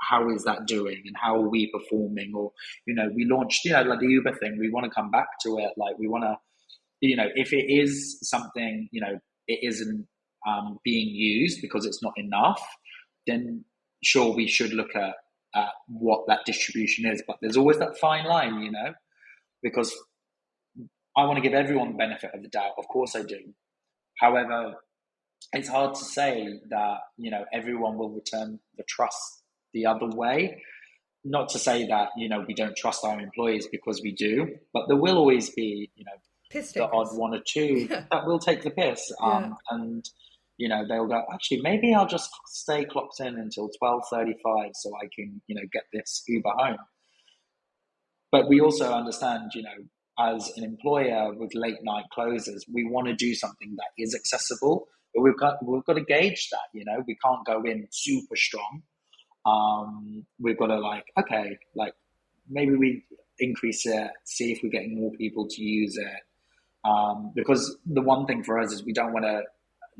how 0.00 0.30
is 0.30 0.44
that 0.44 0.66
doing 0.66 1.02
and 1.06 1.16
how 1.20 1.36
are 1.36 1.48
we 1.48 1.70
performing? 1.70 2.32
Or, 2.34 2.52
you 2.86 2.94
know, 2.94 3.10
we 3.14 3.24
launched, 3.24 3.64
you 3.64 3.72
know, 3.72 3.82
like 3.82 4.00
the 4.00 4.08
Uber 4.08 4.34
thing, 4.34 4.58
we 4.58 4.70
want 4.70 4.84
to 4.84 4.90
come 4.90 5.10
back 5.10 5.26
to 5.42 5.58
it. 5.58 5.72
Like 5.76 5.98
we 5.98 6.08
want 6.08 6.24
to, 6.24 6.36
you 7.00 7.16
know, 7.16 7.28
if 7.34 7.52
it 7.52 7.66
is 7.68 8.18
something, 8.22 8.88
you 8.92 9.00
know, 9.00 9.18
it 9.46 9.60
isn't 9.62 10.06
um, 10.46 10.78
being 10.84 11.08
used 11.14 11.60
because 11.60 11.84
it's 11.84 12.02
not 12.02 12.14
enough, 12.16 12.62
then 13.26 13.64
sure, 14.02 14.34
we 14.34 14.46
should 14.46 14.72
look 14.72 14.94
at, 14.94 15.14
at 15.54 15.70
what 15.88 16.26
that 16.28 16.40
distribution 16.46 17.10
is. 17.10 17.22
But 17.26 17.36
there's 17.40 17.56
always 17.56 17.78
that 17.78 17.98
fine 17.98 18.24
line, 18.24 18.62
you 18.62 18.70
know, 18.70 18.94
because 19.62 19.94
I 21.16 21.24
want 21.24 21.36
to 21.36 21.42
give 21.42 21.54
everyone 21.54 21.92
the 21.92 21.98
benefit 21.98 22.30
of 22.34 22.42
the 22.42 22.48
doubt. 22.48 22.72
Of 22.78 22.88
course 22.88 23.14
I 23.14 23.22
do. 23.22 23.40
However, 24.18 24.74
it's 25.52 25.68
hard 25.68 25.94
to 25.94 26.04
say 26.04 26.60
that 26.70 26.98
you 27.16 27.30
know 27.30 27.44
everyone 27.52 27.96
will 27.96 28.10
return 28.10 28.58
the 28.76 28.84
trust 28.88 29.42
the 29.72 29.86
other 29.86 30.06
way. 30.06 30.62
Not 31.24 31.50
to 31.50 31.58
say 31.58 31.86
that 31.86 32.10
you 32.16 32.28
know 32.28 32.44
we 32.46 32.54
don't 32.54 32.76
trust 32.76 33.04
our 33.04 33.20
employees 33.20 33.68
because 33.70 34.00
we 34.02 34.12
do 34.12 34.56
but 34.72 34.88
there 34.88 34.96
will 34.96 35.18
always 35.18 35.50
be 35.50 35.90
you 35.94 36.04
know 36.04 36.12
piss 36.50 36.72
the 36.72 36.88
odd 36.90 37.08
one 37.16 37.34
or 37.34 37.40
two 37.46 37.88
that 38.10 38.26
will 38.26 38.38
take 38.38 38.62
the 38.62 38.70
piss 38.70 39.12
um, 39.22 39.42
yeah. 39.42 39.76
and 39.76 40.04
you 40.56 40.68
know 40.68 40.84
they'll 40.88 41.06
go 41.06 41.22
actually 41.32 41.60
maybe 41.62 41.94
i'll 41.94 42.06
just 42.06 42.30
stay 42.46 42.84
clocked 42.84 43.20
in 43.20 43.38
until 43.38 43.70
12.35 43.82 44.70
so 44.74 44.90
i 44.96 45.08
can 45.14 45.40
you 45.46 45.54
know 45.54 45.62
get 45.72 45.84
this 45.92 46.22
uber 46.28 46.50
home. 46.56 46.76
But 48.32 48.48
we 48.48 48.60
also 48.60 48.92
understand 48.92 49.50
you 49.54 49.62
know 49.62 49.78
as 50.18 50.52
an 50.56 50.64
employer 50.64 51.34
with 51.34 51.50
late 51.54 51.82
night 51.82 52.04
closes 52.12 52.64
we 52.72 52.84
want 52.84 53.08
to 53.08 53.14
do 53.14 53.34
something 53.34 53.74
that 53.76 54.02
is 54.02 54.14
accessible 54.14 54.86
but 55.14 55.22
we've 55.22 55.38
got 55.38 55.64
we've 55.64 55.84
got 55.84 55.94
to 55.94 56.04
gauge 56.04 56.48
that. 56.50 56.68
You 56.72 56.84
know, 56.84 57.02
we 57.06 57.16
can't 57.24 57.44
go 57.44 57.62
in 57.62 57.86
super 57.90 58.36
strong. 58.36 58.82
Um, 59.46 60.26
we've 60.38 60.58
got 60.58 60.66
to 60.66 60.78
like 60.78 61.04
okay, 61.18 61.58
like 61.74 61.94
maybe 62.48 62.76
we 62.76 63.04
increase 63.38 63.86
it, 63.86 64.10
see 64.24 64.52
if 64.52 64.60
we're 64.62 64.70
getting 64.70 65.00
more 65.00 65.12
people 65.12 65.48
to 65.48 65.62
use 65.62 65.96
it. 65.96 66.88
Um, 66.88 67.32
because 67.34 67.76
the 67.86 68.00
one 68.00 68.26
thing 68.26 68.42
for 68.42 68.58
us 68.58 68.72
is 68.72 68.84
we 68.84 68.92
don't 68.92 69.12
want 69.12 69.24
to 69.24 69.42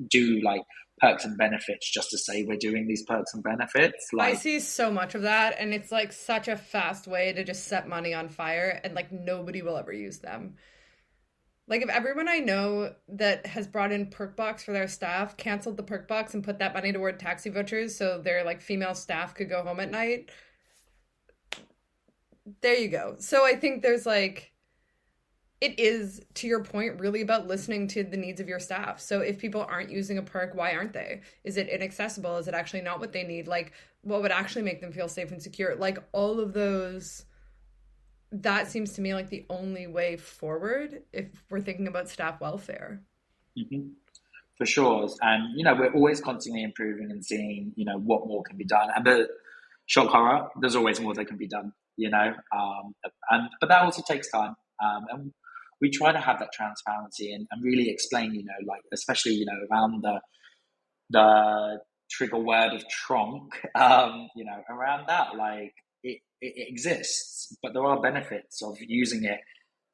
do 0.09 0.41
like 0.43 0.63
perks 0.99 1.25
and 1.25 1.37
benefits 1.37 1.91
just 1.91 2.11
to 2.11 2.19
say 2.19 2.45
we're 2.45 2.57
doing 2.57 2.87
these 2.87 3.05
perks 3.05 3.35
and 3.35 3.43
benefits. 3.43 4.09
Like 4.13 4.35
I 4.35 4.37
see 4.37 4.61
so 4.61 4.91
much 4.91 5.15
of 5.15 5.23
that, 5.23 5.57
and 5.59 5.73
it's 5.75 5.91
like 5.91 6.13
such 6.13 6.49
a 6.49 6.57
fast 6.57 7.07
way 7.07 7.33
to 7.33 7.45
just 7.45 7.65
set 7.65 7.89
money 7.89 8.15
on 8.15 8.29
fire, 8.29 8.81
and 8.85 8.95
like 8.95 9.11
nobody 9.11 9.63
will 9.63 9.77
ever 9.77 9.93
use 9.93 10.19
them. 10.19 10.57
Like 11.71 11.83
if 11.83 11.89
everyone 11.89 12.29
I 12.29 12.39
know 12.39 12.93
that 13.09 13.47
has 13.47 13.69
brought 13.69 13.93
in 13.93 14.07
Perkbox 14.07 14.63
for 14.63 14.73
their 14.73 14.89
staff 14.89 15.37
canceled 15.37 15.77
the 15.77 15.85
Perkbox 15.85 16.35
and 16.35 16.43
put 16.43 16.59
that 16.59 16.75
money 16.75 16.93
toward 16.93 17.21
taxi 17.21 17.49
vouchers 17.49 17.97
so 17.97 18.19
their 18.19 18.43
like 18.45 18.61
female 18.61 18.95
staff 18.95 19.37
could 19.37 19.49
go 19.49 19.63
home 19.63 19.79
at 19.79 19.93
night. 19.93 20.31
There 22.61 22.75
you 22.75 22.89
go. 22.89 23.15
So 23.21 23.47
I 23.47 23.55
think 23.55 23.83
there's 23.83 24.05
like 24.05 24.53
it 25.61 25.79
is 25.79 26.21
to 26.35 26.49
your 26.49 26.65
point 26.65 26.99
really 26.99 27.21
about 27.21 27.47
listening 27.47 27.87
to 27.89 28.03
the 28.03 28.17
needs 28.17 28.41
of 28.41 28.49
your 28.49 28.59
staff. 28.59 28.99
So 28.99 29.21
if 29.21 29.39
people 29.39 29.65
aren't 29.69 29.91
using 29.91 30.19
a 30.19 30.23
perk, 30.23 30.55
why 30.57 30.75
aren't 30.75 30.95
they? 30.95 31.21
Is 31.45 31.57
it 31.57 31.69
inaccessible? 31.69 32.37
Is 32.39 32.49
it 32.49 32.55
actually 32.55 32.81
not 32.81 32.99
what 32.99 33.13
they 33.13 33.23
need? 33.23 33.47
Like 33.47 33.75
what 34.03 34.23
would 34.23 34.33
actually 34.33 34.63
make 34.63 34.81
them 34.81 34.91
feel 34.91 35.09
safe 35.09 35.31
and 35.31 35.41
secure? 35.41 35.77
Like 35.77 35.99
all 36.11 36.41
of 36.41 36.53
those 36.53 37.27
that 38.33 38.71
seems 38.71 38.93
to 38.93 39.01
me 39.01 39.15
like 39.15 39.31
the 39.31 39.45
only 39.51 39.87
way 39.87 40.17
forward 40.17 41.03
if 41.13 41.29
we're 41.51 41.61
thinking 41.61 41.89
about 41.89 42.09
staff 42.09 42.41
welfare. 42.41 43.03
Mm-hmm. 43.59 43.89
For 44.57 44.67
sure, 44.67 45.09
and 45.23 45.57
you 45.57 45.65
know 45.65 45.75
we're 45.75 45.93
always 45.95 46.21
constantly 46.21 46.63
improving 46.63 47.11
and 47.11 47.25
seeing 47.25 47.73
you 47.77 47.87
know 47.87 47.99
what 47.99 48.27
more 48.27 48.43
can 48.43 48.59
be 48.59 48.67
done. 48.67 48.89
And 48.95 49.07
the 49.07 49.27
shock 49.87 50.09
horror, 50.11 50.49
there's 50.61 50.77
always 50.77 51.01
more 51.01 51.15
that 51.15 51.25
can 51.25 51.39
be 51.39 51.49
done. 51.49 51.73
You 51.97 52.11
know, 52.11 52.35
um, 52.55 52.95
and 53.31 53.49
but 53.59 53.71
that 53.71 53.83
also 53.83 54.03
takes 54.07 54.31
time. 54.31 54.55
Um, 54.83 55.07
and 55.11 55.33
we 55.81 55.91
try 55.91 56.13
to 56.13 56.21
have 56.21 56.39
that 56.41 56.53
transparency 56.53 57.33
and, 57.33 57.47
and 57.51 57.65
really 57.65 57.89
explain. 57.89 58.35
You 58.35 58.45
know, 58.45 58.67
like 58.67 58.83
especially 58.93 59.33
you 59.33 59.47
know 59.47 59.59
around 59.71 60.03
the 60.03 60.21
the 61.09 61.81
trigger 62.11 62.39
word 62.39 62.75
of 62.75 62.85
tronc. 62.89 63.55
Um, 63.75 64.29
you 64.37 64.45
know, 64.45 64.63
around 64.69 65.07
that, 65.09 65.37
like 65.37 65.73
it, 66.41 66.69
exists, 66.69 67.57
but 67.63 67.73
there 67.73 67.85
are 67.85 68.01
benefits 68.01 68.63
of 68.63 68.77
using 68.81 69.25
it 69.25 69.41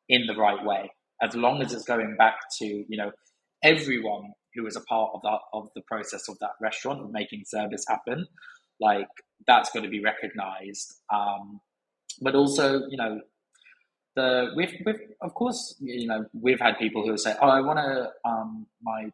in 0.09 0.27
the 0.27 0.35
right 0.35 0.65
way, 0.65 0.91
as 1.23 1.35
long 1.35 1.63
as 1.63 1.73
it's 1.73 1.85
going 1.85 2.17
back 2.17 2.37
to 2.59 2.67
you 2.67 2.97
know 2.97 3.11
everyone 3.63 4.33
who 4.55 4.67
is 4.67 4.77
a 4.77 4.81
part 4.83 5.11
of 5.15 5.23
that 5.23 5.39
of 5.53 5.69
the 5.75 5.83
process 5.83 6.29
of 6.29 6.39
that 6.41 6.53
restaurant 6.61 7.01
of 7.01 7.11
making 7.11 7.43
service 7.47 7.85
happen. 7.89 8.27
Like 8.81 9.09
that's 9.47 9.71
going 9.71 9.85
to 9.85 9.91
be 9.91 10.03
recognized, 10.03 10.95
um, 11.13 11.61
but 12.21 12.35
also 12.35 12.83
you 12.89 12.97
know 12.97 13.21
the 14.17 14.53
we've, 14.57 14.75
we've 14.85 15.01
of 15.21 15.35
course 15.35 15.77
you 15.81 16.09
know 16.09 16.25
we've 16.33 16.61
had 16.61 16.79
people 16.79 17.07
who 17.07 17.17
say 17.17 17.35
oh 17.41 17.49
I 17.49 17.61
want 17.61 17.79
to 17.79 18.11
um, 18.29 18.67
my 18.83 19.11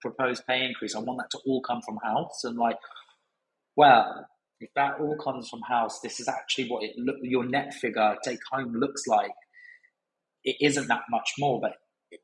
proposed 0.00 0.46
pay 0.46 0.64
increase 0.64 0.96
I 0.96 1.00
want 1.00 1.18
that 1.18 1.30
to 1.32 1.38
all 1.46 1.60
come 1.60 1.82
from 1.82 1.98
house 2.02 2.42
and 2.44 2.58
like 2.58 2.78
well 3.76 4.26
if 4.60 4.70
that 4.74 5.00
all 5.00 5.16
comes 5.16 5.48
from 5.48 5.60
house, 5.62 6.00
this 6.00 6.20
is 6.20 6.28
actually 6.28 6.68
what 6.68 6.84
it 6.84 6.92
look 6.96 7.16
your 7.22 7.44
net 7.44 7.74
figure 7.74 8.16
take 8.24 8.40
home 8.50 8.74
looks 8.74 9.06
like. 9.06 9.30
It 10.44 10.56
isn't 10.60 10.88
that 10.88 11.02
much 11.10 11.32
more, 11.38 11.60
but 11.60 11.72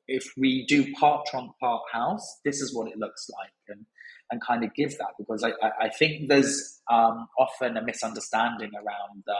if 0.09 0.25
we 0.37 0.65
do 0.67 0.93
part 0.95 1.27
tronc, 1.27 1.53
part 1.61 1.83
house, 1.93 2.41
this 2.45 2.61
is 2.61 2.75
what 2.75 2.91
it 2.91 2.99
looks 2.99 3.29
like, 3.31 3.53
and 3.69 3.87
and 4.31 4.41
kind 4.41 4.65
of 4.65 4.75
give 4.75 4.91
that 4.99 5.11
because 5.19 5.45
I, 5.45 5.53
I 5.81 5.89
think 5.89 6.29
there's 6.29 6.81
um, 6.91 7.29
often 7.39 7.77
a 7.77 7.85
misunderstanding 7.85 8.73
around 8.75 9.23
the 9.25 9.37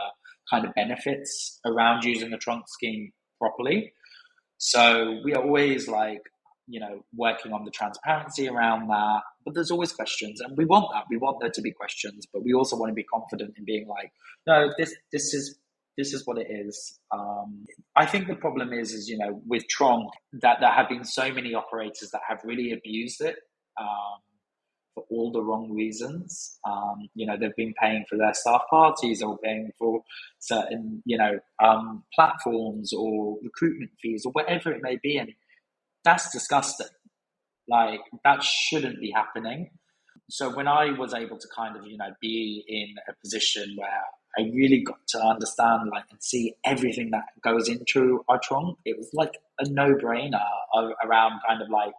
kind 0.49 0.65
of 0.65 0.73
benefits 0.75 1.59
around 1.65 2.05
using 2.05 2.29
the 2.29 2.37
tronc 2.37 2.67
scheme 2.69 3.11
properly. 3.37 3.93
So 4.57 5.19
we 5.23 5.33
are 5.33 5.43
always 5.43 5.87
like, 5.87 6.21
you 6.67 6.79
know, 6.79 7.03
working 7.13 7.51
on 7.51 7.65
the 7.65 7.71
transparency 7.71 8.47
around 8.47 8.87
that. 8.87 9.21
But 9.47 9.55
there's 9.55 9.71
always 9.71 9.93
questions, 9.93 10.41
and 10.41 10.57
we 10.57 10.65
want 10.65 10.87
that. 10.93 11.05
We 11.09 11.15
want 11.17 11.37
there 11.39 11.49
to 11.49 11.61
be 11.61 11.71
questions, 11.71 12.27
but 12.33 12.43
we 12.43 12.53
also 12.53 12.75
want 12.75 12.89
to 12.89 12.93
be 12.93 13.05
confident 13.05 13.53
in 13.57 13.63
being 13.63 13.87
like, 13.87 14.11
no, 14.45 14.73
this 14.77 14.93
this 15.13 15.33
is 15.33 15.57
this 15.97 16.13
is 16.13 16.27
what 16.27 16.37
it 16.37 16.47
is. 16.51 16.99
Um, 17.13 17.65
I 17.95 18.05
think 18.05 18.27
the 18.27 18.35
problem 18.35 18.73
is, 18.73 18.91
is 18.91 19.07
you 19.07 19.17
know, 19.17 19.41
with 19.47 19.65
tronc 19.69 20.11
that 20.41 20.57
there 20.59 20.71
have 20.71 20.89
been 20.89 21.05
so 21.05 21.33
many 21.33 21.53
operators 21.53 22.09
that 22.11 22.21
have 22.27 22.41
really 22.43 22.73
abused 22.73 23.21
it. 23.21 23.37
Um, 23.79 24.19
for 24.97 25.05
all 25.11 25.31
the 25.31 25.43
wrong 25.43 25.71
reasons. 25.71 26.57
Um, 26.67 27.07
you 27.13 27.27
know, 27.27 27.37
they've 27.39 27.55
been 27.55 27.75
paying 27.79 28.05
for 28.09 28.17
their 28.17 28.33
staff 28.33 28.63
parties 28.69 29.21
or 29.21 29.37
paying 29.37 29.69
for 29.77 30.01
certain, 30.39 31.03
you 31.05 31.19
know, 31.19 31.39
um, 31.63 32.03
platforms 32.15 32.93
or 32.93 33.37
recruitment 33.43 33.91
fees 34.01 34.23
or 34.25 34.31
whatever 34.31 34.71
it 34.71 34.81
may 34.81 34.97
be. 35.03 35.17
And 35.17 35.33
that's 36.03 36.31
disgusting. 36.31 36.87
Like 37.67 38.01
that 38.23 38.43
shouldn't 38.43 38.99
be 38.99 39.11
happening. 39.11 39.71
So 40.29 40.53
when 40.53 40.67
I 40.67 40.91
was 40.97 41.13
able 41.13 41.37
to 41.37 41.47
kind 41.55 41.77
of, 41.77 41.85
you 41.85 41.97
know, 41.97 42.11
be 42.21 42.63
in 42.67 42.95
a 43.07 43.13
position 43.23 43.75
where 43.77 43.89
I 44.37 44.41
really 44.53 44.83
got 44.83 44.99
to 45.09 45.19
understand 45.19 45.89
like 45.91 46.03
and 46.11 46.21
see 46.21 46.53
everything 46.65 47.11
that 47.11 47.23
goes 47.43 47.69
into 47.69 48.23
our 48.27 48.39
tronc, 48.39 48.77
it 48.85 48.97
was 48.97 49.09
like 49.13 49.33
a 49.59 49.69
no 49.69 49.95
brainer 49.95 50.43
around 51.03 51.39
kind 51.47 51.61
of 51.61 51.69
like, 51.69 51.93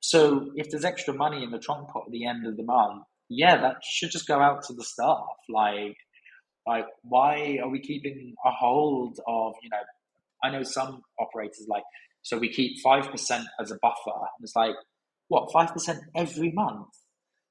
so 0.00 0.50
if 0.54 0.70
there's 0.70 0.84
extra 0.84 1.14
money 1.14 1.42
in 1.42 1.50
the 1.50 1.58
tronc 1.58 1.88
pot 1.88 2.04
at 2.06 2.12
the 2.12 2.26
end 2.26 2.46
of 2.46 2.56
the 2.56 2.62
month, 2.62 3.04
yeah, 3.28 3.60
that 3.60 3.76
should 3.84 4.10
just 4.10 4.26
go 4.26 4.40
out 4.40 4.62
to 4.64 4.74
the 4.74 4.84
staff. 4.84 5.24
Like, 5.48 5.96
like 6.66 6.86
why 7.02 7.58
are 7.62 7.68
we 7.68 7.80
keeping 7.80 8.34
a 8.44 8.50
hold 8.50 9.18
of, 9.26 9.54
you 9.62 9.70
know, 9.70 9.78
I 10.42 10.50
know 10.50 10.62
some 10.62 11.02
operators 11.18 11.66
like 11.68 11.84
so 12.24 12.38
we 12.38 12.48
keep 12.48 12.82
5% 12.82 13.44
as 13.60 13.70
a 13.70 13.78
buffer. 13.82 14.18
It's 14.40 14.56
like, 14.56 14.74
what, 15.28 15.50
5% 15.50 15.98
every 16.16 16.50
month? 16.52 16.88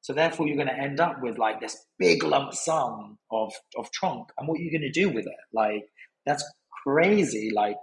So 0.01 0.13
therefore, 0.13 0.47
you're 0.47 0.57
going 0.57 0.67
to 0.67 0.78
end 0.78 0.99
up 0.99 1.21
with 1.21 1.38
like 1.38 1.61
this 1.61 1.78
big 1.97 2.24
lump 2.24 2.53
sum 2.53 3.19
of, 3.32 3.53
of 3.78 3.91
tronc. 3.91 4.30
And 4.38 4.47
what 4.47 4.59
are 4.59 4.63
you 4.63 4.71
going 4.71 4.91
to 4.91 4.91
do 4.91 5.09
with 5.09 5.28
it? 5.28 5.34
Like, 5.53 5.84
that's 6.26 6.43
crazy. 6.84 7.51
Like, 7.53 7.78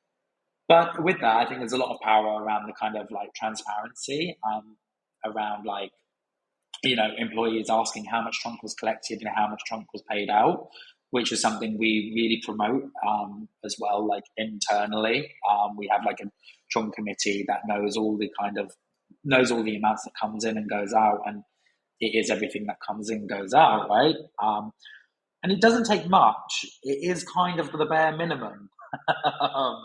but 0.69 1.03
with 1.03 1.21
that, 1.21 1.37
I 1.37 1.47
think 1.47 1.61
there's 1.61 1.73
a 1.73 1.79
lot 1.79 1.95
of 1.95 2.01
power 2.01 2.43
around 2.43 2.67
the 2.67 2.75
kind 2.79 2.97
of 2.97 3.07
like 3.11 3.33
transparency, 3.35 4.37
um, 4.53 4.77
around 5.25 5.65
like, 5.65 5.91
you 6.83 6.97
know, 6.97 7.09
employees 7.17 7.69
asking 7.71 8.07
how 8.07 8.21
much 8.23 8.41
tronc 8.41 8.63
was 8.65 8.75
collected 8.75 9.21
and 9.21 9.31
how 9.35 9.47
much 9.47 9.63
tronc 9.65 9.93
was 9.93 10.03
paid 10.11 10.29
out 10.29 10.69
which 11.11 11.33
is 11.33 11.41
something 11.41 11.77
we 11.79 12.13
really 12.15 12.41
promote 12.45 12.85
um, 13.07 13.49
as 13.65 13.77
well, 13.79 14.07
like 14.07 14.25
internally. 14.37 15.31
Um, 15.51 15.77
we 15.77 15.89
have 15.91 16.05
like 16.05 16.21
a 16.21 16.31
tronc 16.71 16.95
committee 16.95 17.45
that 17.49 17.61
knows 17.67 17.97
all 17.97 18.17
the 18.17 18.31
kind 18.39 18.59
of 18.59 18.73
knows 19.25 19.51
all 19.51 19.63
the 19.63 19.77
amounts 19.77 20.05
that 20.05 20.13
comes 20.21 20.45
in 20.45 20.57
and 20.57 20.69
goes 20.69 20.93
out, 20.93 21.21
and 21.27 21.43
it 22.01 22.17
is 22.19 22.31
everything 22.31 22.67
that 22.67 22.77
comes 22.87 23.11
in 23.11 23.27
goes 23.27 23.53
out, 23.53 23.89
right? 23.89 24.17
Um, 24.43 24.73
and 25.43 25.53
it 25.53 25.61
doesn't 25.61 25.85
take 25.85 26.09
much. 26.09 26.67
It 26.83 27.11
is 27.11 27.25
kind 27.25 27.61
of 27.61 27.73
the 27.73 27.87
bare 27.87 28.17
minimum. 28.17 28.71
Um, 29.41 29.77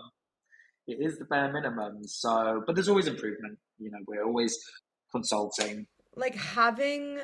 it 0.88 0.97
is 0.99 1.17
the 1.17 1.26
bare 1.26 1.51
minimum. 1.51 1.99
So, 2.05 2.63
but 2.65 2.76
there's 2.76 2.89
always 2.89 3.07
improvement. 3.07 3.57
You 3.78 3.91
know, 3.91 3.99
we're 4.07 4.23
always 4.23 4.57
consulting. 5.11 5.88
Like 6.15 6.36
having 6.36 7.19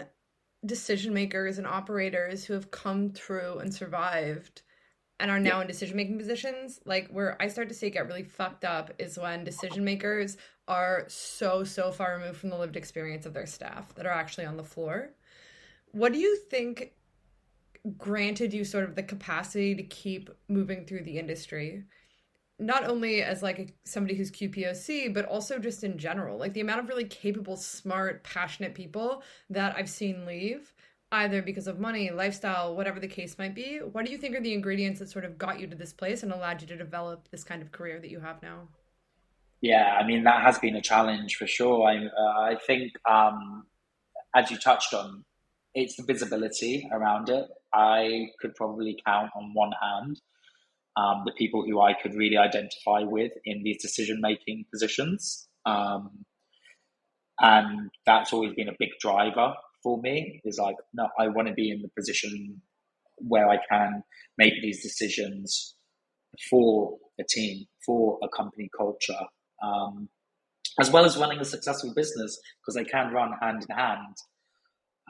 decision 0.65 1.13
makers 1.13 1.57
and 1.57 1.65
operators 1.65 2.45
who 2.45 2.53
have 2.53 2.71
come 2.71 3.09
through 3.09 3.57
and 3.59 3.73
survived 3.73 4.61
and 5.19 5.31
are 5.31 5.39
now 5.39 5.57
yeah. 5.57 5.61
in 5.61 5.67
decision 5.67 5.95
making 5.95 6.17
positions 6.17 6.79
like 6.85 7.07
where 7.09 7.41
i 7.41 7.47
start 7.47 7.67
to 7.67 7.73
see 7.73 7.87
it 7.87 7.91
get 7.91 8.07
really 8.07 8.23
fucked 8.23 8.63
up 8.63 8.91
is 8.99 9.17
when 9.17 9.43
decision 9.43 9.83
makers 9.83 10.37
are 10.67 11.05
so 11.07 11.63
so 11.63 11.91
far 11.91 12.17
removed 12.17 12.37
from 12.37 12.49
the 12.49 12.57
lived 12.57 12.75
experience 12.75 13.25
of 13.25 13.33
their 13.33 13.45
staff 13.45 13.93
that 13.95 14.05
are 14.05 14.11
actually 14.11 14.45
on 14.45 14.57
the 14.57 14.63
floor 14.63 15.11
what 15.91 16.13
do 16.13 16.19
you 16.19 16.37
think 16.49 16.91
granted 17.97 18.53
you 18.53 18.63
sort 18.63 18.83
of 18.83 18.95
the 18.95 19.03
capacity 19.03 19.73
to 19.73 19.83
keep 19.83 20.29
moving 20.47 20.85
through 20.85 21.03
the 21.03 21.17
industry 21.17 21.83
not 22.61 22.87
only 22.87 23.23
as 23.23 23.41
like 23.41 23.73
somebody 23.85 24.15
who's 24.15 24.31
QPOC, 24.31 25.13
but 25.13 25.25
also 25.25 25.57
just 25.57 25.83
in 25.83 25.97
general. 25.97 26.37
Like 26.37 26.53
the 26.53 26.61
amount 26.61 26.81
of 26.81 26.89
really 26.89 27.05
capable, 27.05 27.57
smart, 27.57 28.23
passionate 28.23 28.75
people 28.75 29.23
that 29.49 29.75
I've 29.75 29.89
seen 29.89 30.25
leave, 30.25 30.73
either 31.11 31.41
because 31.41 31.67
of 31.67 31.79
money, 31.79 32.11
lifestyle, 32.11 32.75
whatever 32.75 32.99
the 32.99 33.07
case 33.07 33.37
might 33.39 33.55
be. 33.55 33.79
What 33.79 34.05
do 34.05 34.11
you 34.11 34.17
think 34.17 34.35
are 34.35 34.41
the 34.41 34.53
ingredients 34.53 34.99
that 34.99 35.09
sort 35.09 35.25
of 35.25 35.37
got 35.37 35.59
you 35.59 35.67
to 35.67 35.75
this 35.75 35.91
place 35.91 36.21
and 36.21 36.31
allowed 36.31 36.61
you 36.61 36.67
to 36.67 36.77
develop 36.77 37.27
this 37.31 37.43
kind 37.43 37.61
of 37.61 37.71
career 37.71 37.99
that 37.99 38.11
you 38.11 38.19
have 38.19 38.41
now? 38.43 38.67
Yeah, 39.61 39.97
I 39.99 40.05
mean 40.05 40.23
that 40.23 40.41
has 40.41 40.57
been 40.57 40.75
a 40.75 40.81
challenge 40.81 41.35
for 41.35 41.45
sure. 41.45 41.87
I 41.87 41.97
uh, 41.97 42.39
I 42.51 42.57
think 42.65 42.93
um, 43.07 43.65
as 44.35 44.49
you 44.49 44.57
touched 44.57 44.93
on, 44.93 45.23
it's 45.75 45.95
the 45.95 46.03
visibility 46.03 46.89
around 46.91 47.29
it. 47.29 47.45
I 47.73 48.27
could 48.39 48.55
probably 48.55 48.99
count 49.05 49.29
on 49.35 49.51
one 49.53 49.71
hand 49.79 50.19
um, 50.97 51.23
the 51.25 51.31
people 51.37 51.63
who 51.65 51.81
I 51.81 51.93
could 51.93 52.15
really 52.15 52.37
identify 52.37 53.01
with 53.03 53.31
in 53.45 53.63
these 53.63 53.81
decision 53.81 54.19
making 54.21 54.65
positions. 54.71 55.47
Um, 55.65 56.25
and 57.39 57.89
that's 58.05 58.33
always 58.33 58.53
been 58.53 58.69
a 58.69 58.75
big 58.77 58.89
driver 58.99 59.53
for 59.83 59.99
me 60.01 60.41
is 60.45 60.59
like, 60.61 60.75
no, 60.93 61.09
I 61.19 61.27
want 61.27 61.47
to 61.47 61.53
be 61.53 61.71
in 61.71 61.81
the 61.81 61.89
position 61.97 62.61
where 63.17 63.49
I 63.49 63.57
can 63.69 64.03
make 64.37 64.53
these 64.61 64.81
decisions 64.81 65.75
for 66.49 66.97
a 67.19 67.23
team, 67.27 67.65
for 67.85 68.19
a 68.23 68.29
company 68.29 68.69
culture, 68.77 69.25
um, 69.63 70.09
as 70.79 70.89
well 70.89 71.05
as 71.05 71.17
running 71.17 71.39
a 71.39 71.45
successful 71.45 71.93
business 71.95 72.39
because 72.61 72.75
they 72.75 72.89
can 72.89 73.11
run 73.13 73.31
hand 73.41 73.65
in 73.67 73.75
hand. 73.75 74.15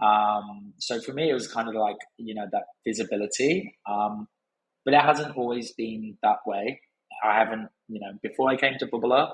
Um, 0.02 0.74
so 0.80 1.00
for 1.02 1.14
me, 1.14 1.30
it 1.30 1.34
was 1.34 1.48
kind 1.48 1.68
of 1.68 1.76
like, 1.76 1.98
you 2.18 2.34
know, 2.34 2.46
that 2.52 2.64
visibility. 2.86 3.78
Um, 3.90 4.28
but 4.86 4.94
it 4.94 5.02
hasn't 5.02 5.36
always 5.38 5.72
been 5.74 6.18
that 6.24 6.40
way. 6.46 6.82
I 7.24 7.38
haven't, 7.38 7.70
you 7.88 8.00
know, 8.00 8.14
before 8.24 8.50
I 8.50 8.58
came 8.58 8.74
to 8.80 8.88
Bubala, 8.88 9.32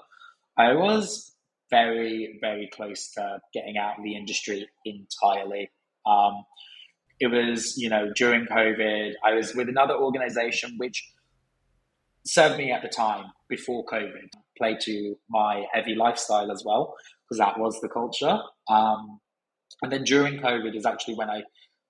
I 0.57 0.73
was 0.73 1.33
very, 1.69 2.37
very 2.41 2.69
close 2.73 3.11
to 3.11 3.39
getting 3.53 3.77
out 3.77 3.97
of 3.97 4.03
the 4.03 4.15
industry 4.15 4.67
entirely. 4.85 5.71
Um, 6.05 6.45
it 7.19 7.27
was, 7.27 7.77
you 7.77 7.89
know, 7.89 8.11
during 8.15 8.45
COVID, 8.45 9.13
I 9.25 9.33
was 9.33 9.55
with 9.55 9.69
another 9.69 9.95
organization 9.95 10.75
which 10.77 11.03
served 12.25 12.57
me 12.57 12.71
at 12.71 12.81
the 12.81 12.89
time 12.89 13.25
before 13.49 13.85
COVID, 13.85 14.29
played 14.57 14.79
to 14.81 15.15
my 15.29 15.65
heavy 15.73 15.95
lifestyle 15.95 16.51
as 16.51 16.63
well, 16.65 16.95
because 17.23 17.39
that 17.39 17.59
was 17.59 17.79
the 17.81 17.89
culture. 17.89 18.39
Um, 18.69 19.19
and 19.81 19.91
then 19.91 20.03
during 20.03 20.39
COVID 20.39 20.75
is 20.75 20.85
actually 20.85 21.15
when 21.15 21.29
I 21.29 21.43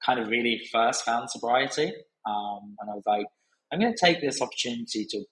kind 0.06 0.20
of 0.20 0.30
really 0.30 0.62
first 0.72 1.04
found 1.04 1.30
sobriety. 1.30 1.92
Um, 2.26 2.76
and 2.80 2.90
I 2.90 2.94
was 2.94 3.04
like, 3.06 3.26
I'm 3.72 3.80
going 3.80 3.94
to 3.94 4.06
take 4.06 4.22
this 4.22 4.42
opportunity 4.42 5.06
to 5.10 5.24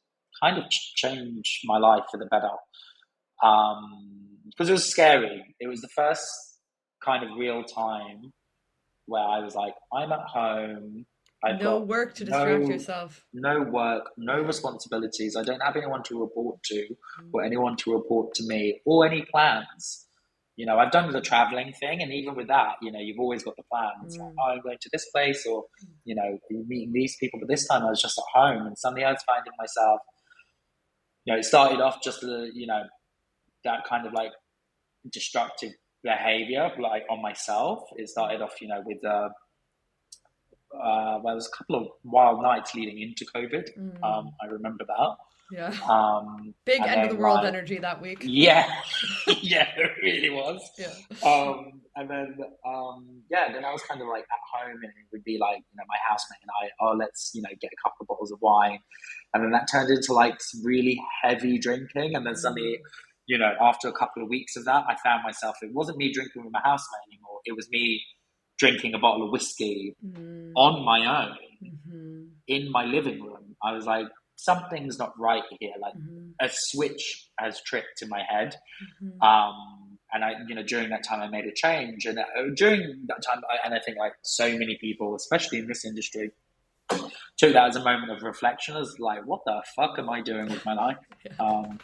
kind 0.42 0.58
of 0.58 0.70
change 0.70 1.62
my 1.64 1.78
life 1.78 2.04
for 2.12 2.18
the 2.18 2.26
better. 2.26 2.50
Um, 3.44 4.26
because 4.46 4.70
it 4.70 4.74
was 4.74 4.86
scary. 4.86 5.56
It 5.60 5.68
was 5.68 5.82
the 5.82 5.90
first 5.90 6.26
kind 7.04 7.24
of 7.24 7.38
real 7.38 7.64
time 7.64 8.34
where 9.06 9.24
I 9.24 9.40
was 9.40 9.56
like, 9.56 9.74
I'm 9.94 10.12
at 10.12 10.22
home. 10.22 11.06
I've 11.44 11.62
no 11.62 11.80
work 11.80 12.16
to 12.16 12.26
distract 12.26 12.64
no, 12.64 12.70
yourself. 12.70 13.24
No 13.34 13.62
work, 13.62 14.10
no 14.18 14.42
responsibilities. 14.42 15.36
I 15.36 15.44
don't 15.44 15.62
have 15.62 15.76
anyone 15.76 16.02
to 16.04 16.20
report 16.20 16.64
to 16.64 16.88
or 17.34 17.44
anyone 17.44 17.76
to 17.78 17.94
report 17.94 18.34
to 18.36 18.44
me 18.48 18.82
or 18.86 19.06
any 19.06 19.24
plans. 19.24 20.05
You 20.56 20.66
know, 20.66 20.78
I've 20.78 20.92
done 20.92 21.12
the 21.12 21.22
traveling 21.22 21.74
thing, 21.74 22.02
and 22.02 22.14
even 22.14 22.36
with 22.36 22.48
that, 22.48 22.76
you 22.82 22.92
know, 22.92 23.00
you've 23.00 23.20
always 23.20 23.44
got 23.44 23.56
the 23.58 23.64
plans. 23.72 24.18
Mm. 24.18 24.22
Like, 24.22 24.34
oh, 24.40 24.52
I'm 24.52 24.62
going 24.62 24.78
to 24.80 24.90
this 24.92 25.06
place, 25.14 25.46
or 25.46 25.66
you 26.06 26.16
know, 26.16 26.38
meeting 26.50 26.94
these 26.94 27.16
people. 27.20 27.40
But 27.40 27.50
this 27.50 27.68
time, 27.68 27.84
I 27.84 27.90
was 27.90 28.02
just 28.02 28.18
at 28.18 28.24
home, 28.34 28.66
and 28.66 28.78
suddenly 28.78 29.04
I 29.04 29.12
was 29.12 29.24
finding 29.26 29.54
myself. 29.60 30.00
You 31.26 31.34
know, 31.34 31.40
it 31.40 31.44
started 31.44 31.82
off 31.82 32.04
just 32.04 32.22
the, 32.22 32.52
you 32.54 32.68
know, 32.68 32.84
that 33.64 33.80
kind 33.90 34.06
of 34.06 34.14
like 34.14 34.32
destructive 35.12 35.72
behavior, 36.04 36.70
like 36.80 37.04
on 37.10 37.22
myself. 37.22 37.80
It 37.98 38.08
started 38.08 38.42
off, 38.42 38.54
you 38.62 38.68
know, 38.68 38.82
with 38.86 39.04
uh, 39.04 39.30
uh, 40.74 41.20
well, 41.20 41.22
there 41.26 41.36
was 41.36 41.52
a 41.54 41.58
couple 41.58 41.76
of 41.76 41.88
wild 42.04 42.42
nights 42.42 42.74
leading 42.76 43.02
into 43.02 43.26
COVID. 43.36 43.70
Mm. 43.78 44.04
Um, 44.04 44.32
I 44.42 44.48
remember 44.48 44.86
that. 44.88 45.16
Yeah. 45.52 45.76
Um, 45.88 46.54
Big 46.66 46.82
end 46.82 47.04
of 47.04 47.10
the 47.12 47.22
world 47.22 47.38
like, 47.38 47.48
energy 47.48 47.78
that 47.80 48.02
week. 48.02 48.20
Yeah. 48.22 48.68
yeah, 49.42 49.68
it 49.78 49.92
really 50.02 50.30
was. 50.30 50.62
Yeah. 50.78 50.94
Um, 51.28 51.82
and 51.96 52.10
then, 52.10 52.38
um, 52.68 53.22
yeah, 53.30 53.52
then 53.54 53.64
I 53.64 53.72
was 53.72 53.82
kind 53.84 54.02
of 54.02 54.08
like 54.08 54.24
at 54.24 54.40
home 54.54 54.76
and 54.76 54.84
it 54.84 55.08
would 55.12 55.24
be 55.24 55.38
like, 55.40 55.58
you 55.58 55.78
know, 55.78 55.84
my 55.88 55.98
housemate 56.08 56.40
and 56.42 56.52
I, 56.62 56.70
oh, 56.82 56.96
let's, 56.98 57.32
you 57.34 57.42
know, 57.42 57.50
get 57.62 57.72
a 57.72 57.82
couple 57.84 57.98
of 58.02 58.08
bottles 58.08 58.32
of 58.32 58.40
wine. 58.42 58.80
And 59.34 59.44
then 59.44 59.52
that 59.52 59.68
turned 59.72 59.90
into 59.90 60.14
like 60.14 60.40
really 60.64 61.00
heavy 61.22 61.60
drinking. 61.60 62.16
And 62.16 62.26
then 62.26 62.36
suddenly, 62.36 62.80
mm. 62.80 62.90
you 63.28 63.38
know, 63.38 63.54
after 63.62 63.88
a 63.88 63.94
couple 63.94 64.24
of 64.24 64.30
weeks 64.30 64.56
of 64.56 64.66
that, 64.66 64.86
I 64.88 64.96
found 65.04 65.24
myself, 65.24 65.58
it 65.62 65.74
wasn't 65.74 65.98
me 65.98 66.12
drinking 66.12 66.44
with 66.44 66.54
my 66.54 66.62
housemate 66.64 67.06
anymore. 67.12 67.40
It 67.46 67.56
was 67.56 67.70
me 67.70 68.04
drinking 68.58 68.94
a 68.94 69.00
bottle 69.00 69.26
of 69.26 69.32
whiskey 69.32 69.96
mm. 70.06 70.52
on 70.56 70.84
my 70.84 71.26
own 71.26 71.38
mm-hmm. 71.64 72.24
in 72.48 72.72
my 72.72 72.86
living 72.86 73.22
room. 73.22 73.56
I 73.64 73.74
was 73.74 73.86
like, 73.86 74.08
something's 74.36 75.00
not 75.00 75.14
right 75.20 75.44
here. 75.60 75.74
Like 75.82 75.94
mm-hmm. 75.94 76.30
a 76.42 76.50
switch 76.52 77.30
has 77.40 77.62
tripped 77.62 78.02
in 78.02 78.10
my 78.10 78.22
head. 78.28 78.56
Mm-hmm. 79.04 79.22
Um, 79.22 79.98
and 80.14 80.24
I, 80.24 80.32
you 80.48 80.56
know, 80.56 80.64
during 80.64 80.90
that 80.90 81.04
time, 81.04 81.22
I 81.22 81.28
made 81.28 81.46
a 81.46 81.54
change. 81.54 82.06
And 82.06 82.20
uh, 82.20 82.24
during 82.56 83.06
that 83.08 83.22
time, 83.22 83.42
I, 83.50 83.66
and 83.66 83.74
I 83.74 83.80
think 83.80 83.98
like 83.98 84.14
so 84.24 84.50
many 84.50 84.78
people, 84.80 85.16
especially 85.16 85.60
in 85.60 85.68
this 85.68 85.84
industry, 85.84 86.32
took 86.90 87.54
that 87.54 87.68
as 87.70 87.76
a 87.76 87.84
moment 87.84 88.12
of 88.12 88.24
reflection, 88.24 88.78
as 88.78 88.96
like, 89.00 89.26
what 89.26 89.42
the 89.46 89.62
fuck 89.76 89.98
am 89.98 90.10
I 90.10 90.22
doing 90.22 90.48
with 90.48 90.66
my 90.66 90.74
life? 90.74 90.98
yeah. 91.26 91.32
um, 91.40 91.80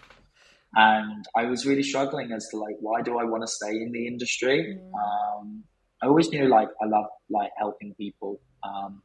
and 0.76 1.26
I 1.36 1.46
was 1.46 1.66
really 1.66 1.84
struggling 1.84 2.32
as 2.32 2.48
to 2.52 2.58
like, 2.58 2.76
why 2.80 3.02
do 3.02 3.18
I 3.18 3.26
want 3.26 3.44
to 3.44 3.48
stay 3.48 3.72
in 3.72 3.92
the 3.92 4.08
industry? 4.08 4.78
Mm. 4.80 4.94
Um, 4.94 5.64
I 6.02 6.08
always 6.08 6.30
knew 6.30 6.48
like 6.48 6.70
I 6.82 6.88
love 6.88 7.06
like 7.30 7.52
helping 7.58 7.94
people, 7.96 8.40
um, 8.64 9.02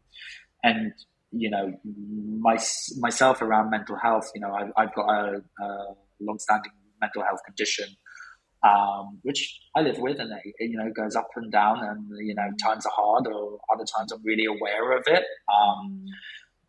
and 0.62 0.92
you 1.40 1.50
know, 1.50 1.72
my, 1.84 2.58
myself 2.98 3.42
around 3.42 3.70
mental 3.70 3.96
health, 3.96 4.30
you 4.34 4.40
know, 4.40 4.52
I've, 4.52 4.72
I've 4.76 4.94
got 4.94 5.08
a, 5.08 5.42
a 5.60 5.94
long-standing 6.20 6.72
mental 7.00 7.22
health 7.22 7.40
condition, 7.44 7.88
um, 8.62 9.18
which 9.22 9.60
I 9.76 9.80
live 9.80 9.98
with, 9.98 10.18
and 10.18 10.32
it, 10.44 10.70
you 10.70 10.76
know 10.76 10.90
goes 10.90 11.14
up 11.14 11.28
and 11.36 11.52
down, 11.52 11.84
and 11.84 12.06
you 12.26 12.34
know 12.34 12.48
times 12.62 12.86
are 12.86 12.92
hard, 12.94 13.26
or 13.26 13.58
other 13.72 13.84
times 13.84 14.12
I'm 14.12 14.22
really 14.24 14.46
aware 14.46 14.96
of 14.96 15.04
it. 15.06 15.24
Um, 15.52 16.04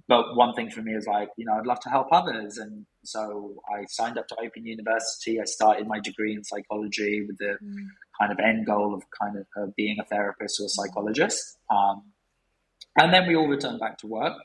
but 0.10 0.38
one 0.38 0.54
thing 0.54 0.70
for 0.70 0.82
me 0.82 0.94
is 0.94 1.06
like, 1.06 1.30
you 1.38 1.46
know, 1.46 1.54
I'd 1.60 1.66
love 1.66 1.82
to 1.82 1.90
help 1.90 2.08
others, 2.12 2.58
and 2.58 2.86
so 3.04 3.56
I 3.70 3.86
signed 3.88 4.18
up 4.18 4.28
to 4.30 4.36
Open 4.36 4.66
University. 4.66 5.40
I 5.40 5.46
started 5.46 5.88
my 5.88 6.00
degree 6.00 6.34
in 6.34 6.44
psychology 6.44 7.26
with 7.28 7.38
the 7.38 7.58
mm. 7.64 7.88
kind 8.20 8.32
of 8.32 8.40
end 8.40 8.66
goal 8.66 8.94
of 8.94 9.04
kind 9.22 9.38
of 9.38 9.46
uh, 9.62 9.68
being 9.76 9.98
a 10.00 10.06
therapist 10.06 10.60
or 10.62 10.66
a 10.66 10.70
psychologist. 10.70 11.58
Um, 11.70 12.04
and 12.98 13.14
then 13.14 13.28
we 13.28 13.36
all 13.36 13.48
returned 13.48 13.80
back 13.80 13.98
to 14.00 14.08
work. 14.08 14.38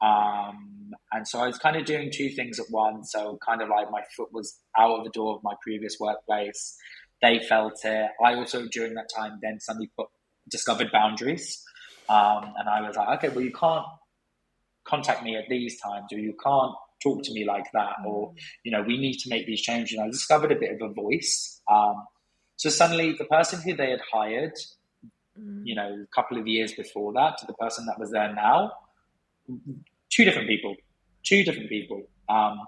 Um, 0.00 0.92
and 1.12 1.26
so 1.26 1.40
I 1.40 1.46
was 1.46 1.58
kind 1.58 1.76
of 1.76 1.84
doing 1.84 2.10
two 2.12 2.30
things 2.30 2.58
at 2.58 2.66
once. 2.70 3.12
So 3.12 3.38
kind 3.46 3.62
of 3.62 3.68
like 3.68 3.90
my 3.90 4.02
foot 4.16 4.32
was 4.32 4.58
out 4.78 4.98
of 4.98 5.04
the 5.04 5.10
door 5.10 5.36
of 5.36 5.42
my 5.42 5.54
previous 5.62 5.96
workplace. 5.98 6.76
They 7.22 7.40
felt 7.48 7.78
it. 7.84 8.10
I 8.24 8.34
also 8.34 8.66
during 8.68 8.94
that 8.94 9.08
time 9.14 9.38
then 9.42 9.60
suddenly 9.60 9.90
put, 9.96 10.08
discovered 10.48 10.90
boundaries. 10.92 11.62
Um, 12.08 12.52
and 12.58 12.68
I 12.68 12.86
was 12.86 12.96
like, 12.96 13.18
okay, 13.18 13.28
well 13.28 13.44
you 13.44 13.52
can't 13.52 13.86
contact 14.84 15.22
me 15.22 15.36
at 15.36 15.44
these 15.48 15.80
times 15.80 16.12
or 16.12 16.18
you 16.18 16.34
can't 16.44 16.74
talk 17.02 17.22
to 17.22 17.32
me 17.32 17.44
like 17.46 17.64
that 17.72 17.96
or 18.06 18.30
mm. 18.30 18.36
you 18.64 18.72
know 18.72 18.82
we 18.82 18.98
need 18.98 19.18
to 19.20 19.30
make 19.30 19.46
these 19.46 19.62
changes. 19.62 19.96
And 19.96 20.06
I 20.06 20.10
discovered 20.10 20.52
a 20.52 20.56
bit 20.56 20.72
of 20.72 20.90
a 20.90 20.92
voice. 20.92 21.60
Um, 21.70 22.04
so 22.56 22.68
suddenly 22.68 23.14
the 23.18 23.24
person 23.24 23.62
who 23.62 23.74
they 23.74 23.90
had 23.90 24.00
hired 24.12 24.52
mm. 25.38 25.62
you 25.64 25.74
know, 25.74 26.04
a 26.04 26.14
couple 26.14 26.38
of 26.38 26.46
years 26.46 26.72
before 26.72 27.12
that 27.14 27.38
to 27.38 27.46
the 27.46 27.54
person 27.54 27.86
that 27.86 27.98
was 27.98 28.10
there 28.10 28.32
now, 28.34 28.72
two 30.10 30.24
different 30.24 30.48
people, 30.48 30.74
two 31.24 31.44
different 31.44 31.68
people. 31.68 32.02
Um, 32.28 32.58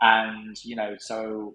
and, 0.00 0.56
you 0.64 0.76
know, 0.76 0.96
so 0.98 1.54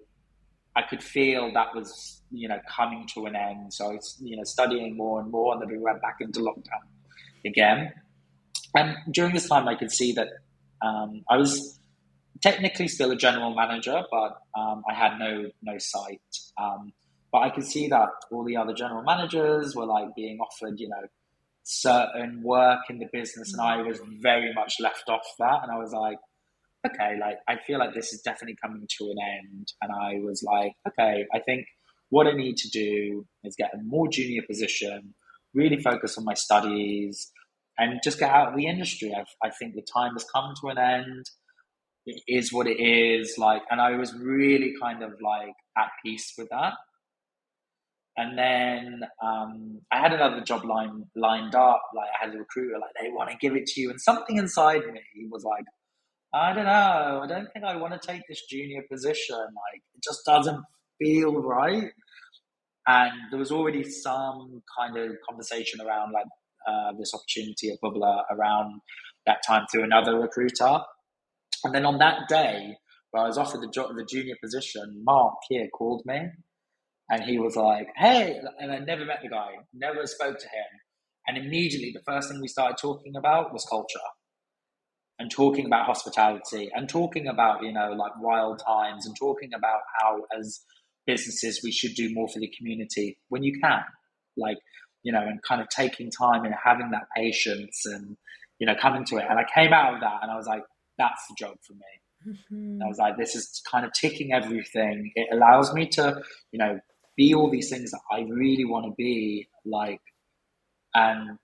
I 0.74 0.82
could 0.82 1.02
feel 1.02 1.52
that 1.52 1.74
was, 1.74 2.22
you 2.30 2.48
know, 2.48 2.58
coming 2.68 3.06
to 3.14 3.26
an 3.26 3.36
end. 3.36 3.72
So 3.72 3.90
I 3.90 3.94
was, 3.94 4.18
you 4.22 4.36
know, 4.36 4.44
studying 4.44 4.96
more 4.96 5.20
and 5.20 5.30
more, 5.30 5.52
and 5.52 5.62
then 5.62 5.68
we 5.68 5.78
went 5.78 6.00
back 6.00 6.16
into 6.20 6.40
lockdown 6.40 6.86
again. 7.44 7.92
And 8.74 8.96
during 9.12 9.34
this 9.34 9.48
time, 9.48 9.68
I 9.68 9.74
could 9.74 9.92
see 9.92 10.12
that 10.12 10.28
um, 10.80 11.22
I 11.30 11.36
was 11.36 11.78
technically 12.42 12.88
still 12.88 13.10
a 13.10 13.16
general 13.16 13.54
manager, 13.54 14.02
but 14.10 14.38
um, 14.58 14.82
I 14.88 14.94
had 14.94 15.18
no 15.18 15.50
no 15.62 15.78
sight. 15.78 16.20
Um, 16.60 16.92
but 17.30 17.38
I 17.38 17.50
could 17.50 17.64
see 17.64 17.88
that 17.88 18.08
all 18.30 18.44
the 18.44 18.56
other 18.56 18.74
general 18.74 19.02
managers 19.02 19.74
were 19.74 19.86
like 19.86 20.14
being 20.14 20.38
offered, 20.38 20.78
you 20.80 20.88
know, 20.88 21.02
certain 21.62 22.42
work 22.42 22.80
in 22.90 22.98
the 22.98 23.08
business, 23.12 23.52
and 23.52 23.60
I 23.60 23.78
mm. 23.78 23.86
was 23.86 24.00
very 24.20 24.52
much 24.54 24.74
left 24.80 25.08
off 25.08 25.22
that. 25.38 25.60
And 25.62 25.72
I 25.72 25.78
was 25.78 25.92
like, 25.92 26.18
okay, 26.86 27.16
like 27.20 27.38
I 27.48 27.56
feel 27.66 27.78
like 27.78 27.94
this 27.94 28.12
is 28.12 28.22
definitely 28.22 28.56
coming 28.62 28.86
to 28.98 29.04
an 29.04 29.16
end. 29.40 29.68
And 29.80 29.92
I 29.92 30.18
was 30.24 30.42
like, 30.42 30.72
okay, 30.88 31.26
I 31.34 31.38
think 31.40 31.66
what 32.10 32.26
I 32.26 32.32
need 32.32 32.56
to 32.58 32.68
do 32.68 33.26
is 33.44 33.54
get 33.56 33.74
a 33.74 33.82
more 33.82 34.08
junior 34.08 34.42
position, 34.48 35.14
really 35.54 35.80
focus 35.80 36.18
on 36.18 36.24
my 36.24 36.34
studies, 36.34 37.30
and 37.78 38.00
just 38.02 38.18
get 38.18 38.30
out 38.30 38.48
of 38.48 38.56
the 38.56 38.66
industry. 38.66 39.14
I, 39.16 39.24
I 39.46 39.50
think 39.50 39.74
the 39.74 39.86
time 39.94 40.12
has 40.12 40.26
come 40.34 40.54
to 40.60 40.68
an 40.68 40.78
end. 40.78 41.26
It 42.04 42.22
is 42.26 42.52
what 42.52 42.66
it 42.66 42.80
is. 42.80 43.36
Like, 43.38 43.62
and 43.70 43.80
I 43.80 43.96
was 43.96 44.12
really 44.14 44.74
kind 44.80 45.02
of 45.02 45.12
like 45.22 45.54
at 45.78 45.90
peace 46.04 46.34
with 46.36 46.48
that. 46.50 46.74
And 48.16 48.36
then 48.38 49.00
um, 49.24 49.80
I 49.90 50.00
had 50.00 50.12
another 50.12 50.42
job 50.42 50.64
line 50.64 51.04
lined 51.16 51.54
up. 51.54 51.82
Like 51.96 52.08
I 52.20 52.26
had 52.26 52.34
a 52.34 52.38
recruiter, 52.38 52.74
like 52.78 52.90
they 53.00 53.10
want 53.10 53.30
to 53.30 53.36
give 53.40 53.56
it 53.56 53.66
to 53.68 53.80
you, 53.80 53.90
and 53.90 54.00
something 54.00 54.36
inside 54.36 54.82
me 54.92 55.02
was 55.30 55.44
like, 55.44 55.64
I 56.34 56.52
don't 56.52 56.66
know. 56.66 57.20
I 57.22 57.26
don't 57.26 57.48
think 57.52 57.64
I 57.64 57.76
want 57.76 58.00
to 58.00 58.06
take 58.06 58.22
this 58.28 58.42
junior 58.48 58.82
position. 58.90 59.36
Like 59.36 59.82
it 59.94 60.02
just 60.02 60.20
doesn't 60.26 60.62
feel 60.98 61.40
right. 61.42 61.90
And 62.86 63.12
there 63.30 63.38
was 63.38 63.52
already 63.52 63.84
some 63.84 64.62
kind 64.78 64.96
of 64.96 65.12
conversation 65.28 65.80
around 65.80 66.12
like 66.12 66.26
uh, 66.66 66.92
this 66.98 67.14
opportunity 67.14 67.70
at 67.70 67.78
Bubala 67.82 68.22
around 68.30 68.80
that 69.26 69.38
time 69.46 69.66
through 69.70 69.84
another 69.84 70.18
recruiter. 70.18 70.80
And 71.64 71.74
then 71.74 71.86
on 71.86 71.98
that 71.98 72.28
day 72.28 72.76
where 73.12 73.24
I 73.24 73.26
was 73.26 73.38
offered 73.38 73.60
the, 73.60 73.68
jo- 73.68 73.92
the 73.94 74.04
junior 74.04 74.34
position, 74.42 75.02
Marc 75.04 75.34
here 75.48 75.68
called 75.68 76.02
me 76.06 76.28
and 77.12 77.22
he 77.22 77.38
was 77.38 77.56
like, 77.56 77.88
"Hey," 77.94 78.40
and 78.58 78.72
I 78.72 78.78
never 78.78 79.04
met 79.04 79.20
the 79.22 79.28
guy, 79.28 79.50
never 79.74 80.06
spoke 80.06 80.38
to 80.38 80.48
him, 80.48 80.80
and 81.28 81.36
immediately 81.36 81.92
the 81.92 82.02
first 82.10 82.30
thing 82.30 82.40
we 82.40 82.48
started 82.48 82.78
talking 82.80 83.14
about 83.16 83.52
was 83.52 83.66
culture, 83.68 84.08
and 85.18 85.30
talking 85.30 85.66
about 85.66 85.84
hospitality, 85.84 86.70
and 86.74 86.88
talking 86.88 87.28
about 87.28 87.62
you 87.62 87.72
know 87.72 87.92
like 87.92 88.12
wild 88.18 88.62
times, 88.66 89.04
and 89.06 89.14
talking 89.18 89.50
about 89.54 89.80
how 90.00 90.22
as 90.38 90.62
businesses 91.06 91.60
we 91.62 91.70
should 91.70 91.94
do 91.94 92.14
more 92.14 92.28
for 92.28 92.40
the 92.40 92.50
community 92.56 93.18
when 93.28 93.42
you 93.42 93.60
can, 93.60 93.82
like 94.38 94.56
you 95.02 95.12
know, 95.12 95.20
and 95.20 95.42
kind 95.42 95.60
of 95.60 95.68
taking 95.68 96.10
time 96.10 96.44
and 96.44 96.54
having 96.64 96.90
that 96.92 97.04
patience 97.14 97.82
and 97.84 98.16
you 98.58 98.66
know 98.66 98.74
coming 98.80 99.04
to 99.04 99.18
it. 99.18 99.26
And 99.28 99.38
I 99.38 99.44
came 99.54 99.74
out 99.74 99.94
of 99.94 100.00
that, 100.00 100.20
and 100.22 100.30
I 100.30 100.36
was 100.36 100.46
like, 100.46 100.62
"That's 100.96 101.26
the 101.28 101.36
job 101.38 101.56
for 101.66 101.74
me." 101.74 101.92
Mm-hmm. 102.26 102.80
I 102.80 102.86
was 102.86 102.98
like, 102.98 103.16
this 103.18 103.34
is 103.34 103.60
kind 103.68 103.84
of 103.84 103.90
ticking 103.92 104.32
everything. 104.32 105.10
It 105.16 105.26
allows 105.32 105.74
me 105.74 105.88
to, 105.88 106.22
you 106.52 106.58
know, 106.60 106.78
be 107.16 107.34
all 107.34 107.50
these 107.50 107.68
things 107.68 107.90
that 107.90 108.00
I 108.10 108.20
really 108.20 108.64
want 108.64 108.86
to 108.86 108.92
be 108.96 109.48
like, 109.64 110.00
and 110.94 111.38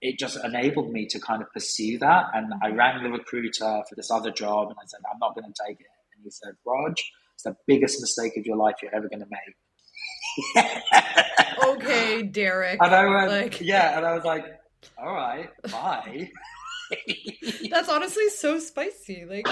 it 0.00 0.18
just 0.18 0.36
enabled 0.42 0.90
me 0.90 1.06
to 1.06 1.20
kind 1.20 1.42
of 1.42 1.52
pursue 1.52 1.98
that. 1.98 2.26
And 2.34 2.52
I 2.62 2.70
rang 2.70 3.02
the 3.02 3.10
recruiter 3.10 3.82
for 3.88 3.94
this 3.96 4.10
other 4.10 4.30
job, 4.30 4.68
and 4.68 4.76
I 4.78 4.86
said, 4.86 5.00
I'm 5.10 5.18
not 5.18 5.34
going 5.34 5.52
to 5.52 5.66
take 5.66 5.80
it. 5.80 5.86
And 6.14 6.24
he 6.24 6.30
said, 6.30 6.54
Raj, 6.64 7.12
it's 7.34 7.44
the 7.44 7.56
biggest 7.66 8.00
mistake 8.00 8.36
of 8.36 8.46
your 8.46 8.56
life 8.56 8.76
you're 8.82 8.94
ever 8.94 9.08
going 9.08 9.20
to 9.20 9.28
make. 9.30 9.56
okay, 11.64 12.22
Derek. 12.22 12.78
And 12.82 12.94
I 12.94 13.06
went, 13.06 13.30
like... 13.30 13.60
yeah, 13.60 13.96
and 13.96 14.06
I 14.06 14.14
was 14.14 14.24
like, 14.24 14.44
all 14.98 15.12
right, 15.12 15.50
bye. 15.70 16.30
That's 17.70 17.88
honestly 17.88 18.28
so 18.30 18.58
spicy. 18.58 19.24
Like 19.24 19.46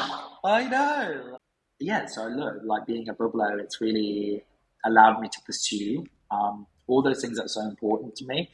I 0.44 0.64
know. 0.68 1.38
Yeah, 1.78 2.06
so 2.06 2.26
look, 2.26 2.56
like 2.64 2.86
being 2.86 3.08
a 3.08 3.14
Bubala, 3.14 3.60
it's 3.60 3.80
really 3.80 4.42
allowed 4.84 5.20
me 5.20 5.28
to 5.28 5.40
pursue 5.44 6.04
um, 6.30 6.66
all 6.86 7.02
those 7.02 7.20
things 7.20 7.36
that 7.36 7.44
are 7.44 7.48
so 7.48 7.62
important 7.62 8.14
to 8.16 8.26
me. 8.26 8.50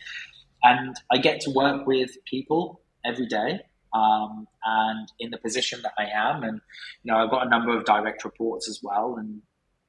And 0.62 0.96
I 1.12 1.18
get 1.18 1.40
to 1.42 1.50
work 1.50 1.86
with 1.86 2.10
people 2.24 2.80
every 3.04 3.26
day. 3.26 3.60
Um, 3.92 4.48
and 4.64 5.08
in 5.20 5.30
the 5.30 5.38
position 5.38 5.80
that 5.82 5.92
I 5.96 6.06
am, 6.12 6.42
and 6.42 6.60
you 7.04 7.12
know, 7.12 7.18
I've 7.18 7.30
got 7.30 7.46
a 7.46 7.48
number 7.48 7.76
of 7.76 7.84
direct 7.84 8.24
reports 8.24 8.68
as 8.68 8.80
well, 8.82 9.14
and 9.16 9.40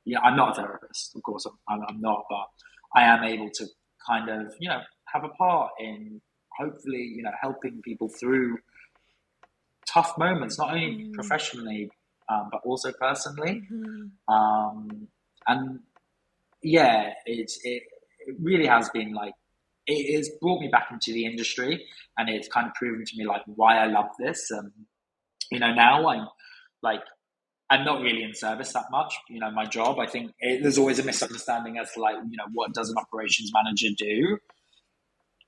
yeah, 0.05 0.19
I'm 0.19 0.36
not 0.36 0.51
a 0.51 0.61
therapist, 0.61 1.15
of 1.15 1.23
course, 1.23 1.47
I'm, 1.67 1.81
I'm 1.89 1.99
not, 1.99 2.25
but 2.29 2.45
I 2.95 3.05
am 3.05 3.23
able 3.23 3.49
to 3.55 3.65
kind 4.07 4.29
of, 4.29 4.53
you 4.59 4.69
know, 4.69 4.81
have 5.11 5.23
a 5.23 5.29
part 5.29 5.71
in 5.79 6.21
hopefully, 6.55 7.13
you 7.15 7.23
know, 7.23 7.31
helping 7.41 7.81
people 7.81 8.07
through 8.07 8.59
tough 9.91 10.17
moments, 10.17 10.57
not 10.57 10.73
only 10.73 11.05
mm. 11.05 11.13
professionally, 11.13 11.89
um, 12.29 12.49
but 12.51 12.61
also 12.63 12.91
personally. 12.99 13.63
Mm-hmm. 13.71 14.33
Um, 14.33 15.07
and 15.47 15.79
yeah, 16.66 17.13
it, 17.26 17.51
it 17.63 17.84
really 18.41 18.66
has 18.66 18.89
been 18.89 19.13
like, 19.13 19.34
it 19.88 20.18
has 20.18 20.32
brought 20.41 20.61
me 20.61 20.68
back 20.68 20.88
into 20.91 21.13
the 21.13 21.26
industry 21.26 21.86
and 22.18 22.28
it's 22.28 22.47
kind 22.47 22.66
of 22.66 22.74
proven 22.74 23.05
to 23.05 23.18
me 23.18 23.26
like 23.26 23.43
why 23.45 23.78
I 23.78 23.86
love 23.86 24.07
this. 24.18 24.49
And, 24.49 24.72
you 25.51 25.59
know, 25.59 25.74
now 25.74 26.07
I'm 26.07 26.28
like, 26.82 27.01
I'm 27.70 27.86
not 27.86 28.01
really 28.01 28.24
in 28.24 28.34
service 28.34 28.74
that 28.74 28.86
much. 28.89 29.13
You 29.30 29.41
know, 29.41 29.51
my 29.51 29.66
job, 29.66 29.99
I 29.99 30.07
think 30.07 30.32
it, 30.39 30.63
there's 30.63 30.80
always 30.80 30.97
a 30.97 31.03
misunderstanding 31.03 31.78
as 31.78 31.91
to 31.93 32.01
like, 32.01 32.16
you 32.16 32.38
know, 32.38 32.47
what 32.53 32.74
does 32.74 32.89
an 32.89 32.97
operations 32.97 33.51
manager 33.53 33.89
do? 33.95 34.39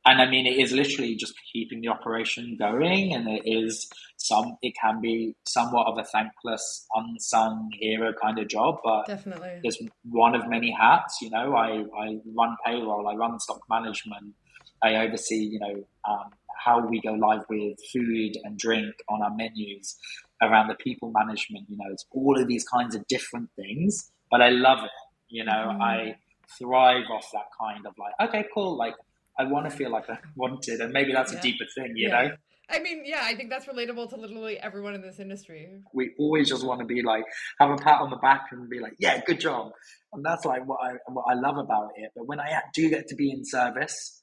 And 0.07 0.21
I 0.21 0.25
mean, 0.29 0.47
it 0.47 0.57
is 0.57 0.71
literally 0.71 1.15
just 1.15 1.33
keeping 1.51 1.81
the 1.81 1.89
operation 1.89 2.55
going, 2.57 3.13
and 3.13 3.27
it 3.27 3.41
is 3.43 3.89
some. 4.15 4.57
It 4.61 4.73
can 4.81 5.01
be 5.01 5.35
somewhat 5.45 5.87
of 5.87 5.97
a 5.97 6.03
thankless, 6.05 6.87
unsung 6.95 7.69
hero 7.73 8.13
kind 8.13 8.39
of 8.39 8.47
job, 8.47 8.77
but 8.85 9.05
definitely, 9.05 9.59
there's 9.61 9.77
one 10.09 10.33
of 10.33 10.47
many 10.47 10.71
hats. 10.71 11.17
You 11.21 11.29
know, 11.31 11.53
I 11.53 11.83
I 11.99 12.19
run 12.33 12.55
payroll, 12.65 13.05
I 13.09 13.15
run 13.15 13.37
stock 13.41 13.59
management, 13.69 14.33
I 14.81 14.95
oversee. 14.95 15.43
You 15.43 15.59
know, 15.59 15.83
um, 16.09 16.29
how 16.57 16.87
we 16.87 17.01
go 17.01 17.11
live 17.11 17.43
with 17.49 17.77
food 17.91 18.31
and 18.45 18.57
drink 18.57 18.95
on 19.09 19.21
our 19.21 19.35
menus, 19.35 19.97
around 20.41 20.69
the 20.69 20.75
people 20.75 21.11
management. 21.11 21.65
You 21.67 21.75
know, 21.75 21.91
it's 21.91 22.05
all 22.11 22.39
of 22.39 22.47
these 22.47 22.63
kinds 22.63 22.95
of 22.95 23.05
different 23.07 23.49
things, 23.57 24.09
but 24.31 24.41
I 24.41 24.51
love 24.51 24.85
it. 24.85 24.91
You 25.27 25.43
know, 25.43 25.51
mm. 25.51 25.81
I 25.81 26.15
thrive 26.57 27.03
off 27.11 27.29
that 27.33 27.47
kind 27.59 27.85
of 27.85 27.93
like, 27.97 28.29
okay, 28.29 28.45
cool, 28.53 28.77
like 28.77 28.93
I 29.39 29.45
want 29.45 29.69
to 29.69 29.75
feel 29.75 29.91
like 29.91 30.09
I 30.09 30.17
wanted, 30.35 30.81
and 30.81 30.91
maybe 30.91 31.13
that's 31.13 31.33
yeah. 31.33 31.39
a 31.39 31.41
deeper 31.41 31.65
thing, 31.75 31.93
you 31.95 32.09
yeah. 32.09 32.21
know. 32.21 32.31
I 32.69 32.79
mean, 32.79 33.03
yeah, 33.05 33.21
I 33.23 33.33
think 33.35 33.49
that's 33.49 33.65
relatable 33.65 34.09
to 34.09 34.17
literally 34.17 34.59
everyone 34.59 34.93
in 34.93 35.01
this 35.01 35.19
industry. 35.19 35.69
We 35.93 36.11
always 36.19 36.49
just 36.49 36.65
want 36.65 36.81
to 36.81 36.85
be 36.85 37.01
like, 37.01 37.23
have 37.61 37.69
a 37.69 37.77
pat 37.77 38.01
on 38.01 38.09
the 38.09 38.17
back 38.17 38.47
and 38.51 38.69
be 38.69 38.79
like, 38.79 38.93
yeah, 38.99 39.21
good 39.25 39.39
job. 39.39 39.71
And 40.11 40.25
that's 40.25 40.43
like 40.43 40.67
what 40.67 40.79
I, 40.83 40.95
what 41.07 41.25
I 41.29 41.35
love 41.35 41.57
about 41.57 41.91
it. 41.95 42.11
But 42.13 42.27
when 42.27 42.41
I 42.41 42.59
do 42.73 42.89
get 42.89 43.07
to 43.07 43.15
be 43.15 43.31
in 43.31 43.45
service 43.45 44.21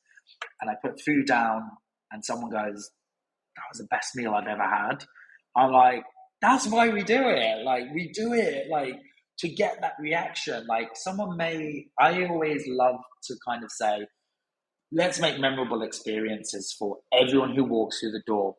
and 0.61 0.71
I 0.71 0.75
put 0.87 1.01
food 1.01 1.27
down 1.27 1.63
and 2.13 2.23
someone 2.23 2.51
goes, 2.51 2.91
that 3.57 3.63
was 3.73 3.79
the 3.79 3.87
best 3.91 4.11
meal 4.15 4.35
I've 4.35 4.47
ever 4.47 4.63
had. 4.63 5.05
I'm 5.57 5.73
like, 5.73 6.05
that's 6.43 6.67
why 6.67 6.91
we 6.91 7.03
do 7.03 7.29
it. 7.29 7.65
Like, 7.65 7.85
we 7.95 8.11
do 8.13 8.35
it 8.35 8.69
like 8.71 8.97
to 9.39 9.49
get 9.49 9.81
that 9.81 9.95
reaction. 9.99 10.67
Like, 10.69 10.89
someone 10.95 11.37
may, 11.39 11.87
I 11.99 12.25
always 12.27 12.65
love 12.67 13.01
to 13.25 13.35
kind 13.47 13.65
of 13.65 13.71
say, 13.71 14.07
let's 14.95 15.21
make 15.21 15.41
memorable 15.41 15.83
experiences 15.83 16.75
for 16.79 16.99
everyone 17.13 17.55
who 17.55 17.65
walks 17.65 17.99
through 17.99 18.13
the 18.13 18.23
door. 18.27 18.55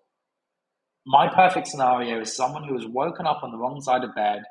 My 1.08 1.30
perfect 1.34 1.68
scenario 1.68 2.22
is 2.22 2.36
someone 2.36 2.68
who 2.68 2.76
has 2.76 2.86
woken 2.86 3.26
up 3.26 3.42
on 3.42 3.52
the 3.52 3.58
wrong 3.58 3.80
side 3.80 4.04
of 4.04 4.14
bed, 4.16 4.42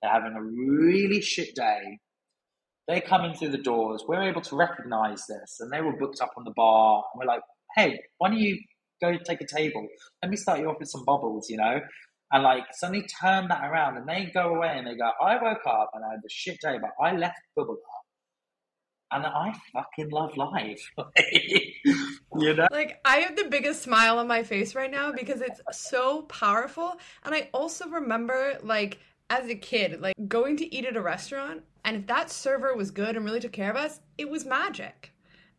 they're 0.00 0.10
having 0.10 0.34
a 0.36 0.42
really 0.42 1.20
shit 1.20 1.54
day. 1.54 1.98
They 2.88 3.00
come 3.00 3.24
in 3.24 3.34
through 3.34 3.50
the 3.50 3.58
doors, 3.58 4.04
we're 4.08 4.22
able 4.22 4.40
to 4.42 4.56
recognize 4.56 5.26
this, 5.26 5.58
and 5.60 5.70
they 5.70 5.82
were 5.82 5.96
booked 5.96 6.20
up 6.22 6.32
on 6.36 6.44
the 6.44 6.52
bar, 6.56 7.02
and 7.12 7.20
we're 7.20 7.32
like, 7.32 7.42
hey, 7.76 8.00
why 8.18 8.30
don't 8.30 8.38
you 8.38 8.58
go 9.02 9.12
take 9.26 9.40
a 9.40 9.46
table? 9.46 9.86
Let 10.22 10.30
me 10.30 10.36
start 10.36 10.60
you 10.60 10.70
off 10.70 10.76
with 10.78 10.88
some 10.88 11.04
bubbles, 11.04 11.50
you 11.50 11.58
know? 11.58 11.80
And 12.32 12.42
like 12.42 12.64
suddenly 12.72 13.06
turn 13.20 13.48
that 13.48 13.64
around 13.70 13.96
and 13.96 14.08
they 14.08 14.30
go 14.32 14.54
away 14.54 14.74
and 14.76 14.86
they 14.86 14.96
go, 14.96 15.10
I 15.22 15.40
woke 15.40 15.66
up 15.68 15.90
and 15.94 16.04
I 16.04 16.12
had 16.12 16.20
a 16.24 16.30
shit 16.30 16.58
day, 16.60 16.78
but 16.80 16.90
I 17.04 17.14
left 17.16 17.36
Bubala 17.56 17.76
and 19.14 19.24
I 19.24 19.54
fucking 19.72 20.10
love 20.10 20.36
life. 20.36 20.90
you 22.36 22.54
know? 22.54 22.66
Like, 22.70 23.00
I 23.04 23.18
have 23.18 23.36
the 23.36 23.44
biggest 23.44 23.82
smile 23.82 24.18
on 24.18 24.26
my 24.26 24.42
face 24.42 24.74
right 24.74 24.90
now 24.90 25.12
because 25.12 25.40
it's 25.40 25.60
so 25.72 26.22
powerful. 26.22 26.96
And 27.24 27.34
I 27.34 27.48
also 27.52 27.88
remember, 27.88 28.58
like, 28.62 28.98
as 29.30 29.48
a 29.48 29.54
kid, 29.54 30.00
like 30.00 30.14
going 30.28 30.56
to 30.58 30.74
eat 30.74 30.84
at 30.84 30.96
a 30.96 31.00
restaurant, 31.00 31.62
and 31.84 31.96
if 31.96 32.06
that 32.06 32.30
server 32.30 32.74
was 32.74 32.90
good 32.90 33.16
and 33.16 33.24
really 33.24 33.40
took 33.40 33.52
care 33.52 33.70
of 33.70 33.76
us, 33.76 34.00
it 34.18 34.28
was 34.28 34.44
magic. 34.44 35.12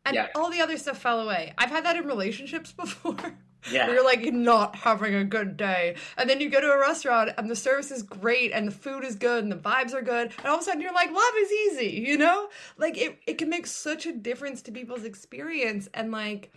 And 0.06 0.16
yeah. 0.16 0.28
all 0.36 0.52
the 0.52 0.62
other 0.62 0.78
stuff 0.78 1.00
fell 1.00 1.22
away. 1.22 1.54
I've 1.58 1.72
had 1.72 1.86
that 1.86 1.96
in 1.96 2.06
relationships 2.06 2.72
before. 2.78 3.38
Yeah. 3.72 3.92
You're 3.92 4.04
like 4.04 4.32
not 4.34 4.76
having 4.76 5.16
a 5.16 5.24
good 5.24 5.58
day. 5.58 5.96
And 6.18 6.30
then 6.30 6.42
you 6.42 6.50
go 6.50 6.62
to 6.62 6.72
a 6.72 6.80
restaurant 6.80 7.32
and 7.38 7.50
the 7.50 7.56
service 7.56 7.92
is 7.92 8.04
great 8.04 8.52
and 8.52 8.68
the 8.68 8.72
food 8.72 9.04
is 9.04 9.16
good 9.16 9.44
and 9.44 9.52
the 9.52 9.58
vibes 9.58 9.94
are 9.94 10.02
good. 10.02 10.32
And 10.38 10.48
all 10.48 10.56
of 10.56 10.62
a 10.62 10.64
sudden 10.64 10.82
you're 10.82 10.94
like, 10.94 11.12
love 11.12 11.34
is 11.38 11.52
easy, 11.52 12.04
you 12.06 12.18
know? 12.18 12.50
Like 12.78 12.98
it, 12.98 13.20
it 13.28 13.38
can 13.38 13.50
make 13.50 13.68
such 13.68 14.06
a 14.06 14.14
difference 14.14 14.62
to 14.64 14.72
people's 14.72 15.04
experience 15.04 15.90
and 15.94 16.12
like 16.12 16.52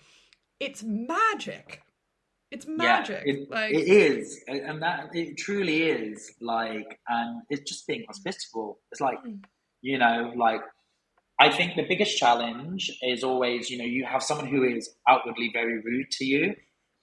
it's 0.61 0.83
magic. 0.83 1.83
It's 2.51 2.67
magic. 2.67 3.23
Yeah, 3.27 3.33
it, 3.33 3.51
like 3.51 3.75
it 3.75 3.89
is. 3.89 4.43
And 4.49 4.83
that 4.83 5.11
it 5.15 5.37
truly 5.37 5.83
is 5.83 6.33
like 6.41 6.99
and 7.09 7.43
it's 7.51 7.69
just 7.69 7.87
being 7.87 8.05
hospitable. 8.07 8.81
It's 8.91 9.01
like, 9.01 9.19
mm. 9.27 9.43
you 9.83 9.99
know, 9.99 10.33
like 10.37 10.63
I 11.41 11.51
think 11.51 11.77
the 11.77 11.87
biggest 11.87 12.19
challenge 12.19 12.91
is 13.03 13.23
always, 13.23 13.71
you 13.71 13.79
know, 13.79 13.85
you 13.85 14.05
have 14.05 14.23
someone 14.23 14.49
who 14.49 14.65
is 14.65 14.91
outwardly 15.07 15.51
very 15.53 15.79
rude 15.81 16.11
to 16.13 16.25
you 16.25 16.55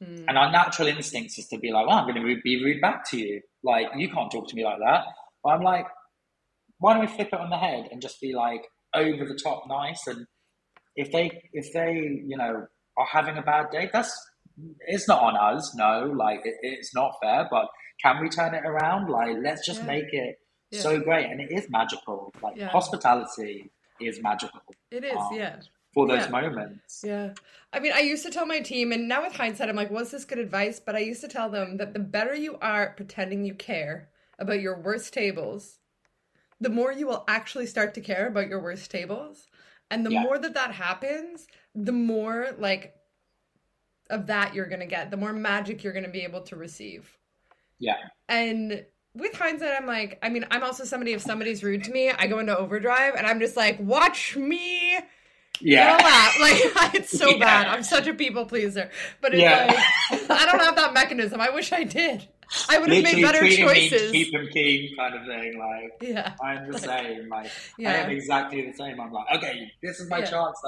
Mm. 0.06 0.26
And 0.28 0.38
our 0.38 0.52
natural 0.52 0.88
instincts 0.88 1.38
is 1.38 1.48
to 1.48 1.58
be 1.58 1.72
like, 1.72 1.88
well, 1.88 1.98
I'm 1.98 2.06
going 2.06 2.22
to 2.22 2.42
be 2.44 2.64
rude 2.64 2.82
back 2.82 3.10
to 3.12 3.18
you. 3.18 3.42
Like, 3.64 3.88
you 3.96 4.10
can't 4.10 4.32
talk 4.32 4.48
to 4.50 4.56
me 4.56 4.64
like 4.64 4.80
that. 4.80 5.06
But 5.44 5.50
I'm 5.52 5.62
like, 5.62 5.88
why 6.80 6.94
don't 6.94 7.02
we 7.02 7.08
flip 7.08 7.30
it 7.32 7.40
on 7.40 7.50
the 7.50 7.58
head 7.58 7.88
and 7.92 8.02
just 8.02 8.20
be 8.22 8.34
like 8.34 8.66
over 8.94 9.26
the 9.26 9.40
top 9.42 9.66
nice? 9.68 10.06
And 10.08 10.26
if 10.96 11.12
they, 11.12 11.42
if 11.54 11.74
they, 11.74 11.94
you 12.26 12.38
know, 12.38 12.68
are 12.98 13.08
having 13.12 13.38
a 13.38 13.42
bad 13.42 13.70
day, 13.72 13.90
that's, 13.92 14.14
it's 14.88 15.08
not 15.08 15.22
on 15.22 15.36
us. 15.36 15.74
No, 15.76 16.12
like 16.16 16.42
it, 16.46 16.56
it's 16.62 16.94
not 16.94 17.14
fair, 17.22 17.48
but 17.50 17.68
can 18.02 18.22
we 18.22 18.30
turn 18.30 18.54
it 18.54 18.66
around? 18.66 19.10
Like, 19.10 19.38
let's 19.42 19.66
just 19.66 19.82
yeah. 19.82 19.88
make 19.88 20.14
it 20.14 20.40
yeah. 20.72 20.82
so 20.82 21.00
great. 21.00 21.26
And 21.30 21.42
it 21.42 21.52
is 21.52 21.68
magical. 21.70 22.34
Like 22.42 22.58
yeah. 22.58 22.70
hospitality 22.70 23.72
is 24.00 24.22
magical. 24.22 24.62
It 24.92 25.04
is, 25.04 25.18
um, 25.18 25.30
yeah 25.34 25.56
for 25.96 26.08
those 26.08 26.26
yeah. 26.26 26.30
moments. 26.30 27.04
Yeah. 27.04 27.34
I 27.74 27.80
mean, 27.80 27.94
I 27.96 28.02
used 28.02 28.24
to 28.26 28.30
tell 28.30 28.46
my 28.46 28.60
team, 28.60 28.92
and 28.92 29.08
now 29.08 29.24
with 29.24 29.34
hindsight, 29.34 29.70
I'm 29.70 29.76
like, 29.76 29.90
was 29.90 30.12
this 30.12 30.26
good 30.26 30.38
advice? 30.38 30.80
But 30.80 30.96
I 30.96 31.00
used 31.00 31.22
to 31.22 31.28
tell 31.28 31.50
them 31.50 31.78
that 31.78 31.94
the 31.94 32.00
better 32.00 32.36
you 32.36 32.58
are 32.62 32.94
pretending 32.96 33.44
you 33.44 33.56
care 33.56 34.10
about 34.38 34.62
your 34.62 34.80
worst 34.80 35.14
tables, 35.14 35.80
the 36.60 36.70
more 36.70 36.92
you 36.92 37.08
will 37.08 37.24
actually 37.28 37.66
start 37.66 37.94
to 37.96 38.02
care 38.02 38.28
about 38.28 38.50
your 38.50 38.62
worst 38.62 38.92
tables. 38.92 39.48
And 39.90 40.06
the 40.06 40.12
yeah. 40.12 40.22
more 40.22 40.38
that 40.38 40.54
that 40.54 40.74
happens, 40.74 41.48
the 41.74 41.92
more 41.92 42.50
like 42.60 42.94
of 44.10 44.28
that 44.28 44.54
you're 44.54 44.68
going 44.68 44.82
to 44.82 44.86
get, 44.86 45.12
the 45.12 45.18
more 45.18 45.34
magic 45.34 45.84
you're 45.84 45.94
going 45.94 46.06
to 46.06 46.12
be 46.12 46.22
able 46.22 46.42
to 46.42 46.56
receive. 46.56 47.18
Yeah. 47.80 47.98
And 48.28 48.86
with 49.14 49.34
hindsight, 49.36 49.74
I'm 49.80 49.88
like, 49.88 50.20
I 50.22 50.30
mean, 50.30 50.46
I'm 50.52 50.64
also 50.64 50.84
somebody, 50.84 51.14
if 51.14 51.22
somebody's 51.22 51.64
rude 51.64 51.86
to 51.86 51.92
me, 51.92 52.10
I 52.12 52.28
go 52.28 52.40
into 52.40 52.58
overdrive 52.58 53.16
and 53.16 53.26
I'm 53.26 53.40
just 53.40 53.56
like, 53.56 53.80
watch 53.80 54.36
me 54.36 55.00
yeah. 55.62 55.98
Like 56.40 56.58
it's 56.96 57.18
so 57.18 57.30
yeah. 57.30 57.38
bad. 57.38 57.68
I'm 57.68 57.84
such 57.84 58.08
a 58.08 58.14
people 58.14 58.46
pleaser. 58.46 58.90
But 59.22 59.34
it's 59.34 59.42
yeah. 59.42 59.68
like 60.12 60.30
I 60.30 60.46
don't 60.46 60.60
have 60.60 60.76
that 60.76 60.94
mechanism. 60.94 61.40
I 61.40 61.50
wish 61.50 61.72
I 61.72 61.84
did. 61.84 62.28
I 62.70 62.78
would 62.78 62.90
have 62.90 63.04
made 63.04 63.22
better 63.22 63.40
choices. 63.50 64.12
keep 64.12 64.34
him 64.34 64.48
keen 64.54 64.96
kind 64.96 65.16
of 65.16 65.26
thing. 65.26 65.58
Like 65.58 65.92
yeah. 66.02 66.34
I'm 66.44 66.72
the 66.72 66.78
same. 66.78 67.30
Like 67.30 67.50
yeah. 67.78 67.92
I 67.92 67.94
am 67.96 68.12
exactly 68.12 68.70
the 68.70 68.74
same. 68.74 69.00
I'm 69.00 69.12
like, 69.12 69.28
okay, 69.38 69.72
this 69.82 70.00
is 70.00 70.10
my 70.10 70.20
yeah. 70.20 70.26
chance 70.26 70.62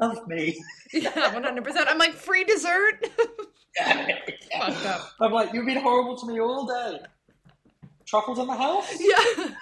love 0.00 0.26
me. 0.28 0.62
yeah, 0.92 1.34
one 1.34 1.42
hundred 1.42 1.64
percent. 1.64 1.88
I'm 1.90 1.98
like 1.98 2.12
free 2.12 2.44
dessert. 2.44 3.06
Fucked 3.76 4.86
up. 4.86 5.10
I'm 5.20 5.32
like, 5.32 5.52
you've 5.52 5.66
been 5.66 5.80
horrible 5.80 6.16
to 6.16 6.26
me 6.26 6.40
all 6.40 6.66
day. 6.66 7.00
Truffles 8.06 8.38
in 8.38 8.46
the 8.46 8.54
house? 8.54 8.90
Yeah. 8.98 9.54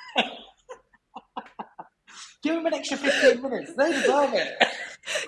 Give 2.43 2.55
them 2.55 2.67
an 2.67 2.75
extra 2.75 2.97
15 2.97 3.43
minutes. 3.43 3.73
They 3.77 3.93
deserve 3.93 4.35
it. 4.35 4.63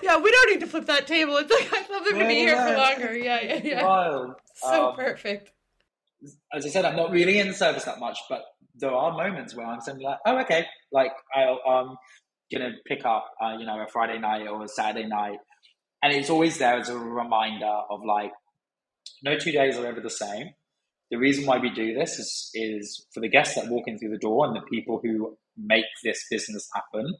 Yeah, 0.03 0.17
we 0.17 0.29
don't 0.29 0.51
need 0.51 0.59
to 0.59 0.67
flip 0.67 0.87
that 0.87 1.07
table. 1.07 1.37
It's 1.37 1.49
like 1.49 1.73
I'd 1.73 1.89
love 1.89 2.03
them 2.03 2.19
to 2.19 2.27
be 2.27 2.35
here 2.35 2.55
for 2.57 2.75
longer. 2.75 3.17
Yeah, 3.17 3.39
yeah, 3.41 3.61
yeah. 3.63 3.85
Wild. 3.85 4.35
So 4.55 4.89
um, 4.89 4.95
perfect. 4.97 5.51
As 6.53 6.65
I 6.65 6.69
said, 6.69 6.83
I'm 6.83 6.97
not 6.97 7.11
really 7.11 7.39
in 7.39 7.47
the 7.47 7.53
service 7.53 7.85
that 7.85 7.97
much, 7.97 8.19
but 8.29 8.43
there 8.75 8.91
are 8.91 9.11
moments 9.13 9.55
where 9.55 9.65
I'm 9.65 9.79
simply 9.79 10.03
like, 10.03 10.17
oh, 10.25 10.37
okay. 10.39 10.65
Like, 10.91 11.11
I'll, 11.33 11.59
I'm 11.65 11.97
going 12.51 12.71
to 12.71 12.77
pick 12.85 13.05
up, 13.05 13.31
uh, 13.41 13.55
you 13.57 13.65
know, 13.65 13.79
a 13.79 13.87
Friday 13.87 14.19
night 14.19 14.47
or 14.47 14.63
a 14.63 14.67
Saturday 14.67 15.07
night. 15.07 15.37
And 16.03 16.13
it's 16.13 16.29
always 16.29 16.57
there 16.57 16.77
as 16.77 16.89
a 16.89 16.97
reminder 16.97 17.73
of 17.89 18.03
like, 18.05 18.31
no 19.23 19.37
two 19.37 19.51
days 19.51 19.77
are 19.77 19.85
ever 19.85 20.01
the 20.01 20.09
same. 20.09 20.49
The 21.11 21.17
reason 21.17 21.45
why 21.45 21.57
we 21.57 21.69
do 21.69 21.93
this 21.93 22.19
is, 22.19 22.51
is 22.53 23.05
for 23.13 23.19
the 23.19 23.29
guests 23.29 23.55
that 23.55 23.69
walk 23.69 23.87
in 23.87 23.97
through 23.97 24.11
the 24.11 24.17
door 24.17 24.45
and 24.45 24.55
the 24.55 24.61
people 24.61 24.99
who 25.01 25.37
make 25.65 25.85
this 26.03 26.25
business 26.29 26.67
happen 26.73 27.13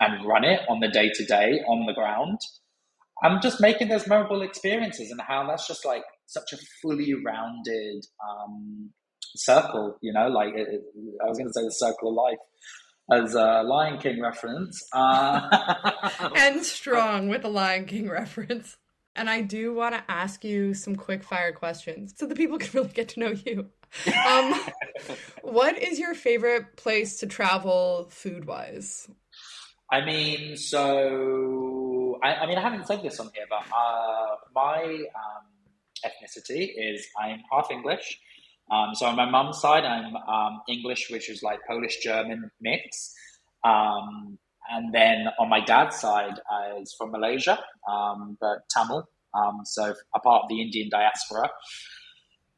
and 0.00 0.26
run 0.26 0.44
it 0.44 0.60
on 0.68 0.80
the 0.80 0.88
day 0.88 1.10
to 1.14 1.24
day 1.24 1.60
on 1.66 1.86
the 1.86 1.92
ground. 1.92 2.38
I'm 3.22 3.40
just 3.40 3.60
making 3.60 3.88
those 3.88 4.06
memorable 4.06 4.42
experiences 4.42 5.10
and 5.10 5.20
how 5.20 5.46
that's 5.48 5.66
just 5.66 5.84
like 5.84 6.04
such 6.26 6.52
a 6.52 6.56
fully 6.80 7.14
rounded 7.14 8.04
um, 8.22 8.90
circle, 9.34 9.96
you 10.00 10.12
know, 10.12 10.28
like 10.28 10.54
it, 10.54 10.68
I 11.24 11.28
was 11.28 11.38
going 11.38 11.48
to 11.48 11.52
say 11.52 11.64
the 11.64 11.72
circle 11.72 12.10
of 12.10 12.14
life. 12.14 12.38
as 13.24 13.34
a 13.34 13.62
Lion 13.62 13.98
King 13.98 14.22
reference. 14.22 14.80
Uh, 14.92 15.48
and 16.36 16.64
strong 16.64 17.28
with 17.28 17.44
a 17.44 17.48
Lion 17.48 17.86
King 17.86 18.08
reference. 18.08 18.76
And 19.16 19.28
I 19.28 19.40
do 19.40 19.74
want 19.74 19.96
to 19.96 20.04
ask 20.08 20.44
you 20.44 20.74
some 20.74 20.94
quick 20.94 21.24
fire 21.24 21.52
questions 21.52 22.14
so 22.16 22.26
the 22.26 22.36
people 22.36 22.58
can 22.58 22.70
really 22.72 22.92
get 22.92 23.08
to 23.10 23.20
know 23.20 23.34
you. 23.44 23.70
Um, 24.28 24.54
what 25.42 25.78
is 25.78 25.98
your 25.98 26.14
favorite 26.14 26.76
place 26.76 27.18
to 27.20 27.26
travel 27.26 28.06
food 28.10 28.46
wise? 28.46 29.08
I 29.90 30.04
mean, 30.04 30.56
so 30.56 32.18
I, 32.22 32.34
I, 32.34 32.46
mean, 32.46 32.58
I 32.58 32.60
haven't 32.60 32.86
said 32.86 33.02
this 33.02 33.18
on 33.20 33.30
here, 33.34 33.46
but 33.48 33.64
uh, 33.74 34.36
my 34.54 34.82
um, 34.84 35.46
ethnicity 36.04 36.68
is 36.76 37.06
I'm 37.18 37.40
half 37.50 37.70
English. 37.70 38.20
Um, 38.70 38.94
so 38.94 39.06
on 39.06 39.16
my 39.16 39.28
mum's 39.28 39.60
side, 39.60 39.84
I'm 39.84 40.14
um, 40.16 40.60
English, 40.68 41.08
which 41.10 41.30
is 41.30 41.42
like 41.42 41.60
Polish 41.66 41.98
German 42.02 42.50
mix. 42.60 43.14
Um, 43.64 44.38
and 44.70 44.92
then 44.92 45.28
on 45.38 45.48
my 45.48 45.60
dad's 45.60 45.96
side, 45.96 46.38
I 46.50 46.74
was 46.74 46.94
from 46.98 47.12
Malaysia, 47.12 47.58
um, 47.90 48.36
but 48.40 48.68
Tamil. 48.70 49.08
Um, 49.34 49.60
so 49.64 49.94
a 50.14 50.20
part 50.20 50.42
of 50.44 50.48
the 50.50 50.60
Indian 50.60 50.88
diaspora. 50.90 51.50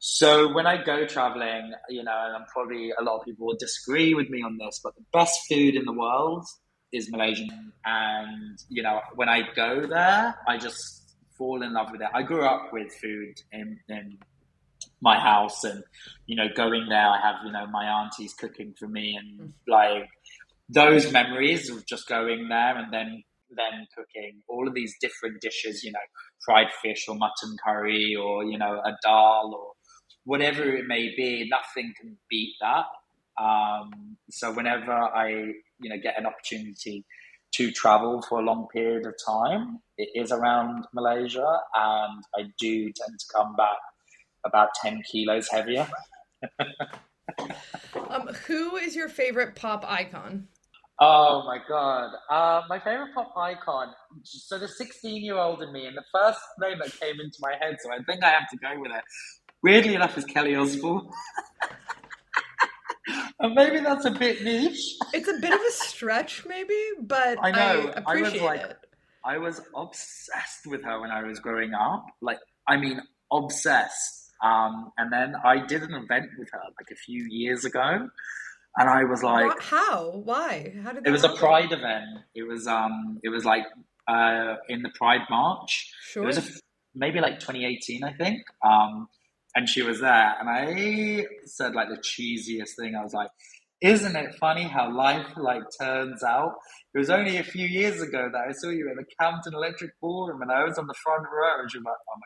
So 0.02 0.50
when 0.54 0.66
I 0.66 0.82
go 0.82 1.06
traveling, 1.06 1.72
you 1.90 2.02
know, 2.02 2.24
and 2.26 2.34
I'm 2.34 2.46
probably 2.50 2.90
a 2.98 3.02
lot 3.02 3.18
of 3.18 3.24
people 3.26 3.46
will 3.46 3.56
disagree 3.58 4.14
with 4.14 4.30
me 4.30 4.42
on 4.42 4.56
this, 4.56 4.80
but 4.82 4.94
the 4.96 5.04
best 5.12 5.38
food 5.46 5.74
in 5.76 5.84
the 5.84 5.92
world 5.92 6.46
is 6.90 7.10
Malaysian. 7.10 7.72
And, 7.84 8.58
you 8.70 8.82
know, 8.82 9.00
when 9.14 9.28
I 9.28 9.42
go 9.54 9.86
there, 9.86 10.34
I 10.48 10.56
just 10.56 11.14
fall 11.36 11.62
in 11.62 11.74
love 11.74 11.88
with 11.92 12.00
it. 12.00 12.08
I 12.14 12.22
grew 12.22 12.46
up 12.46 12.72
with 12.72 12.90
food 12.94 13.34
in, 13.52 13.78
in 13.90 14.18
my 15.02 15.20
house 15.20 15.64
and, 15.64 15.84
you 16.24 16.34
know, 16.34 16.48
going 16.56 16.86
there, 16.88 17.06
I 17.06 17.20
have, 17.20 17.36
you 17.44 17.52
know, 17.52 17.66
my 17.66 17.84
aunties 17.84 18.32
cooking 18.32 18.72
for 18.78 18.88
me 18.88 19.18
and 19.20 19.50
mm. 19.50 19.52
like 19.68 20.08
those 20.70 21.12
memories 21.12 21.68
of 21.68 21.86
just 21.86 22.08
going 22.08 22.48
there 22.48 22.78
and 22.78 22.90
then 22.90 23.22
then 23.56 23.86
cooking 23.96 24.40
all 24.48 24.68
of 24.68 24.74
these 24.74 24.94
different 25.00 25.40
dishes, 25.40 25.82
you 25.82 25.90
know, 25.90 25.98
fried 26.44 26.68
fish 26.82 27.06
or 27.08 27.16
mutton 27.16 27.56
curry 27.64 28.14
or, 28.14 28.44
you 28.44 28.56
know, 28.56 28.80
a 28.84 28.92
dal 29.02 29.52
or 29.52 29.69
whatever 30.30 30.62
it 30.62 30.86
may 30.86 31.12
be, 31.16 31.50
nothing 31.50 31.92
can 32.00 32.16
beat 32.30 32.54
that. 32.60 32.84
Um, 33.42 34.16
so 34.30 34.52
whenever 34.52 34.92
I, 34.92 35.28
you 35.80 35.90
know, 35.90 35.96
get 36.00 36.16
an 36.16 36.24
opportunity 36.24 37.04
to 37.54 37.72
travel 37.72 38.22
for 38.22 38.38
a 38.38 38.42
long 38.44 38.68
period 38.72 39.06
of 39.06 39.14
time, 39.26 39.80
it 39.98 40.08
is 40.14 40.30
around 40.30 40.84
Malaysia, 40.94 41.58
and 41.74 42.22
I 42.38 42.42
do 42.60 42.84
tend 42.84 43.18
to 43.18 43.26
come 43.34 43.56
back 43.56 43.80
about 44.46 44.68
ten 44.80 45.02
kilos 45.10 45.48
heavier. 45.48 45.88
um, 48.08 48.28
who 48.46 48.76
is 48.76 48.94
your 48.94 49.08
favorite 49.08 49.56
pop 49.56 49.84
icon? 49.84 50.46
Oh 51.02 51.42
my 51.46 51.58
god, 51.66 52.10
uh, 52.30 52.62
my 52.68 52.78
favorite 52.78 53.14
pop 53.14 53.32
icon. 53.34 53.88
So 54.22 54.58
the 54.58 54.68
sixteen-year-old 54.68 55.62
in 55.62 55.72
me, 55.72 55.86
and 55.86 55.96
the 55.96 56.04
first 56.14 56.40
name 56.60 56.78
that 56.78 56.92
came 57.00 57.18
into 57.20 57.38
my 57.40 57.54
head, 57.58 57.78
so 57.80 57.90
I 57.90 57.98
think 58.04 58.22
I 58.22 58.28
have 58.28 58.48
to 58.50 58.58
go 58.58 58.78
with 58.78 58.92
it. 58.92 59.02
Weirdly 59.62 59.94
enough, 59.94 60.16
is 60.16 60.24
Kelly 60.24 60.54
Osbourne. 60.54 61.08
and 63.40 63.54
maybe 63.54 63.80
that's 63.80 64.04
a 64.04 64.10
bit 64.10 64.42
niche. 64.42 64.96
It's 65.12 65.28
a 65.28 65.38
bit 65.40 65.52
of 65.52 65.60
a 65.60 65.72
stretch, 65.72 66.46
maybe, 66.46 66.78
but 67.00 67.38
I 67.42 67.50
know. 67.50 67.92
I, 68.06 68.12
I 68.12 68.20
was 68.20 68.40
like, 68.40 68.62
it. 68.62 68.76
I 69.24 69.38
was 69.38 69.60
obsessed 69.74 70.66
with 70.66 70.82
her 70.84 71.00
when 71.00 71.10
I 71.10 71.22
was 71.22 71.40
growing 71.40 71.74
up. 71.74 72.06
Like, 72.22 72.38
I 72.66 72.76
mean, 72.76 73.00
obsessed. 73.30 74.32
Um, 74.42 74.92
and 74.96 75.12
then 75.12 75.34
I 75.44 75.64
did 75.66 75.82
an 75.82 75.94
event 75.94 76.30
with 76.38 76.48
her 76.52 76.60
like 76.78 76.90
a 76.90 76.96
few 76.96 77.26
years 77.28 77.66
ago, 77.66 78.08
and 78.76 78.88
I 78.88 79.04
was 79.04 79.22
like, 79.22 79.44
what? 79.44 79.62
"How? 79.62 80.22
Why? 80.24 80.74
How 80.82 80.92
did?" 80.92 81.06
It 81.06 81.10
was 81.10 81.22
happen? 81.22 81.36
a 81.36 81.40
Pride 81.40 81.72
event. 81.72 82.06
It 82.34 82.44
was 82.44 82.66
um, 82.66 83.20
it 83.22 83.28
was 83.28 83.44
like 83.44 83.64
uh, 84.08 84.56
in 84.70 84.80
the 84.82 84.90
Pride 84.94 85.22
March. 85.28 85.92
Sure. 86.02 86.22
It 86.22 86.26
was 86.26 86.38
a, 86.38 86.42
maybe 86.94 87.20
like 87.20 87.40
2018, 87.40 88.02
I 88.02 88.12
think. 88.14 88.42
Um, 88.64 89.08
and 89.54 89.68
she 89.68 89.82
was 89.82 90.00
there, 90.00 90.34
and 90.38 90.48
I 90.48 91.26
said 91.44 91.74
like 91.74 91.88
the 91.88 91.98
cheesiest 91.98 92.76
thing. 92.78 92.94
I 92.94 93.02
was 93.02 93.14
like, 93.14 93.30
"Isn't 93.80 94.16
it 94.16 94.34
funny 94.36 94.64
how 94.64 94.94
life 94.94 95.26
like 95.36 95.62
turns 95.80 96.22
out?" 96.22 96.54
It 96.94 96.98
was 96.98 97.10
only 97.10 97.36
a 97.36 97.44
few 97.44 97.66
years 97.66 98.00
ago 98.02 98.28
that 98.32 98.44
I 98.48 98.52
saw 98.52 98.68
you 98.68 98.88
at 98.90 98.96
the 98.96 99.04
Camden 99.20 99.54
Electric 99.54 99.92
Ballroom, 100.00 100.42
and 100.42 100.50
I 100.50 100.64
was 100.64 100.78
on 100.78 100.86
the 100.86 100.94
front 100.94 101.22
row, 101.22 101.54
and 101.58 101.64
was 101.64 101.74
like, 101.74 101.94
"Oh 102.08 102.18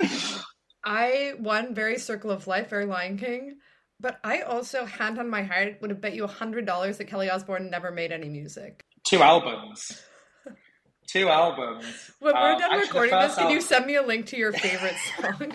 my 0.00 0.08
god." 0.08 0.42
I 0.84 1.34
won 1.38 1.74
very 1.74 1.98
Circle 1.98 2.30
of 2.30 2.46
Life, 2.46 2.68
very 2.70 2.86
Lion 2.86 3.16
King. 3.16 3.58
But 4.00 4.18
I 4.24 4.40
also, 4.40 4.84
hand 4.84 5.20
on 5.20 5.30
my 5.30 5.44
heart, 5.44 5.78
would 5.80 5.90
have 5.90 6.00
bet 6.00 6.14
you 6.14 6.24
a 6.24 6.28
hundred 6.28 6.66
dollars 6.66 6.98
that 6.98 7.04
Kelly 7.04 7.30
Osbourne 7.30 7.70
never 7.70 7.92
made 7.92 8.10
any 8.10 8.28
music. 8.28 8.84
Two 9.04 9.22
albums. 9.22 10.02
Two 11.06 11.28
albums. 11.28 11.84
When 12.18 12.34
we're 12.34 12.52
um, 12.52 12.58
done 12.58 12.80
recording 12.80 13.16
this, 13.16 13.36
can 13.36 13.50
you 13.50 13.60
send 13.60 13.86
me 13.86 13.96
a 13.96 14.02
link 14.02 14.26
to 14.26 14.36
your 14.36 14.52
favorite 14.52 14.94
song? 15.20 15.52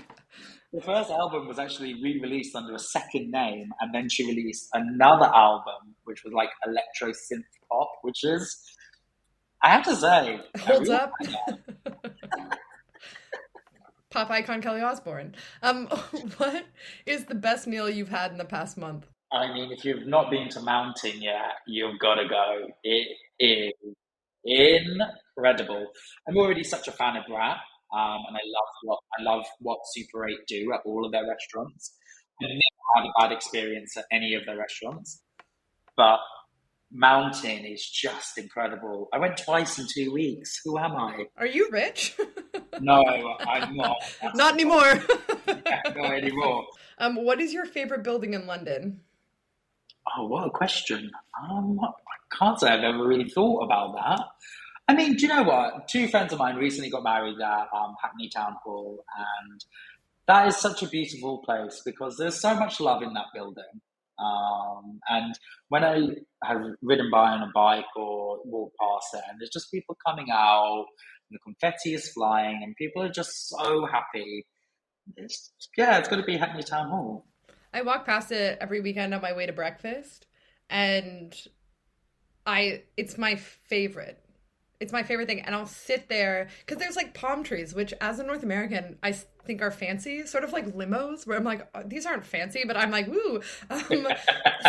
The 0.73 0.81
first 0.81 1.09
album 1.09 1.47
was 1.47 1.59
actually 1.59 1.93
re-released 2.01 2.55
under 2.55 2.75
a 2.75 2.79
second 2.79 3.31
name, 3.31 3.71
and 3.79 3.93
then 3.93 4.09
she 4.09 4.25
released 4.27 4.67
another 4.73 5.25
album, 5.25 5.95
which 6.03 6.23
was 6.23 6.33
like 6.33 6.49
electro 6.65 7.09
synth 7.09 7.43
pop, 7.69 7.89
which 8.01 8.23
is, 8.23 8.63
I 9.63 9.69
have 9.69 9.83
to 9.85 9.95
say, 9.95 10.39
holds 10.59 10.89
up. 10.89 11.11
Pop 14.09 14.29
icon 14.31 14.61
Kelly 14.61 14.81
Osbourne. 14.81 15.35
Um, 15.61 15.87
what 16.37 16.65
is 17.05 17.25
the 17.25 17.35
best 17.35 17.67
meal 17.67 17.89
you've 17.89 18.09
had 18.09 18.31
in 18.31 18.37
the 18.37 18.45
past 18.45 18.77
month? 18.77 19.05
I 19.31 19.53
mean, 19.53 19.71
if 19.71 19.83
you've 19.83 20.07
not 20.07 20.31
been 20.31 20.47
to 20.49 20.61
Mountain 20.61 21.21
yet, 21.21 21.51
you've 21.67 21.99
got 21.99 22.15
to 22.15 22.27
go. 22.27 22.67
It 22.83 23.17
is 23.39 23.73
incredible. 24.45 25.87
I'm 26.27 26.37
already 26.37 26.63
such 26.63 26.87
a 26.87 26.93
fan 26.93 27.17
of 27.17 27.25
Brat. 27.27 27.57
Um, 27.93 28.19
and 28.27 28.35
I 28.35 28.43
love 28.45 28.69
what 28.83 28.99
I 29.17 29.23
love 29.23 29.45
what 29.59 29.79
Super 29.93 30.27
Eight 30.27 30.39
do 30.47 30.73
at 30.73 30.81
all 30.85 31.05
of 31.05 31.11
their 31.11 31.27
restaurants. 31.27 31.93
I've 32.41 32.49
never 32.49 32.59
had 32.95 33.05
a 33.05 33.11
bad 33.19 33.35
experience 33.35 33.95
at 33.97 34.05
any 34.11 34.35
of 34.35 34.45
their 34.45 34.57
restaurants, 34.57 35.21
but 35.95 36.19
Mountain 36.91 37.65
is 37.65 37.87
just 37.89 38.37
incredible. 38.37 39.09
I 39.11 39.19
went 39.19 39.37
twice 39.37 39.77
in 39.77 39.87
two 39.93 40.13
weeks. 40.13 40.61
Who 40.63 40.77
am 40.77 40.95
I? 40.95 41.25
Are 41.37 41.45
you 41.45 41.67
rich? 41.71 42.15
no, 42.79 43.03
I'm 43.41 43.75
not. 43.75 43.97
That's 44.21 44.37
not 44.37 44.53
anymore. 44.53 45.03
yeah, 45.47 45.81
not 45.95 46.13
anymore. 46.13 46.65
Um, 46.97 47.15
what 47.23 47.41
is 47.41 47.53
your 47.53 47.65
favorite 47.65 48.03
building 48.03 48.33
in 48.33 48.47
London? 48.47 49.01
Oh, 50.15 50.27
what 50.27 50.47
a 50.47 50.49
question. 50.49 51.11
Um, 51.43 51.79
I 51.81 52.35
can't 52.37 52.59
say 52.59 52.69
I've 52.69 52.83
ever 52.83 53.05
really 53.05 53.29
thought 53.29 53.65
about 53.65 53.95
that. 53.95 54.21
I 54.87 54.95
mean, 54.95 55.15
do 55.15 55.23
you 55.23 55.27
know 55.27 55.43
what? 55.43 55.87
Two 55.89 56.07
friends 56.07 56.31
of 56.31 56.39
mine 56.39 56.55
recently 56.55 56.89
got 56.89 57.03
married 57.03 57.39
at 57.41 57.67
um, 57.75 57.95
Hackney 58.01 58.29
Town 58.29 58.55
Hall, 58.63 59.03
and 59.17 59.65
that 60.27 60.47
is 60.47 60.57
such 60.57 60.81
a 60.81 60.87
beautiful 60.87 61.39
place 61.39 61.81
because 61.85 62.15
there's 62.17 62.39
so 62.39 62.55
much 62.55 62.79
love 62.79 63.01
in 63.01 63.13
that 63.13 63.25
building. 63.33 63.63
Um, 64.19 64.99
and 65.09 65.37
when 65.69 65.83
I 65.83 66.07
have 66.43 66.61
ridden 66.81 67.09
by 67.11 67.31
on 67.31 67.43
a 67.43 67.51
bike 67.53 67.85
or 67.95 68.39
walked 68.45 68.75
past 68.79 69.13
it, 69.13 69.21
and 69.29 69.39
there's 69.39 69.49
just 69.49 69.71
people 69.71 69.97
coming 70.07 70.27
out, 70.31 70.85
the 71.31 71.39
confetti 71.39 71.93
is 71.93 72.09
flying, 72.09 72.61
and 72.63 72.73
people 72.77 73.03
are 73.03 73.11
just 73.11 73.49
so 73.49 73.85
happy. 73.85 74.45
It's, 75.17 75.51
yeah, 75.77 75.97
it's 75.97 76.07
going 76.07 76.21
to 76.21 76.25
be 76.25 76.37
Hackney 76.37 76.63
Town 76.63 76.89
Hall. 76.89 77.25
I 77.73 77.81
walk 77.81 78.05
past 78.05 78.31
it 78.31 78.57
every 78.61 78.79
weekend 78.79 79.13
on 79.13 79.21
my 79.21 79.33
way 79.33 79.45
to 79.45 79.53
breakfast, 79.53 80.27
and 80.69 81.35
I 82.45 82.83
it's 82.95 83.17
my 83.17 83.35
favorite 83.35 84.23
it's 84.79 84.91
my 84.91 85.03
favorite 85.03 85.27
thing 85.27 85.41
and 85.41 85.55
i'll 85.55 85.65
sit 85.65 86.07
there 86.09 86.47
because 86.65 86.77
there's 86.77 86.95
like 86.95 87.13
palm 87.13 87.43
trees 87.43 87.73
which 87.73 87.93
as 88.01 88.19
a 88.19 88.23
north 88.23 88.43
american 88.43 88.97
i 89.03 89.11
think 89.45 89.61
are 89.61 89.71
fancy 89.71 90.25
sort 90.25 90.43
of 90.43 90.51
like 90.51 90.65
limos 90.75 91.25
where 91.25 91.37
i'm 91.37 91.43
like 91.43 91.67
oh, 91.75 91.83
these 91.85 92.05
aren't 92.05 92.25
fancy 92.25 92.63
but 92.65 92.77
i'm 92.77 92.91
like 92.91 93.07
woo 93.07 93.41
um, 93.69 94.07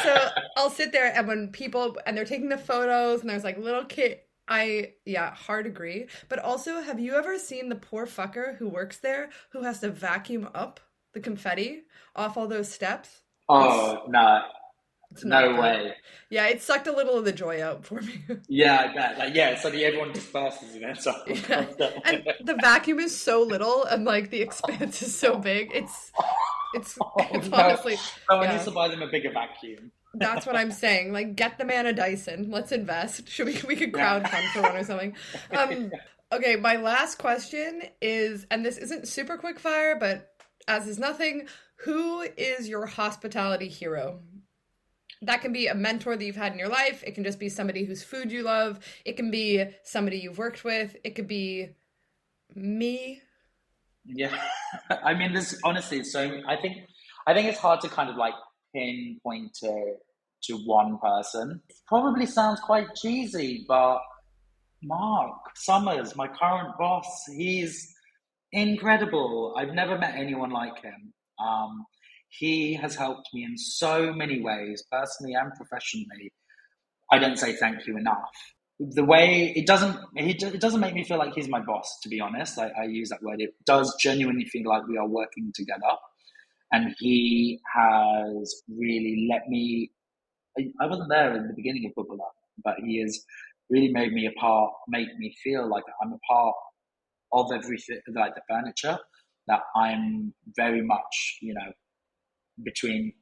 so 0.02 0.28
i'll 0.56 0.70
sit 0.70 0.92
there 0.92 1.12
and 1.14 1.26
when 1.26 1.48
people 1.48 1.96
and 2.06 2.16
they're 2.16 2.24
taking 2.24 2.48
the 2.48 2.58
photos 2.58 3.20
and 3.20 3.30
there's 3.30 3.44
like 3.44 3.58
little 3.58 3.84
kid 3.84 4.18
I 4.50 4.94
yeah, 5.04 5.34
hard 5.34 5.66
agree. 5.66 6.06
But 6.28 6.38
also, 6.38 6.80
have 6.80 6.98
you 6.98 7.14
ever 7.14 7.38
seen 7.38 7.68
the 7.68 7.76
poor 7.76 8.06
fucker 8.06 8.56
who 8.56 8.68
works 8.68 8.96
there 8.96 9.28
who 9.50 9.62
has 9.62 9.80
to 9.80 9.90
vacuum 9.90 10.48
up 10.54 10.80
the 11.12 11.20
confetti 11.20 11.82
off 12.16 12.36
all 12.36 12.48
those 12.48 12.72
steps? 12.72 13.22
Oh 13.48 14.04
no, 15.24 15.40
no 15.40 15.52
good. 15.52 15.60
way. 15.60 15.94
Yeah, 16.30 16.46
it 16.48 16.60
sucked 16.62 16.86
a 16.86 16.92
little 16.92 17.16
of 17.16 17.24
the 17.24 17.32
joy 17.32 17.62
out 17.62 17.84
for 17.84 18.02
me. 18.02 18.22
yeah, 18.48 18.88
I 18.90 18.94
bet. 18.94 19.18
Like, 19.18 19.34
yeah, 19.34 19.54
so 19.54 19.62
suddenly 19.62 19.84
everyone 19.84 20.12
disperses 20.12 20.74
and 20.74 20.84
then 20.84 20.96
so. 20.96 21.14
Yeah. 21.26 21.66
and 22.04 22.24
the 22.44 22.54
vacuum 22.60 22.98
is 23.00 23.18
so 23.18 23.42
little, 23.42 23.84
and 23.84 24.04
like 24.04 24.30
the 24.30 24.42
expanse 24.42 25.02
is 25.02 25.18
so 25.18 25.38
big. 25.38 25.70
It's 25.72 26.12
it's, 26.74 26.98
oh, 27.02 27.12
it's 27.32 27.48
no. 27.48 27.56
honestly. 27.56 27.96
Someone 28.28 28.46
yeah. 28.46 28.52
needs 28.52 28.64
to 28.64 28.70
buy 28.70 28.88
them 28.88 29.02
a 29.02 29.08
bigger 29.08 29.30
vacuum. 29.32 29.92
That's 30.14 30.46
what 30.46 30.56
I'm 30.56 30.72
saying. 30.72 31.12
Like, 31.12 31.36
get 31.36 31.58
the 31.58 31.64
man 31.64 31.86
a 31.86 31.92
Dyson. 31.92 32.50
Let's 32.50 32.72
invest. 32.72 33.28
Should 33.28 33.46
we? 33.46 33.60
We 33.66 33.76
could 33.76 33.92
crowdfund 33.92 34.32
yeah. 34.32 34.52
for 34.52 34.62
one 34.62 34.76
or 34.76 34.84
something. 34.84 35.16
Um, 35.56 35.92
okay, 36.32 36.56
my 36.56 36.76
last 36.76 37.18
question 37.18 37.82
is, 38.00 38.46
and 38.50 38.64
this 38.64 38.78
isn't 38.78 39.08
super 39.08 39.36
quick 39.36 39.58
fire, 39.58 39.96
but 39.98 40.32
as 40.66 40.86
is 40.86 40.98
nothing. 40.98 41.46
Who 41.82 42.22
is 42.36 42.68
your 42.68 42.86
hospitality 42.86 43.68
hero? 43.68 44.20
That 45.22 45.40
can 45.40 45.52
be 45.52 45.66
a 45.66 45.74
mentor 45.74 46.16
that 46.16 46.24
you've 46.24 46.36
had 46.36 46.52
in 46.52 46.58
your 46.58 46.68
life. 46.68 47.02
It 47.06 47.14
can 47.14 47.24
just 47.24 47.40
be 47.40 47.48
somebody 47.48 47.84
whose 47.84 48.02
food 48.02 48.30
you 48.30 48.42
love. 48.42 48.78
It 49.04 49.16
can 49.16 49.30
be 49.30 49.64
somebody 49.82 50.18
you've 50.18 50.38
worked 50.38 50.64
with. 50.64 50.96
It 51.02 51.14
could 51.14 51.26
be 51.28 51.70
me. 52.54 53.22
Yeah, 54.04 54.34
I 54.90 55.14
mean, 55.14 55.32
this 55.34 55.58
honestly. 55.64 56.04
So 56.04 56.40
I 56.46 56.56
think 56.56 56.76
I 57.26 57.34
think 57.34 57.48
it's 57.48 57.58
hard 57.58 57.80
to 57.82 57.88
kind 57.88 58.08
of 58.08 58.16
like 58.16 58.34
pinpoint 58.74 59.54
to 59.62 59.94
to 60.44 60.54
one 60.64 60.98
person. 60.98 61.60
It 61.68 61.76
probably 61.86 62.26
sounds 62.26 62.60
quite 62.60 62.94
cheesy, 62.94 63.64
but 63.66 63.98
Marc 64.82 65.34
Summers, 65.56 66.14
my 66.16 66.28
current 66.28 66.76
boss, 66.78 67.24
he's 67.36 67.92
incredible. 68.52 69.54
I've 69.58 69.74
never 69.74 69.98
met 69.98 70.14
anyone 70.16 70.50
like 70.50 70.80
him. 70.80 71.12
Um, 71.44 71.84
he 72.28 72.74
has 72.74 72.94
helped 72.94 73.28
me 73.32 73.44
in 73.44 73.56
so 73.56 74.12
many 74.12 74.40
ways, 74.40 74.84
personally 74.90 75.34
and 75.34 75.52
professionally. 75.54 76.32
I 77.10 77.18
don't 77.18 77.38
say 77.38 77.54
thank 77.54 77.86
you 77.86 77.96
enough. 77.96 78.30
The 78.78 79.04
way 79.04 79.52
it 79.56 79.66
doesn't, 79.66 79.98
it 80.14 80.60
doesn't 80.60 80.80
make 80.80 80.94
me 80.94 81.04
feel 81.04 81.18
like 81.18 81.34
he's 81.34 81.48
my 81.48 81.60
boss. 81.60 81.98
To 82.02 82.08
be 82.08 82.20
honest, 82.20 82.58
I, 82.58 82.70
I 82.80 82.84
use 82.84 83.08
that 83.08 83.22
word. 83.22 83.40
It 83.40 83.54
does 83.66 83.96
genuinely 84.00 84.44
feel 84.44 84.68
like 84.68 84.86
we 84.86 84.98
are 84.98 85.08
working 85.08 85.50
together, 85.54 85.96
and 86.70 86.94
he 86.98 87.60
has 87.74 88.62
really 88.68 89.26
let 89.30 89.48
me. 89.48 89.90
I 90.80 90.86
wasn't 90.86 91.08
there 91.08 91.36
in 91.36 91.48
the 91.48 91.54
beginning 91.54 91.86
of 91.86 92.04
Bubala 92.04 92.28
but 92.64 92.74
he 92.84 93.00
has 93.00 93.24
really 93.70 93.92
made 93.92 94.12
me 94.12 94.26
a 94.26 94.40
part, 94.40 94.72
made 94.88 95.08
me 95.18 95.34
feel 95.42 95.68
like 95.68 95.84
I'm 96.02 96.12
a 96.12 96.18
part 96.30 96.54
of 97.32 97.52
everything, 97.52 98.00
like 98.14 98.34
the 98.34 98.42
furniture. 98.48 98.98
That 99.46 99.60
I'm 99.74 100.34
very 100.56 100.82
much, 100.82 101.38
you 101.40 101.54
know, 101.54 101.72
between 102.62 103.12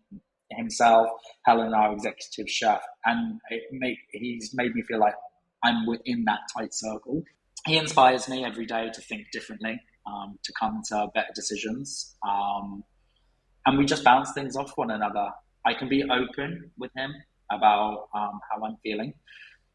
himself, 0.50 1.08
Helen, 1.44 1.74
our 1.74 1.92
executive 1.92 2.48
chef, 2.48 2.80
and 3.04 3.40
it 3.50 3.64
make, 3.72 3.98
he's 4.12 4.52
made 4.54 4.74
me 4.74 4.82
feel 4.82 4.98
like 4.98 5.14
I'm 5.62 5.86
within 5.86 6.24
that 6.26 6.40
tight 6.56 6.74
circle. 6.74 7.22
He 7.66 7.76
inspires 7.76 8.28
me 8.28 8.44
every 8.44 8.66
day 8.66 8.90
to 8.92 9.00
think 9.00 9.26
differently, 9.32 9.80
um, 10.06 10.38
to 10.44 10.52
come 10.58 10.82
to 10.90 11.08
better 11.14 11.32
decisions, 11.34 12.16
um, 12.26 12.84
and 13.66 13.76
we 13.76 13.84
just 13.84 14.04
bounce 14.04 14.32
things 14.32 14.56
off 14.56 14.72
one 14.76 14.90
another. 14.90 15.28
I 15.64 15.74
can 15.74 15.88
be 15.88 16.04
open 16.04 16.70
with 16.78 16.92
him 16.96 17.12
about 17.50 18.08
um, 18.14 18.38
how 18.50 18.64
I'm 18.64 18.76
feeling. 18.82 19.14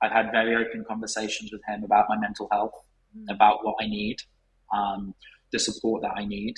I've 0.02 0.12
had 0.12 0.32
very 0.32 0.56
open 0.56 0.86
conversations 0.88 1.52
with 1.52 1.62
him 1.68 1.84
about 1.84 2.06
my 2.08 2.18
mental 2.18 2.48
health, 2.52 2.74
mm. 3.16 3.34
about 3.34 3.66
what 3.66 3.76
I 3.82 3.88
need, 3.88 4.18
um, 4.74 5.14
the 5.52 5.60
support 5.60 6.02
that 6.04 6.14
I 6.16 6.26
need, 6.26 6.56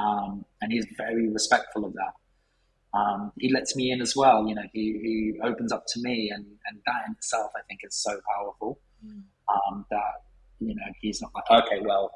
um, 0.00 0.44
and 0.60 0.72
he's 0.72 0.86
very 0.96 1.28
respectful 1.28 1.84
of 1.84 1.92
that. 1.94 2.98
Um, 2.98 3.32
he 3.38 3.52
lets 3.52 3.76
me 3.76 3.90
in 3.90 4.00
as 4.00 4.14
well. 4.16 4.46
You 4.48 4.54
know, 4.54 4.62
he, 4.72 4.98
he 5.02 5.40
opens 5.42 5.72
up 5.72 5.84
to 5.88 6.00
me, 6.00 6.30
and, 6.34 6.44
and 6.44 6.80
that 6.86 7.02
in 7.06 7.12
itself, 7.12 7.50
I 7.56 7.60
think, 7.68 7.80
is 7.84 7.94
so 7.94 8.18
powerful. 8.34 8.80
Mm. 9.04 9.22
Um, 9.48 9.84
that 9.90 10.22
you 10.60 10.74
know, 10.74 10.82
he's 11.00 11.20
not 11.20 11.30
like, 11.34 11.64
okay, 11.64 11.80
well, 11.84 12.10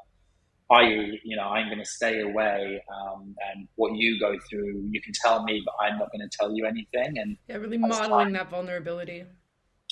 I, 0.71 0.83
you 1.23 1.35
know, 1.35 1.43
I'm 1.43 1.67
going 1.67 1.79
to 1.79 1.85
stay 1.85 2.21
away, 2.21 2.81
um, 2.89 3.35
and 3.51 3.67
what 3.75 3.95
you 3.95 4.19
go 4.19 4.37
through, 4.49 4.87
you 4.89 5.01
can 5.01 5.13
tell 5.21 5.43
me, 5.43 5.61
but 5.65 5.73
I'm 5.83 5.99
not 5.99 6.11
going 6.11 6.27
to 6.27 6.37
tell 6.37 6.55
you 6.55 6.65
anything. 6.65 7.17
And 7.17 7.37
yeah, 7.47 7.57
really 7.57 7.77
modeling 7.77 8.09
time, 8.09 8.33
that 8.33 8.49
vulnerability. 8.49 9.25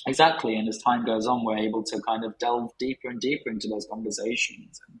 Exactly, 0.06 0.56
and 0.56 0.66
as 0.68 0.78
time 0.82 1.04
goes 1.04 1.26
on, 1.26 1.44
we're 1.44 1.58
able 1.58 1.84
to 1.84 2.00
kind 2.00 2.24
of 2.24 2.36
delve 2.38 2.70
deeper 2.78 3.10
and 3.10 3.20
deeper 3.20 3.50
into 3.50 3.68
those 3.68 3.86
conversations. 3.90 4.80
And, 4.88 5.00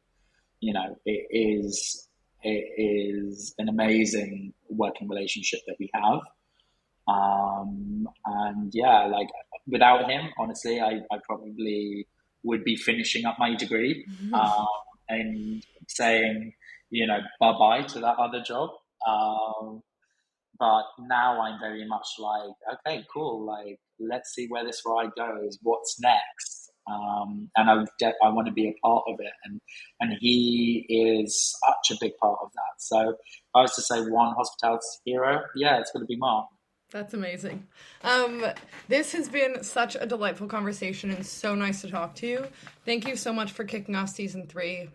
you 0.60 0.74
know, 0.74 0.96
it 1.06 1.26
is 1.30 2.06
it 2.42 2.64
is 2.76 3.54
an 3.58 3.68
amazing 3.68 4.54
working 4.68 5.08
relationship 5.08 5.60
that 5.66 5.76
we 5.78 5.90
have. 5.94 6.20
Um, 7.08 8.08
and 8.24 8.70
yeah, 8.74 9.06
like 9.06 9.28
without 9.66 10.10
him, 10.10 10.30
honestly, 10.38 10.80
I, 10.80 11.00
I 11.10 11.18
probably 11.26 12.06
would 12.42 12.64
be 12.64 12.76
finishing 12.76 13.24
up 13.26 13.36
my 13.38 13.54
degree 13.54 14.06
mm-hmm. 14.08 14.34
um, 14.34 14.66
and 15.08 15.62
saying, 15.88 16.52
you 16.90 17.06
know, 17.06 17.18
bye 17.38 17.52
bye 17.58 17.82
to 17.82 18.00
that 18.00 18.16
other 18.18 18.42
job. 18.42 18.70
Um, 19.06 19.82
but 20.58 20.84
now 21.00 21.40
I'm 21.40 21.58
very 21.58 21.86
much 21.86 22.06
like, 22.18 22.78
okay, 22.86 23.04
cool. 23.12 23.46
Like, 23.46 23.80
let's 23.98 24.34
see 24.34 24.46
where 24.48 24.64
this 24.64 24.82
ride 24.86 25.10
goes. 25.16 25.58
What's 25.62 25.98
next? 26.00 26.69
Um, 26.90 27.50
and 27.56 27.70
I 27.70 28.12
I 28.22 28.28
want 28.30 28.46
to 28.46 28.52
be 28.52 28.68
a 28.68 28.74
part 28.86 29.04
of 29.08 29.16
it, 29.20 29.32
and 29.44 29.60
and 30.00 30.16
he 30.20 30.86
is 30.88 31.56
such 31.66 31.96
a 31.96 31.98
big 32.00 32.16
part 32.16 32.38
of 32.42 32.50
that. 32.52 32.74
So 32.78 33.16
I 33.54 33.60
was 33.62 33.74
to 33.76 33.82
say 33.82 34.00
one 34.00 34.34
hospitality 34.34 34.84
hero, 35.04 35.42
yeah, 35.54 35.78
it's 35.78 35.92
going 35.92 36.02
to 36.02 36.06
be 36.06 36.16
Marc. 36.16 36.46
That's 36.90 37.14
amazing. 37.14 37.68
Um, 38.02 38.44
this 38.88 39.12
has 39.12 39.28
been 39.28 39.62
such 39.62 39.96
a 39.98 40.06
delightful 40.06 40.48
conversation 40.48 41.10
and 41.10 41.24
so 41.24 41.54
nice 41.54 41.82
to 41.82 41.90
talk 41.90 42.16
to 42.16 42.26
you. 42.26 42.46
Thank 42.84 43.06
you 43.06 43.14
so 43.14 43.32
much 43.32 43.52
for 43.52 43.62
kicking 43.62 43.94
off 43.94 44.08
season 44.08 44.48
three. 44.48 44.88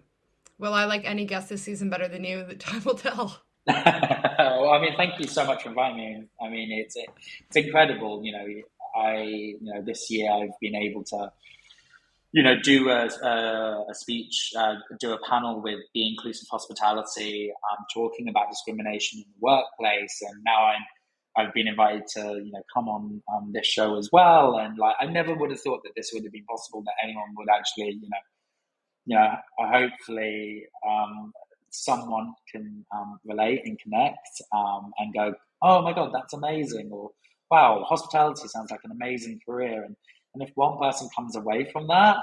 Will 0.57 0.73
I 0.73 0.85
like 0.85 1.05
any 1.05 1.25
guest 1.25 1.49
this 1.49 1.61
season 1.61 1.89
better 1.89 2.09
than 2.09 2.25
you? 2.25 2.43
The 2.43 2.55
time 2.55 2.83
will 2.83 2.95
tell. 2.95 3.39
well, 3.67 4.69
I 4.69 4.81
mean, 4.81 4.95
thank 4.97 5.19
you 5.19 5.27
so 5.27 5.45
much 5.45 5.63
for 5.63 5.69
inviting 5.69 5.97
me. 5.97 6.23
I 6.41 6.49
mean, 6.49 6.71
it's 6.71 6.95
it's 6.97 7.55
incredible. 7.55 8.21
You 8.23 8.33
know, 8.33 8.45
I 8.95 9.21
you 9.21 9.57
know 9.61 9.81
this 9.81 10.11
year 10.11 10.31
I've 10.31 10.59
been 10.61 10.75
able 10.75 11.03
to 11.05 11.31
you 12.35 12.43
know, 12.43 12.55
do 12.61 12.89
a, 12.89 13.07
a, 13.23 13.85
a 13.89 13.93
speech, 13.95 14.51
uh, 14.57 14.75
do 14.99 15.13
a 15.13 15.19
panel 15.29 15.61
with 15.61 15.79
Be 15.93 16.09
Inclusive 16.09 16.49
hospitality, 16.51 17.49
um, 17.71 17.85
talking 17.93 18.27
about 18.27 18.49
discrimination 18.49 19.19
in 19.19 19.25
the 19.29 19.39
workplace, 19.39 20.19
and 20.21 20.43
now 20.45 20.65
I'm 20.65 20.81
I've 21.37 21.53
been 21.53 21.69
invited 21.69 22.03
to 22.15 22.41
you 22.43 22.51
know 22.51 22.61
come 22.73 22.89
on 22.89 23.23
on 23.29 23.53
this 23.53 23.65
show 23.65 23.97
as 23.97 24.09
well, 24.11 24.57
and 24.57 24.77
like 24.77 24.97
I 24.99 25.05
never 25.05 25.33
would 25.33 25.49
have 25.51 25.61
thought 25.61 25.81
that 25.85 25.93
this 25.95 26.11
would 26.13 26.23
have 26.25 26.33
been 26.33 26.43
possible 26.43 26.83
that 26.83 26.95
anyone 27.01 27.29
would 27.37 27.47
actually 27.57 27.91
you 28.01 28.09
know 28.09 28.23
you 29.05 29.17
know 29.17 29.31
hopefully 29.57 30.65
um, 30.85 31.31
someone 31.69 32.33
can 32.51 32.85
um, 32.93 33.17
relate 33.25 33.61
and 33.63 33.79
connect 33.79 34.27
um, 34.53 34.91
and 34.99 35.13
go 35.13 35.33
oh 35.61 35.81
my 35.81 35.93
god 35.93 36.11
that's 36.13 36.33
amazing 36.33 36.89
or 36.91 37.11
wow 37.51 37.85
hospitality 37.87 38.47
sounds 38.47 38.71
like 38.71 38.81
an 38.83 38.91
amazing 38.91 39.39
career. 39.47 39.83
And 39.85 39.95
and 40.35 40.47
if 40.47 40.55
one 40.55 40.77
person 40.77 41.09
comes 41.15 41.35
away 41.35 41.69
from 41.71 41.87
that, 41.87 42.17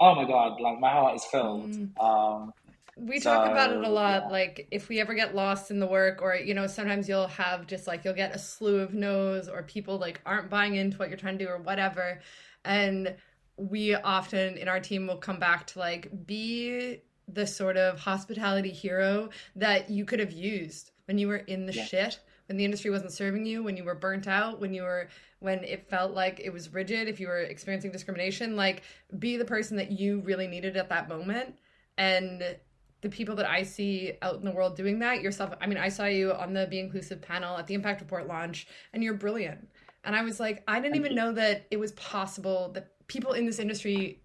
oh 0.00 0.14
my 0.14 0.24
god, 0.24 0.60
like 0.60 0.80
my 0.80 0.90
heart 0.90 1.16
is 1.16 1.24
filled. 1.24 1.70
Mm. 1.70 2.02
Um, 2.02 2.52
we 2.96 3.20
so, 3.20 3.32
talk 3.32 3.50
about 3.50 3.72
it 3.72 3.82
a 3.82 3.88
lot. 3.88 4.24
Yeah. 4.24 4.28
Like 4.28 4.68
if 4.70 4.88
we 4.88 5.00
ever 5.00 5.14
get 5.14 5.34
lost 5.34 5.70
in 5.70 5.80
the 5.80 5.86
work, 5.86 6.20
or 6.22 6.34
you 6.34 6.54
know, 6.54 6.66
sometimes 6.66 7.08
you'll 7.08 7.28
have 7.28 7.66
just 7.66 7.86
like 7.86 8.04
you'll 8.04 8.14
get 8.14 8.34
a 8.34 8.38
slew 8.38 8.80
of 8.80 8.94
no's, 8.94 9.48
or 9.48 9.62
people 9.62 9.98
like 9.98 10.20
aren't 10.24 10.50
buying 10.50 10.76
into 10.76 10.96
what 10.98 11.08
you're 11.08 11.18
trying 11.18 11.38
to 11.38 11.44
do, 11.44 11.50
or 11.50 11.58
whatever. 11.58 12.20
And 12.64 13.16
we 13.56 13.94
often 13.94 14.56
in 14.56 14.68
our 14.68 14.80
team 14.80 15.06
will 15.06 15.16
come 15.16 15.38
back 15.38 15.66
to 15.68 15.78
like 15.78 16.26
be 16.26 16.98
the 17.28 17.46
sort 17.46 17.76
of 17.76 17.98
hospitality 17.98 18.70
hero 18.70 19.30
that 19.56 19.90
you 19.90 20.04
could 20.04 20.20
have 20.20 20.32
used 20.32 20.90
when 21.06 21.18
you 21.18 21.28
were 21.28 21.36
in 21.36 21.66
the 21.66 21.72
yeah. 21.72 21.84
shit 21.84 22.20
when 22.46 22.56
the 22.56 22.64
industry 22.64 22.90
wasn't 22.90 23.12
serving 23.12 23.46
you, 23.46 23.62
when 23.62 23.76
you 23.76 23.84
were 23.84 23.94
burnt 23.94 24.26
out, 24.26 24.60
when 24.60 24.74
you 24.74 24.82
were 24.82 25.08
when 25.40 25.64
it 25.64 25.88
felt 25.88 26.12
like 26.12 26.40
it 26.40 26.52
was 26.52 26.72
rigid, 26.72 27.08
if 27.08 27.18
you 27.18 27.26
were 27.26 27.40
experiencing 27.40 27.90
discrimination, 27.90 28.56
like 28.56 28.82
be 29.18 29.36
the 29.36 29.44
person 29.44 29.76
that 29.76 29.90
you 29.90 30.20
really 30.20 30.46
needed 30.46 30.76
at 30.76 30.88
that 30.88 31.08
moment. 31.08 31.56
And 31.98 32.56
the 33.00 33.08
people 33.08 33.34
that 33.36 33.50
I 33.50 33.64
see 33.64 34.12
out 34.22 34.36
in 34.36 34.44
the 34.44 34.52
world 34.52 34.76
doing 34.76 35.00
that, 35.00 35.20
yourself, 35.20 35.52
I 35.60 35.66
mean, 35.66 35.78
I 35.78 35.88
saw 35.88 36.04
you 36.04 36.32
on 36.32 36.52
the 36.52 36.66
Be 36.68 36.78
Inclusive 36.78 37.20
panel 37.20 37.58
at 37.58 37.66
the 37.66 37.74
Impact 37.74 38.00
Report 38.00 38.28
launch, 38.28 38.68
and 38.92 39.02
you're 39.02 39.14
brilliant. 39.14 39.68
And 40.04 40.14
I 40.14 40.22
was 40.22 40.38
like, 40.38 40.62
I 40.68 40.80
didn't 40.80 40.96
even 40.96 41.14
know 41.14 41.32
that 41.32 41.66
it 41.70 41.78
was 41.78 41.92
possible 41.92 42.70
that 42.74 42.92
people 43.08 43.32
in 43.32 43.44
this 43.44 43.58
industry, 43.58 44.22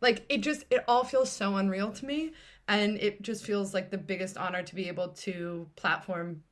like, 0.00 0.24
it 0.28 0.38
just, 0.38 0.64
it 0.70 0.84
all 0.88 1.04
feels 1.04 1.30
so 1.30 1.56
unreal 1.56 1.92
to 1.92 2.04
me. 2.04 2.32
And 2.68 2.98
it 2.98 3.22
just 3.22 3.44
feels 3.44 3.72
like 3.72 3.90
the 3.90 3.98
biggest 3.98 4.36
honor 4.36 4.62
to 4.64 4.74
be 4.74 4.88
able 4.88 5.10
to 5.10 5.68
platform 5.76 6.42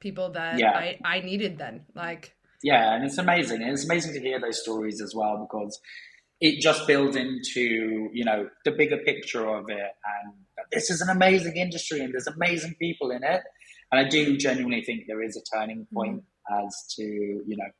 people 0.00 0.30
that 0.32 0.58
yeah. 0.58 0.72
I, 0.72 0.98
I 1.04 1.20
needed 1.20 1.58
then. 1.58 1.86
Like 1.94 2.34
Yeah, 2.62 2.94
and 2.94 3.04
it's 3.04 3.18
amazing. 3.18 3.62
And 3.62 3.72
it's 3.72 3.84
amazing 3.84 4.14
to 4.14 4.20
hear 4.20 4.40
those 4.40 4.60
stories 4.60 5.00
as 5.00 5.14
well 5.14 5.46
because 5.48 5.80
it 6.40 6.60
just 6.60 6.86
builds 6.86 7.16
into, 7.16 8.08
you 8.12 8.24
know, 8.24 8.48
the 8.64 8.70
bigger 8.70 8.98
picture 8.98 9.48
of 9.48 9.68
it 9.68 9.76
and 9.80 10.34
this 10.70 10.90
is 10.90 11.00
an 11.00 11.08
amazing 11.08 11.56
industry 11.56 12.00
and 12.00 12.12
there's 12.12 12.26
amazing 12.26 12.74
people 12.78 13.10
in 13.10 13.22
it. 13.22 13.42
And 13.90 14.06
I 14.06 14.08
do 14.08 14.36
genuinely 14.36 14.82
think 14.82 15.04
there 15.06 15.22
is 15.22 15.36
a 15.36 15.56
turning 15.56 15.80
mm-hmm. 15.80 15.96
point 15.96 16.16
mm-hmm. 16.16 16.66
as 16.66 16.94
to, 16.96 17.02
you 17.02 17.56
know, 17.56 17.70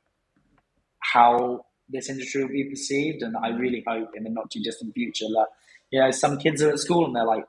how 0.99 1.65
this 1.87 2.09
industry 2.09 2.43
will 2.43 2.51
be 2.51 2.69
perceived. 2.69 3.23
And 3.23 3.35
I 3.37 3.49
really 3.49 3.83
hope 3.87 4.09
in 4.15 4.23
the 4.23 4.29
not 4.29 4.51
too 4.51 4.61
distant 4.61 4.93
future 4.93 5.25
that, 5.25 5.47
you 5.91 5.99
know, 5.99 6.11
some 6.11 6.37
kids 6.37 6.61
are 6.61 6.69
at 6.69 6.79
school 6.79 7.05
and 7.05 7.15
they're 7.15 7.25
like, 7.25 7.45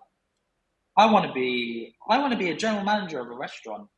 I 0.96 1.10
want 1.10 1.26
to 1.26 1.32
be, 1.32 1.94
I 2.08 2.18
want 2.18 2.32
to 2.32 2.38
be 2.38 2.50
a 2.50 2.56
general 2.56 2.84
manager 2.84 3.20
of 3.20 3.28
a 3.28 3.34
restaurant. 3.34 3.88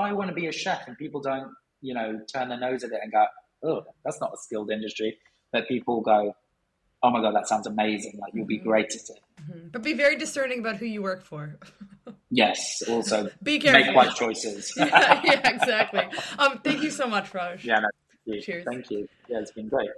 I 0.00 0.12
want 0.12 0.28
to 0.28 0.34
be 0.34 0.46
a 0.46 0.52
chef, 0.52 0.86
and 0.86 0.96
people 0.96 1.20
don't, 1.20 1.52
you 1.80 1.94
know, 1.94 2.20
turn 2.32 2.48
their 2.48 2.58
nose 2.58 2.84
at 2.84 2.92
it 2.92 3.00
and 3.02 3.12
go, 3.12 3.26
"Oh, 3.62 3.84
that's 4.04 4.20
not 4.20 4.32
a 4.34 4.36
skilled 4.36 4.70
industry." 4.70 5.18
But 5.52 5.68
people 5.68 6.00
go, 6.00 6.34
"Oh 7.02 7.10
my 7.10 7.20
god, 7.20 7.34
that 7.34 7.48
sounds 7.48 7.66
amazing! 7.66 8.18
Like 8.20 8.32
you'll 8.34 8.46
be 8.46 8.58
mm-hmm. 8.58 8.68
great 8.68 8.86
at 8.86 9.10
it." 9.10 9.20
Mm-hmm. 9.42 9.68
But 9.72 9.82
be 9.82 9.94
very 9.94 10.16
discerning 10.16 10.60
about 10.60 10.76
who 10.76 10.86
you 10.86 11.02
work 11.02 11.24
for. 11.24 11.58
yes. 12.30 12.82
Also, 12.88 13.30
be 13.42 13.58
careful. 13.58 13.80
Make 13.80 13.96
wise 13.96 14.14
choices. 14.14 14.72
yeah, 14.76 15.20
yeah, 15.24 15.48
exactly. 15.48 16.02
Um, 16.38 16.60
thank 16.62 16.82
you 16.82 16.90
so 16.90 17.06
much, 17.06 17.32
Raj. 17.34 17.64
Yeah. 17.64 17.80
No, 17.80 17.88
you. 18.24 18.40
Cheers. 18.40 18.64
Thank 18.68 18.90
you. 18.90 19.08
Yeah, 19.28 19.40
it's 19.40 19.52
been 19.52 19.68
great. 19.68 19.90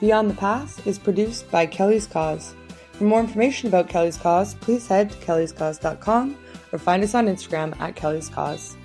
Beyond 0.00 0.30
the 0.30 0.34
Pass 0.34 0.86
is 0.86 0.98
produced 0.98 1.50
by 1.50 1.66
Kelly's 1.66 2.06
Cause. 2.06 2.54
For 2.92 3.04
more 3.04 3.20
information 3.20 3.68
about 3.68 3.88
Kelly's 3.88 4.16
Cause, 4.16 4.54
please 4.54 4.86
head 4.86 5.10
to 5.10 5.16
kellyscause.com 5.18 6.36
or 6.72 6.78
find 6.78 7.02
us 7.02 7.14
on 7.14 7.26
Instagram 7.26 7.78
at 7.80 7.96
Kelly's 7.96 8.28
Cause. 8.28 8.76